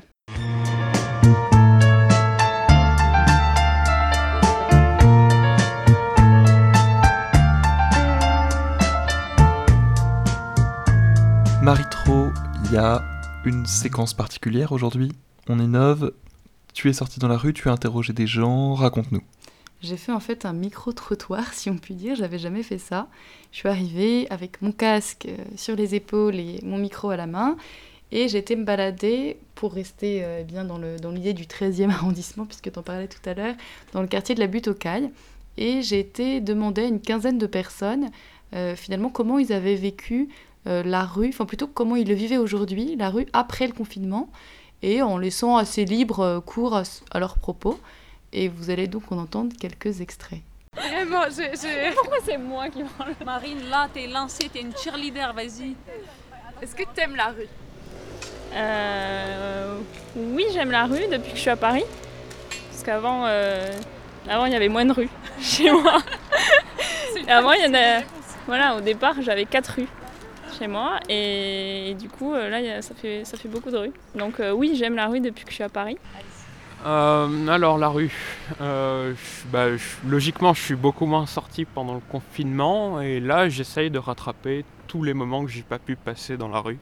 Marie-Tro, 11.62 12.32
il 12.66 12.74
y 12.74 12.78
a 12.78 13.02
une 13.44 13.66
séquence 13.66 14.14
particulière 14.14 14.72
aujourd'hui. 14.72 15.12
On 15.50 15.58
innove. 15.58 16.12
Tu 16.76 16.90
es 16.90 16.94
sorti 16.94 17.20
dans 17.22 17.30
la 17.30 17.38
rue, 17.38 17.54
tu 17.54 17.70
as 17.70 17.72
interrogé 17.72 18.12
des 18.12 18.28
gens, 18.28 18.74
raconte-nous. 18.74 19.22
j'ai 19.82 19.96
fait 19.96 20.12
en 20.12 20.20
fait 20.20 20.44
un 20.44 20.52
micro-trottoir, 20.52 21.54
si 21.54 21.70
on 21.70 21.78
peut 21.78 21.94
dire. 21.94 22.16
J'avais 22.16 22.38
jamais 22.38 22.64
fait 22.64 22.78
ça. 22.78 23.08
Je 23.54 23.60
suis 23.60 23.70
arrivée 23.70 24.28
avec 24.30 24.62
mon 24.62 24.74
casque 24.74 25.26
euh, 25.26 25.38
sur 25.56 25.78
les 25.78 25.96
épaules 25.96 26.36
et 26.36 26.60
mon 26.64 26.78
micro 26.78 27.12
à 27.12 27.16
la 27.16 27.28
main. 27.28 27.56
Et 28.12 28.24
été 28.24 28.58
me 28.58 28.66
balader 28.66 29.38
pour 29.56 29.74
rester 29.74 30.20
euh, 30.26 30.44
bien 30.44 30.66
dans 30.66 31.12
l'idée 31.12 31.32
du 31.32 31.46
13e 31.46 31.90
arrondissement, 31.92 32.46
puisque 32.46 32.70
tu 32.70 32.78
en 32.78 32.84
parlais 32.84 33.08
tout 33.08 33.30
à 33.30 33.34
l'heure, 33.34 33.56
dans 33.94 34.02
le 34.02 34.08
quartier 34.08 34.36
de 34.36 34.42
la 34.42 34.48
Butte 34.48 34.68
aux 34.68 34.74
Cailles. 34.74 35.12
Et 35.56 35.82
j'ai 35.82 36.02
été 36.02 36.42
demander 36.42 36.82
à 36.82 36.88
une 36.88 37.00
quinzaine 37.00 37.38
de 37.38 37.48
personnes, 37.48 38.10
euh, 38.54 38.76
finalement, 38.76 39.10
comment 39.10 39.40
ils 39.40 39.54
avaient 39.54 39.76
vécu 39.76 40.28
la 40.68 41.06
rue, 41.06 41.30
enfin 41.30 41.46
plutôt 41.46 41.68
comment 41.68 41.96
ils 41.96 42.08
le 42.08 42.16
vivaient 42.16 42.40
aujourd'hui, 42.40 42.96
la 42.96 43.12
rue 43.12 43.28
après 43.34 43.68
le 43.68 43.74
confinement, 43.74 44.32
et 44.82 45.02
en 45.02 45.18
laissant 45.18 45.58
assez 45.58 45.86
libre 45.86 46.42
cours 46.46 46.76
à, 46.76 46.84
à 47.12 47.20
leurs 47.20 47.38
propos. 47.38 47.80
Et 48.34 48.50
vous 48.50 48.70
allez 48.70 48.88
donc 48.88 49.12
en 49.12 49.18
entendre 49.18 49.54
quelques 49.60 50.02
extraits. 50.02 50.42
Vraiment, 50.76 51.24
je, 51.30 51.94
Pourquoi 51.96 52.18
c'est 52.26 52.38
moi 52.38 52.68
qui 52.70 52.84
parle? 52.98 53.14
Marine, 53.26 53.70
là, 53.70 53.88
t'es 53.94 54.08
lancée, 54.08 54.50
t'es 54.52 54.60
une 54.60 54.76
cheerleader, 54.76 55.34
vas-y. 55.34 55.74
Est-ce 56.62 56.76
que 56.76 56.84
t'aimes 56.94 57.16
la 57.16 57.28
rue? 57.28 57.48
Euh, 58.54 59.78
Oui, 60.16 60.46
j'aime 60.54 60.72
la 60.72 60.86
rue 60.86 61.08
depuis 61.10 61.32
que 61.32 61.36
je 61.38 61.42
suis 61.42 61.50
à 61.50 61.56
Paris. 61.56 61.84
Parce 62.70 62.84
qu'avant, 62.84 63.24
euh, 63.26 63.72
avant, 64.28 64.46
il 64.46 64.52
y 64.54 64.56
avait 64.56 64.70
moins 64.70 64.86
de 64.86 64.92
rues 64.92 65.10
chez 65.42 65.72
moi. 65.72 65.98
avant, 67.28 67.52
il 67.54 67.64
y 67.64 67.68
en 67.68 67.74
a... 67.74 68.02
Voilà, 68.48 68.76
au 68.76 68.82
départ, 68.82 69.16
j'avais 69.22 69.46
quatre 69.46 69.76
rues 69.76 69.88
chez 70.58 70.68
moi. 70.68 71.00
Et, 71.10 71.96
du 72.00 72.10
coup, 72.10 72.34
euh, 72.34 72.50
là, 72.50 72.82
ça, 72.82 72.96
fait, 72.96 73.26
ça 73.26 73.38
fait 73.38 73.50
beaucoup 73.50 73.72
de 73.72 73.78
rues. 73.78 73.94
Donc 74.16 74.40
euh, 74.40 74.52
oui, 74.52 74.76
j'aime 74.76 74.96
la 74.96 75.08
rue 75.08 75.20
depuis 75.20 75.44
que 75.44 75.52
je 75.52 75.56
suis 75.56 75.64
à 75.64 75.70
Paris. 75.70 75.98
Euh, 76.86 77.48
alors 77.48 77.80
la 77.80 77.88
rue, 77.88 78.14
bah, 78.60 79.66
logiquement 80.06 80.54
je 80.54 80.62
suis 80.62 80.76
beaucoup 80.76 81.08
moins 81.08 81.26
sorti 81.26 81.66
pendant 81.66 81.96
le 81.96 82.02
confinement 82.12 83.02
et 83.02 83.20
là 83.20 83.50
j'essaye 83.50 83.90
de 83.90 83.98
rattraper 83.98 84.64
tous 84.86 85.02
les 85.02 85.16
moments 85.16 85.44
que 85.44 85.50
j'ai 85.50 85.64
pas 85.64 85.80
pu 85.80 85.96
passer 85.96 86.38
dans 86.38 86.50
la 86.50 86.60
rue. 86.60 86.78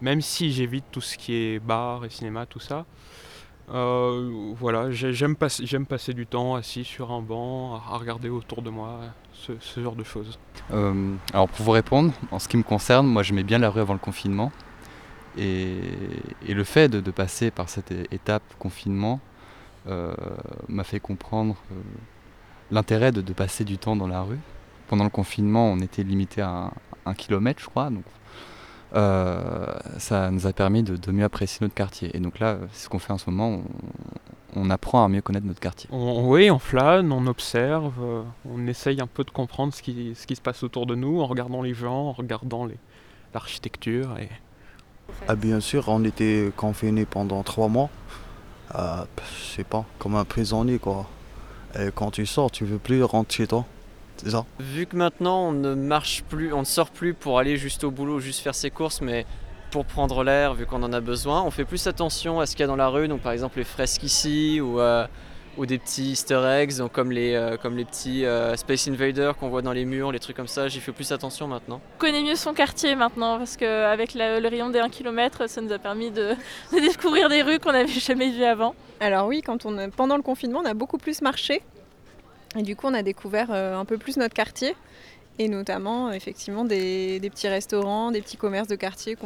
Même 0.00 0.20
si 0.22 0.50
j'évite 0.50 0.86
tout 0.90 1.00
ce 1.00 1.16
qui 1.16 1.34
est 1.34 1.60
bar 1.60 2.04
et 2.04 2.10
cinéma, 2.10 2.46
tout 2.46 2.58
ça. 2.58 2.84
voilà, 3.68 4.90
j'aime 4.90 5.36
passer 5.36 6.14
du 6.14 6.26
temps 6.26 6.56
assis 6.56 6.82
sur 6.82 7.12
un 7.12 7.20
banc, 7.20 7.76
à 7.76 7.96
regarder 7.96 8.28
autour 8.28 8.62
de 8.62 8.70
moi, 8.70 9.02
ce, 9.34 9.80
genre 9.80 9.96
de 9.96 10.04
choses. 10.04 10.38
alors 11.32 11.48
pour 11.48 11.64
vous 11.64 11.72
répondre, 11.72 12.12
en 12.30 12.38
ce 12.38 12.48
qui 12.48 12.56
me 12.56 12.62
concerne, 12.62 13.06
moi 13.06 13.22
j'aimais 13.22 13.42
bien 13.42 13.58
la 13.58 13.70
rue 13.70 13.80
avant 13.80 13.92
le 13.92 13.98
confinement. 13.98 14.52
Et, 15.36 15.80
le 16.48 16.64
fait 16.64 16.88
de, 16.88 17.10
passer 17.10 17.50
par 17.50 17.68
cette 17.68 17.90
étape 18.12 18.42
confinement 18.58 19.20
euh, 19.88 20.14
m'a 20.68 20.84
fait 20.84 21.00
comprendre 21.00 21.56
euh, 21.72 21.74
l'intérêt 22.70 23.12
de, 23.12 23.32
passer 23.32 23.64
du 23.64 23.78
temps 23.78 23.96
dans 23.96 24.06
la 24.06 24.22
rue. 24.22 24.38
Pendant 24.88 25.04
le 25.04 25.10
confinement, 25.10 25.72
on 25.72 25.78
était 25.80 26.04
limité 26.04 26.40
à 26.40 26.70
un, 27.06 27.14
kilomètre, 27.14 27.60
je 27.60 27.66
crois. 27.66 27.90
Donc, 27.90 28.04
euh, 28.94 29.66
ça 29.98 30.30
nous 30.30 30.46
a 30.46 30.52
permis 30.52 30.82
de, 30.82 31.10
mieux 31.10 31.24
apprécier 31.24 31.58
notre 31.62 31.74
quartier. 31.74 32.16
Et 32.16 32.20
donc 32.20 32.38
là, 32.38 32.58
c'est 32.72 32.84
ce 32.84 32.88
qu'on 32.88 32.98
fait 33.00 33.12
en 33.12 33.18
ce 33.18 33.28
moment. 33.28 33.62
Apprend 34.70 35.04
à 35.04 35.08
mieux 35.08 35.22
connaître 35.22 35.46
notre 35.46 35.60
quartier. 35.60 35.88
oui, 35.92 36.50
on 36.50 36.58
flâne, 36.58 37.12
on 37.12 37.26
observe, 37.26 37.92
on 38.48 38.66
essaye 38.66 39.00
un 39.00 39.06
peu 39.06 39.24
de 39.24 39.30
comprendre 39.30 39.74
ce 39.74 39.82
qui, 39.82 40.14
ce 40.14 40.26
qui 40.26 40.36
se 40.36 40.40
passe 40.40 40.62
autour 40.62 40.86
de 40.86 40.94
nous 40.94 41.20
en 41.20 41.26
regardant 41.26 41.62
les 41.62 41.74
gens, 41.74 42.08
en 42.08 42.12
regardant 42.12 42.68
l'architecture. 43.32 44.16
Et 44.18 44.28
ah, 45.28 45.36
bien 45.36 45.60
sûr, 45.60 45.88
on 45.88 46.04
était 46.04 46.50
confinés 46.56 47.04
pendant 47.04 47.42
trois 47.42 47.68
mois. 47.68 47.90
Euh, 48.74 49.04
je 49.38 49.56
sais 49.56 49.64
pas, 49.64 49.84
comme 49.98 50.16
un 50.16 50.24
prisonnier 50.24 50.78
quoi. 50.78 51.06
Et 51.78 51.90
quand 51.94 52.10
tu 52.10 52.26
sors, 52.26 52.50
tu 52.50 52.64
veux 52.64 52.78
plus 52.78 53.02
rentrer 53.02 53.36
chez 53.36 53.46
toi. 53.46 53.64
C'est 54.16 54.30
ça? 54.30 54.44
Vu 54.60 54.86
que 54.86 54.96
maintenant 54.96 55.48
on 55.48 55.52
ne 55.52 55.74
marche 55.74 56.22
plus, 56.24 56.52
on 56.52 56.60
ne 56.60 56.64
sort 56.64 56.90
plus 56.90 57.14
pour 57.14 57.38
aller 57.38 57.56
juste 57.56 57.84
au 57.84 57.90
boulot, 57.90 58.20
juste 58.20 58.40
faire 58.40 58.54
ses 58.54 58.70
courses, 58.70 59.00
mais 59.00 59.26
pour 59.74 59.86
prendre 59.86 60.22
l'air, 60.22 60.54
vu 60.54 60.66
qu'on 60.66 60.84
en 60.84 60.92
a 60.92 61.00
besoin, 61.00 61.42
on 61.42 61.50
fait 61.50 61.64
plus 61.64 61.88
attention 61.88 62.38
à 62.38 62.46
ce 62.46 62.52
qu'il 62.52 62.60
y 62.60 62.62
a 62.62 62.68
dans 62.68 62.76
la 62.76 62.86
rue, 62.86 63.08
donc 63.08 63.22
par 63.22 63.32
exemple 63.32 63.58
les 63.58 63.64
fresques 63.64 64.04
ici 64.04 64.60
ou 64.60 64.78
euh, 64.78 65.04
ou 65.56 65.66
des 65.66 65.78
petits 65.78 66.12
easter 66.12 66.40
eggs, 66.46 66.76
donc 66.76 66.92
comme, 66.92 67.10
les, 67.10 67.34
euh, 67.34 67.56
comme 67.56 67.76
les 67.76 67.84
petits 67.84 68.24
euh, 68.24 68.54
Space 68.54 68.86
Invaders 68.86 69.36
qu'on 69.36 69.48
voit 69.48 69.62
dans 69.62 69.72
les 69.72 69.84
murs, 69.84 70.12
les 70.12 70.20
trucs 70.20 70.36
comme 70.36 70.46
ça. 70.46 70.68
J'y 70.68 70.78
fais 70.78 70.92
plus 70.92 71.10
attention 71.10 71.48
maintenant. 71.48 71.80
On 71.96 71.98
connaît 71.98 72.22
mieux 72.22 72.36
son 72.36 72.54
quartier 72.54 72.94
maintenant 72.94 73.36
parce 73.36 73.56
qu'avec 73.56 74.14
le 74.14 74.46
rayon 74.46 74.70
des 74.70 74.78
1 74.78 74.90
km, 74.90 75.48
ça 75.48 75.60
nous 75.60 75.72
a 75.72 75.80
permis 75.80 76.10
de, 76.12 76.36
découvrir 76.72 77.28
des 77.28 77.42
rues 77.42 77.58
qu'on 77.58 77.72
n'avait 77.72 77.88
jamais 77.88 78.30
vues 78.30 78.44
avant. 78.44 78.76
Alors 79.00 79.26
oui, 79.26 79.42
quand 79.42 79.66
on, 79.66 79.90
pendant 79.90 80.16
le 80.16 80.22
confinement, 80.22 80.60
on 80.62 80.68
a 80.68 80.74
beaucoup 80.74 80.98
plus 80.98 81.20
marché. 81.20 81.62
Et 82.56 82.62
du 82.62 82.76
coup, 82.76 82.86
on 82.86 82.94
a 82.94 83.02
découvert 83.02 83.50
un 83.50 83.84
peu 83.84 83.98
plus 83.98 84.18
notre 84.18 84.34
quartier 84.34 84.76
et 85.38 85.48
notamment 85.48 86.12
effectivement 86.12 86.64
des, 86.64 87.20
petits 87.22 87.48
restaurants, 87.48 88.10
des 88.10 88.20
petits 88.20 88.36
commerces 88.36 88.68
de 88.68 88.76
quartier 88.76 89.16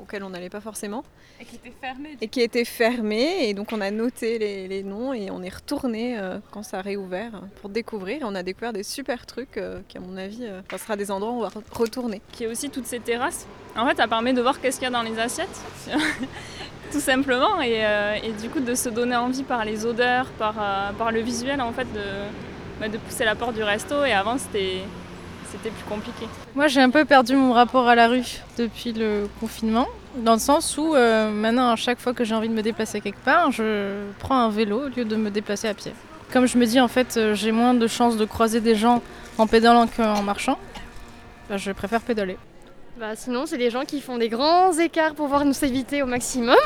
auxquels 0.00 0.24
on 0.24 0.30
n'allait 0.30 0.50
pas 0.50 0.60
forcément. 0.60 1.04
Et 1.40 1.44
qui 1.44 1.56
étaient 1.56 1.72
fermés. 1.80 2.16
Et 2.20 2.28
qui 2.28 2.40
étaient 2.40 2.64
fermés, 2.64 3.48
et 3.48 3.54
donc 3.54 3.72
on 3.72 3.80
a 3.80 3.90
noté 3.90 4.38
les, 4.38 4.82
noms 4.82 5.12
et 5.12 5.30
on 5.30 5.42
est 5.42 5.54
retourné 5.54 6.18
euh, 6.18 6.38
quand 6.50 6.62
ça 6.62 6.78
a 6.78 6.82
réouvert 6.82 7.42
pour 7.60 7.70
découvrir. 7.70 8.22
Et 8.22 8.24
on 8.24 8.34
a 8.34 8.42
découvert 8.42 8.72
des 8.72 8.82
super 8.82 9.26
trucs 9.26 9.56
euh, 9.56 9.80
qui, 9.88 9.98
à 9.98 10.00
mon 10.00 10.16
avis, 10.16 10.44
euh, 10.44 10.60
sera 10.78 10.96
des 10.96 11.10
endroits 11.10 11.32
où 11.32 11.36
on 11.36 11.40
va 11.40 11.50
retourner. 11.72 12.20
Qui 12.32 12.44
est 12.44 12.46
aussi 12.46 12.70
toutes 12.70 12.86
ces 12.86 13.00
terrasses. 13.00 13.46
En 13.76 13.86
fait, 13.86 13.96
ça 13.96 14.08
permet 14.08 14.32
de 14.32 14.42
voir 14.42 14.60
qu'est-ce 14.60 14.78
qu'il 14.78 14.84
y 14.84 14.88
a 14.88 14.90
dans 14.90 15.02
les 15.02 15.18
assiettes, 15.18 15.60
tout 16.92 17.00
simplement, 17.00 17.60
et, 17.60 18.32
du 18.40 18.50
coup 18.50 18.60
de 18.60 18.74
se 18.74 18.88
donner 18.88 19.16
envie 19.16 19.44
par 19.44 19.64
les 19.64 19.86
odeurs, 19.86 20.26
par, 20.38 20.54
par 20.98 21.12
le 21.12 21.20
visuel, 21.20 21.60
en 21.60 21.72
fait, 21.72 21.90
de, 21.92 22.02
bah, 22.80 22.88
de 22.88 22.98
pousser 22.98 23.24
la 23.24 23.36
porte 23.36 23.54
du 23.54 23.62
resto. 23.62 24.04
Et 24.04 24.12
avant, 24.12 24.38
c'était 24.38 24.80
c'était 25.50 25.70
plus 25.70 25.84
compliqué. 25.84 26.26
Moi, 26.54 26.68
j'ai 26.68 26.80
un 26.80 26.90
peu 26.90 27.04
perdu 27.04 27.34
mon 27.34 27.52
rapport 27.52 27.88
à 27.88 27.94
la 27.94 28.08
rue 28.08 28.26
depuis 28.56 28.92
le 28.92 29.28
confinement, 29.40 29.86
dans 30.16 30.34
le 30.34 30.38
sens 30.38 30.76
où 30.78 30.94
euh, 30.94 31.30
maintenant, 31.30 31.70
à 31.70 31.76
chaque 31.76 31.98
fois 31.98 32.12
que 32.12 32.24
j'ai 32.24 32.34
envie 32.34 32.48
de 32.48 32.54
me 32.54 32.62
déplacer 32.62 33.00
quelque 33.00 33.24
part, 33.24 33.50
je 33.50 34.04
prends 34.18 34.38
un 34.38 34.50
vélo 34.50 34.86
au 34.86 34.88
lieu 34.88 35.04
de 35.04 35.16
me 35.16 35.30
déplacer 35.30 35.68
à 35.68 35.74
pied. 35.74 35.92
Comme 36.32 36.46
je 36.46 36.56
me 36.58 36.66
dis, 36.66 36.80
en 36.80 36.88
fait, 36.88 37.16
euh, 37.16 37.34
j'ai 37.34 37.52
moins 37.52 37.74
de 37.74 37.86
chances 37.86 38.16
de 38.16 38.24
croiser 38.24 38.60
des 38.60 38.76
gens 38.76 39.02
en 39.38 39.46
pédalant 39.46 39.86
qu'en 39.86 40.22
marchant, 40.22 40.58
bah, 41.48 41.56
je 41.56 41.72
préfère 41.72 42.00
pédaler. 42.00 42.36
Bah, 42.98 43.16
sinon, 43.16 43.46
c'est 43.46 43.58
des 43.58 43.70
gens 43.70 43.84
qui 43.84 44.00
font 44.00 44.18
des 44.18 44.28
grands 44.28 44.72
écarts 44.72 45.14
pour 45.14 45.26
pouvoir 45.26 45.44
nous 45.44 45.64
éviter 45.64 46.02
au 46.02 46.06
maximum. 46.06 46.56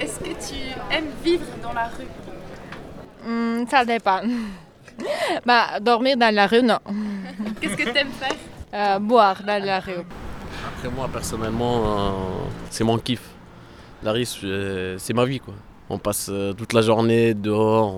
Est-ce 0.00 0.18
que 0.20 0.28
tu 0.28 0.75
aimes 0.90 1.10
vivre 1.24 1.44
dans 1.62 1.72
la 1.72 1.88
rue? 1.88 3.28
Hmm, 3.28 3.66
Ça 3.68 3.84
dépend. 3.84 4.20
bah, 5.46 5.80
dormir 5.80 6.16
dans 6.16 6.34
la 6.34 6.46
rue, 6.46 6.62
non. 6.62 6.78
Qu'est-ce 7.60 7.76
que 7.76 7.90
tu 7.90 7.96
aimes 7.96 8.12
faire? 8.12 8.36
Euh, 8.74 8.98
Boire 8.98 9.42
dans 9.46 9.62
la 9.64 9.80
rue. 9.80 10.04
Après 10.66 10.88
moi, 10.88 11.08
personnellement, 11.12 11.82
euh, 11.84 12.10
c'est 12.70 12.84
mon 12.84 12.98
kiff. 12.98 13.22
La 14.02 14.12
rue, 14.12 14.24
c'est 14.24 15.14
ma 15.14 15.24
vie, 15.24 15.40
quoi. 15.40 15.54
On 15.88 15.98
passe 15.98 16.28
euh, 16.30 16.52
toute 16.52 16.72
la 16.72 16.82
journée 16.82 17.32
dehors, 17.32 17.94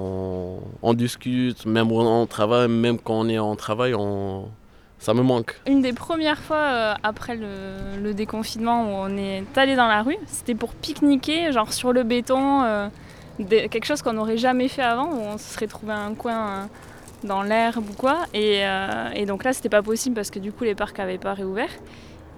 on, 0.83 0.95
discute, 0.95 1.65
même 1.65 1.89
quand 1.89 2.23
on 2.23 2.27
travaille, 2.27 2.69
même 2.69 2.99
quand 2.99 3.15
on 3.15 3.29
est 3.29 3.39
en 3.39 3.57
travail, 3.57 3.95
on, 3.95 4.51
ça 4.99 5.15
me 5.15 5.23
manque. 5.23 5.61
Une 5.67 5.81
des 5.81 5.93
premières 5.93 6.41
fois 6.41 6.57
euh, 6.57 6.95
après 7.03 7.37
le, 7.37 8.13
déconfinement 8.15 8.83
où 8.83 9.09
on 9.09 9.17
est 9.17 9.45
allé 9.57 9.77
dans 9.77 9.87
la 9.87 10.03
rue, 10.03 10.17
c'était 10.27 10.55
pour 10.55 10.73
pique-niquer, 10.73 11.53
genre 11.53 11.73
sur 11.73 11.93
le 11.93 12.03
béton, 12.03 12.63
euh, 12.65 12.89
quelque 13.39 13.85
chose 13.85 14.03
qu'on 14.03 14.15
n'aurait 14.15 14.39
jamais 14.39 14.67
fait 14.69 14.83
avant, 14.83 15.07
où 15.07 15.21
on 15.21 15.39
se 15.39 15.55
serait 15.55 15.67
trouvé 15.67 15.93
un 15.93 16.15
coin 16.15 16.49
euh, 16.49 16.65
dans 17.25 17.43
l'herbe 17.43 17.85
ou 17.89 17.93
quoi. 17.93 18.19
Et, 18.35 18.65
donc 19.27 19.45
là, 19.45 19.53
c'était 19.53 19.69
pas 19.69 19.83
possible 19.83 20.17
parce 20.17 20.31
que 20.31 20.39
du 20.39 20.53
coup, 20.53 20.65
les 20.65 20.75
parcs 20.75 20.99
n'avaient 20.99 21.19
pas 21.19 21.35
réouvert. 21.35 21.71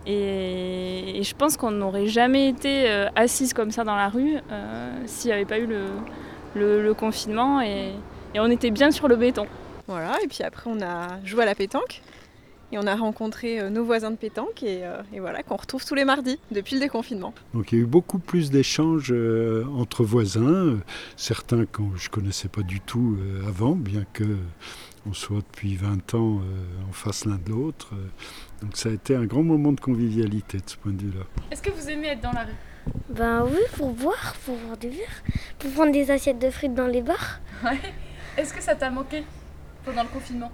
Et, 0.07 1.21
je 1.23 1.35
pense 1.35 1.57
qu'on 1.57 1.71
n'aurait 1.71 2.09
jamais 2.09 2.49
été 2.49 2.91
assise 3.17 3.55
comme 3.55 3.71
ça 3.71 3.85
dans 3.85 3.97
la 3.97 4.09
rue 4.09 4.37
s'il 5.07 5.29
n'y 5.29 5.35
avait 5.35 5.45
pas 5.45 5.59
eu 5.59 5.69
le, 6.55 6.93
confinement 6.95 7.63
et, 7.63 7.93
et 8.35 8.41
on 8.41 8.51
était 8.51 8.71
bien 8.71 8.91
sur 8.91 9.09
le 9.09 9.17
béton. 9.17 9.47
Voilà, 9.87 10.13
et 10.23 10.29
puis 10.29 10.43
après 10.43 10.71
on 10.71 10.81
a 10.83 11.25
joué 11.25 11.43
à 11.43 11.47
la 11.47 11.55
pétanque. 11.55 12.03
Et 12.73 12.79
on 12.79 12.87
a 12.87 12.95
rencontré 12.95 13.61
euh, 13.61 13.69
nos 13.69 13.85
voisins 13.85 14.13
de 14.13 14.17
pétanque 14.17 14.63
et, 14.63 14.85
euh, 14.85 15.03
voilà, 15.19 15.43
qu'on 15.43 15.57
retrouve 15.57 15.85
tous 15.85 15.95
les 15.95 16.05
mardis 16.05 16.39
depuis 16.53 16.75
le 16.75 16.81
déconfinement. 16.81 17.35
Donc 17.53 17.73
il 17.73 17.79
y 17.79 17.81
a 17.81 17.85
eu 17.85 17.87
beaucoup 17.87 18.19
plus 18.21 18.51
d'échanges 18.51 19.11
euh, 19.11 19.65
entre 19.77 20.05
voisins, 20.05 20.79
certains 21.17 21.67
que 21.67 21.83
je 21.97 22.07
ne 22.07 22.11
connaissais 22.11 22.49
pas 22.49 22.63
du 22.63 22.81
tout 22.81 23.19
avant, 23.47 23.75
bien 23.75 24.05
que 24.13 24.25
on 25.09 25.15
soit 25.15 25.39
depuis 25.39 25.77
20 25.77 26.15
ans 26.15 26.43
en 26.89 26.93
face 26.93 27.25
l'un 27.25 27.39
de 27.39 27.51
l'autre. 27.51 27.91
Donc 28.61 28.77
ça 28.77 28.91
a 28.91 28.93
été 28.93 29.17
un 29.17 29.25
grand 29.25 29.43
moment 29.43 29.73
de 29.73 29.81
convivialité 29.81 30.59
de 30.59 30.63
ce 30.67 30.77
point 30.77 30.93
de 30.93 31.01
vue-là. 31.01 31.25
Est-ce 31.51 31.63
que 31.63 31.71
vous 31.71 31.89
aimez 31.89 32.09
être 32.09 32.21
dans 32.21 32.33
la 32.33 32.45
rue? 32.45 32.53
Ben 33.09 33.45
oui, 33.47 33.61
pour 33.77 33.93
boire, 33.93 34.35
pour 34.45 34.57
voir 34.57 34.77
des 34.77 34.91
verres, 34.91 35.23
pour 35.59 35.71
prendre 35.73 35.93
des 35.93 36.11
assiettes 36.11 36.39
de 36.39 36.51
frites 36.51 36.75
dans 36.75 36.87
les 36.87 37.03
bars. 37.03 37.41
Ouais. 37.65 37.79
Est-ce 38.37 38.55
que 38.55 38.63
ça 38.63 38.75
t'a 38.75 38.91
manqué 38.91 39.25
pendant 39.85 40.03
le 40.03 40.09
confinement? 40.09 40.53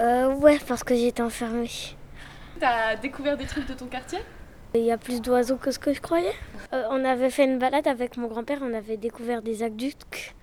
Euh, 0.00 0.34
ouais, 0.34 0.58
parce 0.66 0.84
que 0.84 0.94
j'étais 0.94 1.22
enfermée. 1.22 1.70
T'as 2.60 2.96
découvert 2.96 3.36
des 3.36 3.46
trucs 3.46 3.66
de 3.66 3.74
ton 3.74 3.86
quartier? 3.86 4.18
Il 4.74 4.82
y 4.82 4.90
a 4.92 4.98
plus 4.98 5.22
d'oiseaux 5.22 5.56
que 5.56 5.70
ce 5.70 5.78
que 5.78 5.94
je 5.94 6.00
croyais. 6.00 6.34
Euh, 6.72 6.82
on 6.90 7.04
avait 7.04 7.30
fait 7.30 7.44
une 7.44 7.58
balade 7.58 7.86
avec 7.86 8.16
mon 8.16 8.28
grand-père, 8.28 8.58
on 8.62 8.74
avait 8.74 8.96
découvert 8.96 9.40
des 9.42 9.62
aqueducs 9.62 10.34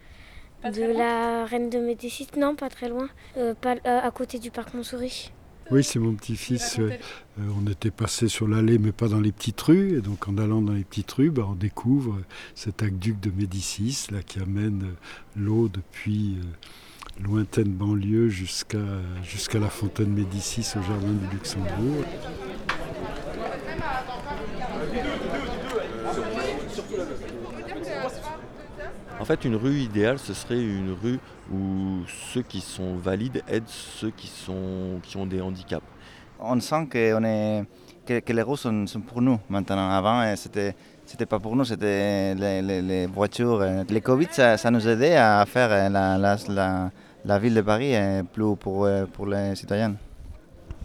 de 0.63 0.97
la 0.97 1.45
reine 1.45 1.69
de 1.69 1.77
Médicis. 1.77 2.27
Non, 2.37 2.55
pas 2.55 2.69
très 2.69 2.89
loin, 2.89 3.07
euh, 3.37 3.53
pas, 3.53 3.75
euh, 3.85 3.99
à 4.01 4.09
côté 4.11 4.39
du 4.39 4.49
parc 4.49 4.73
Montsouris. 4.73 5.31
Oui, 5.71 5.83
c'est 5.83 5.99
mon 5.99 6.13
petit-fils. 6.13 6.77
ouais. 6.77 6.99
Euh, 7.39 7.43
on 7.59 7.69
était 7.69 7.91
passé 7.91 8.27
sur 8.27 8.47
l'allée, 8.47 8.77
mais 8.77 8.91
pas 8.91 9.07
dans 9.07 9.19
les 9.19 9.31
petites 9.31 9.59
rues. 9.61 9.97
Et 9.97 10.01
donc, 10.01 10.27
en 10.27 10.37
allant 10.37 10.61
dans 10.61 10.73
les 10.73 10.83
petites 10.83 11.11
rues, 11.11 11.31
bah, 11.31 11.47
on 11.49 11.55
découvre 11.55 12.19
cet 12.53 12.83
aqueduc 12.83 13.19
de 13.19 13.31
Médicis, 13.31 14.07
là, 14.11 14.21
qui 14.21 14.39
amène 14.39 14.93
l'eau 15.35 15.67
depuis 15.67 16.37
euh, 16.39 16.45
lointaine 17.21 17.69
banlieue 17.71 18.29
jusqu'à 18.29 18.77
jusqu'à 19.23 19.59
la 19.59 19.69
fontaine 19.69 20.09
Médicis 20.13 20.67
au 20.77 20.81
jardin 20.81 21.13
du 21.13 21.27
Luxembourg. 21.33 22.03
En 29.19 29.25
fait, 29.25 29.45
une 29.45 29.55
rue 29.55 29.75
idéale, 29.79 30.19
ce 30.19 30.33
serait 30.33 30.61
une 30.61 30.93
rue 31.01 31.19
où 31.51 32.01
ceux 32.33 32.41
qui 32.41 32.59
sont 32.59 32.95
valides 32.97 33.41
aident 33.47 33.63
ceux 33.67 34.11
qui, 34.11 34.27
sont, 34.27 34.99
qui 35.01 35.15
ont 35.17 35.25
des 35.25 35.41
handicaps. 35.41 35.85
On 36.39 36.59
sent 36.59 36.87
que, 36.89 37.13
on 37.15 37.23
est, 37.23 37.63
que, 38.05 38.19
que 38.19 38.33
les 38.33 38.41
roues 38.41 38.57
sont, 38.57 38.85
sont 38.87 38.99
pour 38.99 39.21
nous 39.21 39.39
maintenant. 39.49 39.89
Avant, 39.89 40.19
euh, 40.21 40.33
c'était 40.35 40.75
c'était 41.05 41.25
pas 41.27 41.39
pour 41.39 41.55
nous, 41.55 41.63
c'était 41.65 42.33
les, 42.35 42.61
les- 42.63 42.81
les 42.81 43.05
voitures. 43.05 43.61
euh. 43.61 43.83
Le 43.89 43.99
Covid, 43.99 44.27
ça, 44.31 44.57
ça 44.57 44.69
nous 44.71 44.85
aidait 44.87 45.15
à 45.15 45.45
faire 45.45 45.71
euh, 45.71 45.87
la, 45.89 46.17
la, 46.17 46.35
la, 46.49 46.91
la 47.25 47.39
ville 47.39 47.55
de 47.55 47.61
Paris 47.61 47.95
euh, 47.95 48.23
plus 48.23 48.55
pour, 48.55 48.85
euh, 48.85 49.05
pour 49.05 49.25
les 49.27 49.55
citoyens. 49.55 49.95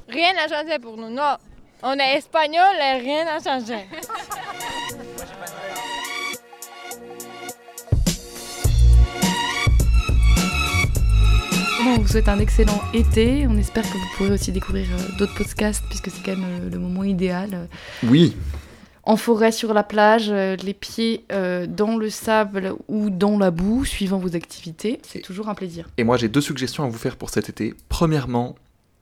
Rien 0.09 0.33
n'a 0.33 0.49
changé 0.49 0.79
pour 0.79 0.97
nous, 0.97 1.11
non. 1.11 1.37
On 1.83 1.93
est 1.95 2.17
espagnol 2.17 2.75
et 2.79 2.99
rien 2.99 3.25
n'a 3.25 3.39
changé. 3.39 3.87
Bon, 11.83 11.95
on 11.97 12.01
vous 12.01 12.09
souhaite 12.09 12.29
un 12.29 12.39
excellent 12.39 12.83
été. 12.93 13.47
On 13.49 13.57
espère 13.57 13.85
que 13.85 13.97
vous 13.97 14.09
pourrez 14.17 14.33
aussi 14.33 14.53
découvrir 14.53 14.87
euh, 14.93 15.17
d'autres 15.19 15.35
podcasts 15.35 15.83
puisque 15.89 16.11
c'est 16.11 16.23
quand 16.23 16.37
même 16.37 16.67
euh, 16.67 16.71
le 16.71 16.79
moment 16.79 17.05
idéal. 17.05 17.69
Oui, 18.03 18.37
En 19.03 19.17
forêt 19.17 19.51
sur 19.53 19.73
la 19.73 19.83
plage, 19.83 20.29
euh, 20.31 20.57
les 20.57 20.75
pieds 20.75 21.25
euh, 21.33 21.67
dans 21.67 21.97
le 21.97 22.11
sable 22.11 22.75
ou 22.89 23.09
dans 23.11 23.39
la 23.39 23.51
boue, 23.51 23.85
suivant 23.85 24.19
vos 24.19 24.37
activités. 24.37 25.01
C'est 25.03 25.21
toujours 25.23 25.49
un 25.49 25.55
plaisir. 25.55 25.89
Et 25.97 26.05
moi, 26.05 26.17
j'ai 26.17 26.29
deux 26.29 26.41
suggestions 26.43 26.85
à 26.85 26.89
vous 26.89 26.99
faire 26.99 27.17
pour 27.17 27.31
cet 27.31 27.49
été. 27.49 27.75
Premièrement, 27.89 28.57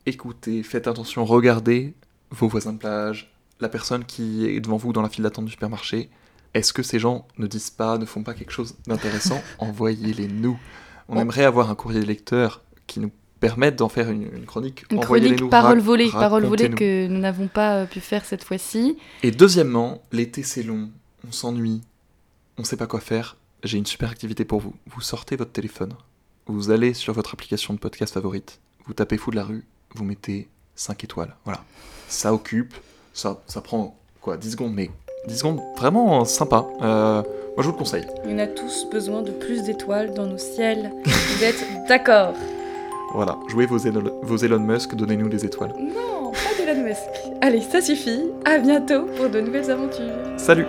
écoutez, 0.07 0.63
faites 0.63 0.87
attention, 0.87 1.25
regardez 1.25 1.95
vos 2.31 2.47
voisins 2.49 2.73
de 2.73 2.79
plage, 2.79 3.33
la 3.61 3.69
personne 3.69 4.05
qui 4.05 4.47
est 4.47 4.61
devant 4.61 4.77
vous 4.77 4.93
dans 4.93 5.03
la 5.03 5.09
file 5.09 5.25
d'attente 5.25 5.47
du 5.47 5.51
supermarché. 5.51 6.11
Est-ce 6.55 6.73
que 6.73 6.83
ces 6.83 6.99
gens 6.99 7.27
ne 7.39 7.47
disent 7.47 7.71
pas, 7.71 7.99
ne 7.99 8.05
font 8.07 8.23
pas 8.23 8.35
quelque 8.35 8.53
chose 8.53 8.77
d'intéressant? 8.87 9.43
Envoyez-les 9.59 10.29
nous. 10.29 10.59
On 11.09 11.17
Oh. 11.17 11.21
aimerait 11.21 11.45
avoir 11.45 11.71
un 11.71 11.75
courrier 11.75 12.03
lecteur 12.03 12.63
qui 12.87 13.01
nous 13.01 13.11
permette 13.41 13.77
d'en 13.77 13.89
faire 13.89 14.11
une, 14.11 14.29
une 14.35 14.45
chronique. 14.45 14.85
Une 14.91 15.01
chronique 15.01 15.41
nous, 15.41 15.49
parole 15.49 15.79
volée, 15.79 16.11
parole 16.11 16.45
volée 16.45 16.71
que 16.71 17.07
nous 17.07 17.19
n'avons 17.19 17.49
pas 17.49 17.77
euh, 17.77 17.87
pu 17.87 18.01
faire 18.01 18.25
cette 18.25 18.45
fois-ci. 18.45 18.99
Et 19.23 19.31
deuxièmement, 19.31 20.03
l'été 20.13 20.43
c'est 20.43 20.63
long, 20.63 20.91
on 21.27 21.33
s'ennuie, 21.33 21.83
on 22.59 22.65
sait 22.65 22.77
pas 22.77 22.87
quoi 22.87 23.01
faire. 23.01 23.37
J'ai 23.65 23.79
une 23.79 23.87
super 23.87 24.11
activité 24.11 24.45
pour 24.45 24.61
vous. 24.61 24.75
Vous 24.87 25.01
sortez 25.01 25.37
votre 25.37 25.53
téléphone, 25.53 25.95
vous 26.47 26.71
allez 26.71 26.95
sur 26.95 27.13
votre 27.13 27.35
application 27.35 27.75
de 27.75 27.79
podcast 27.79 28.15
favorite, 28.15 28.61
vous 28.87 28.95
tapez 28.95 29.17
Fou 29.17 29.31
de 29.31 29.37
la 29.37 29.45
rue, 29.45 29.65
vous 29.95 30.05
mettez 30.05 30.49
5 30.75 31.05
étoiles. 31.05 31.35
Voilà. 31.45 31.65
Ça 32.09 32.33
occupe, 32.33 32.75
ça, 33.13 33.43
ça 33.47 33.61
prend 33.61 33.99
quoi 34.21 34.37
10 34.37 34.53
secondes, 34.53 34.75
mais 34.75 34.91
10 35.27 35.39
secondes 35.39 35.61
vraiment 35.77 36.25
sympa. 36.25 36.67
Euh, 36.83 37.23
moi 37.23 37.59
je 37.59 37.63
vous 37.65 37.73
le 37.73 37.79
conseille. 37.79 38.07
On 38.25 38.39
a 38.39 38.47
tous 38.47 38.87
besoin 38.91 39.23
de 39.23 39.33
plus 39.33 39.63
d'étoiles 39.63 40.15
dans 40.15 40.27
nos 40.27 40.39
ciels. 40.39 40.93
Vous 41.05 41.45
êtes 41.45 41.65
d'accord? 41.89 42.35
Voilà, 43.15 43.39
jouez 43.49 43.67
vos 43.67 43.79
Elon, 43.79 44.03
vos 44.23 44.37
Elon 44.37 44.61
Musk, 44.61 44.95
donnez-nous 44.95 45.29
des 45.29 45.45
étoiles. 45.45 45.75
Non, 45.79 46.31
pas 46.33 46.65
d'Elon 46.65 46.85
Musk. 46.85 46.99
Allez, 47.41 47.61
ça 47.63 47.81
suffit. 47.81 48.25
À 48.45 48.59
bientôt 48.59 49.05
pour 49.17 49.31
de 49.31 49.41
nouvelles 49.41 49.71
aventures. 49.71 50.05
Salut 50.37 50.67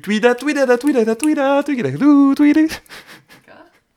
Tweet 0.00 0.24
it, 0.24 0.38
tweet 0.38 0.56
it, 0.56 0.80
tweet 0.80 0.96
tweetat, 0.96 1.18
tweetat, 1.18 1.18
tweetat, 1.18 1.64
tweetat, 1.64 1.64
tweetat, 1.64 1.98
tweetat, 1.98 2.36
tweetat, 2.36 2.80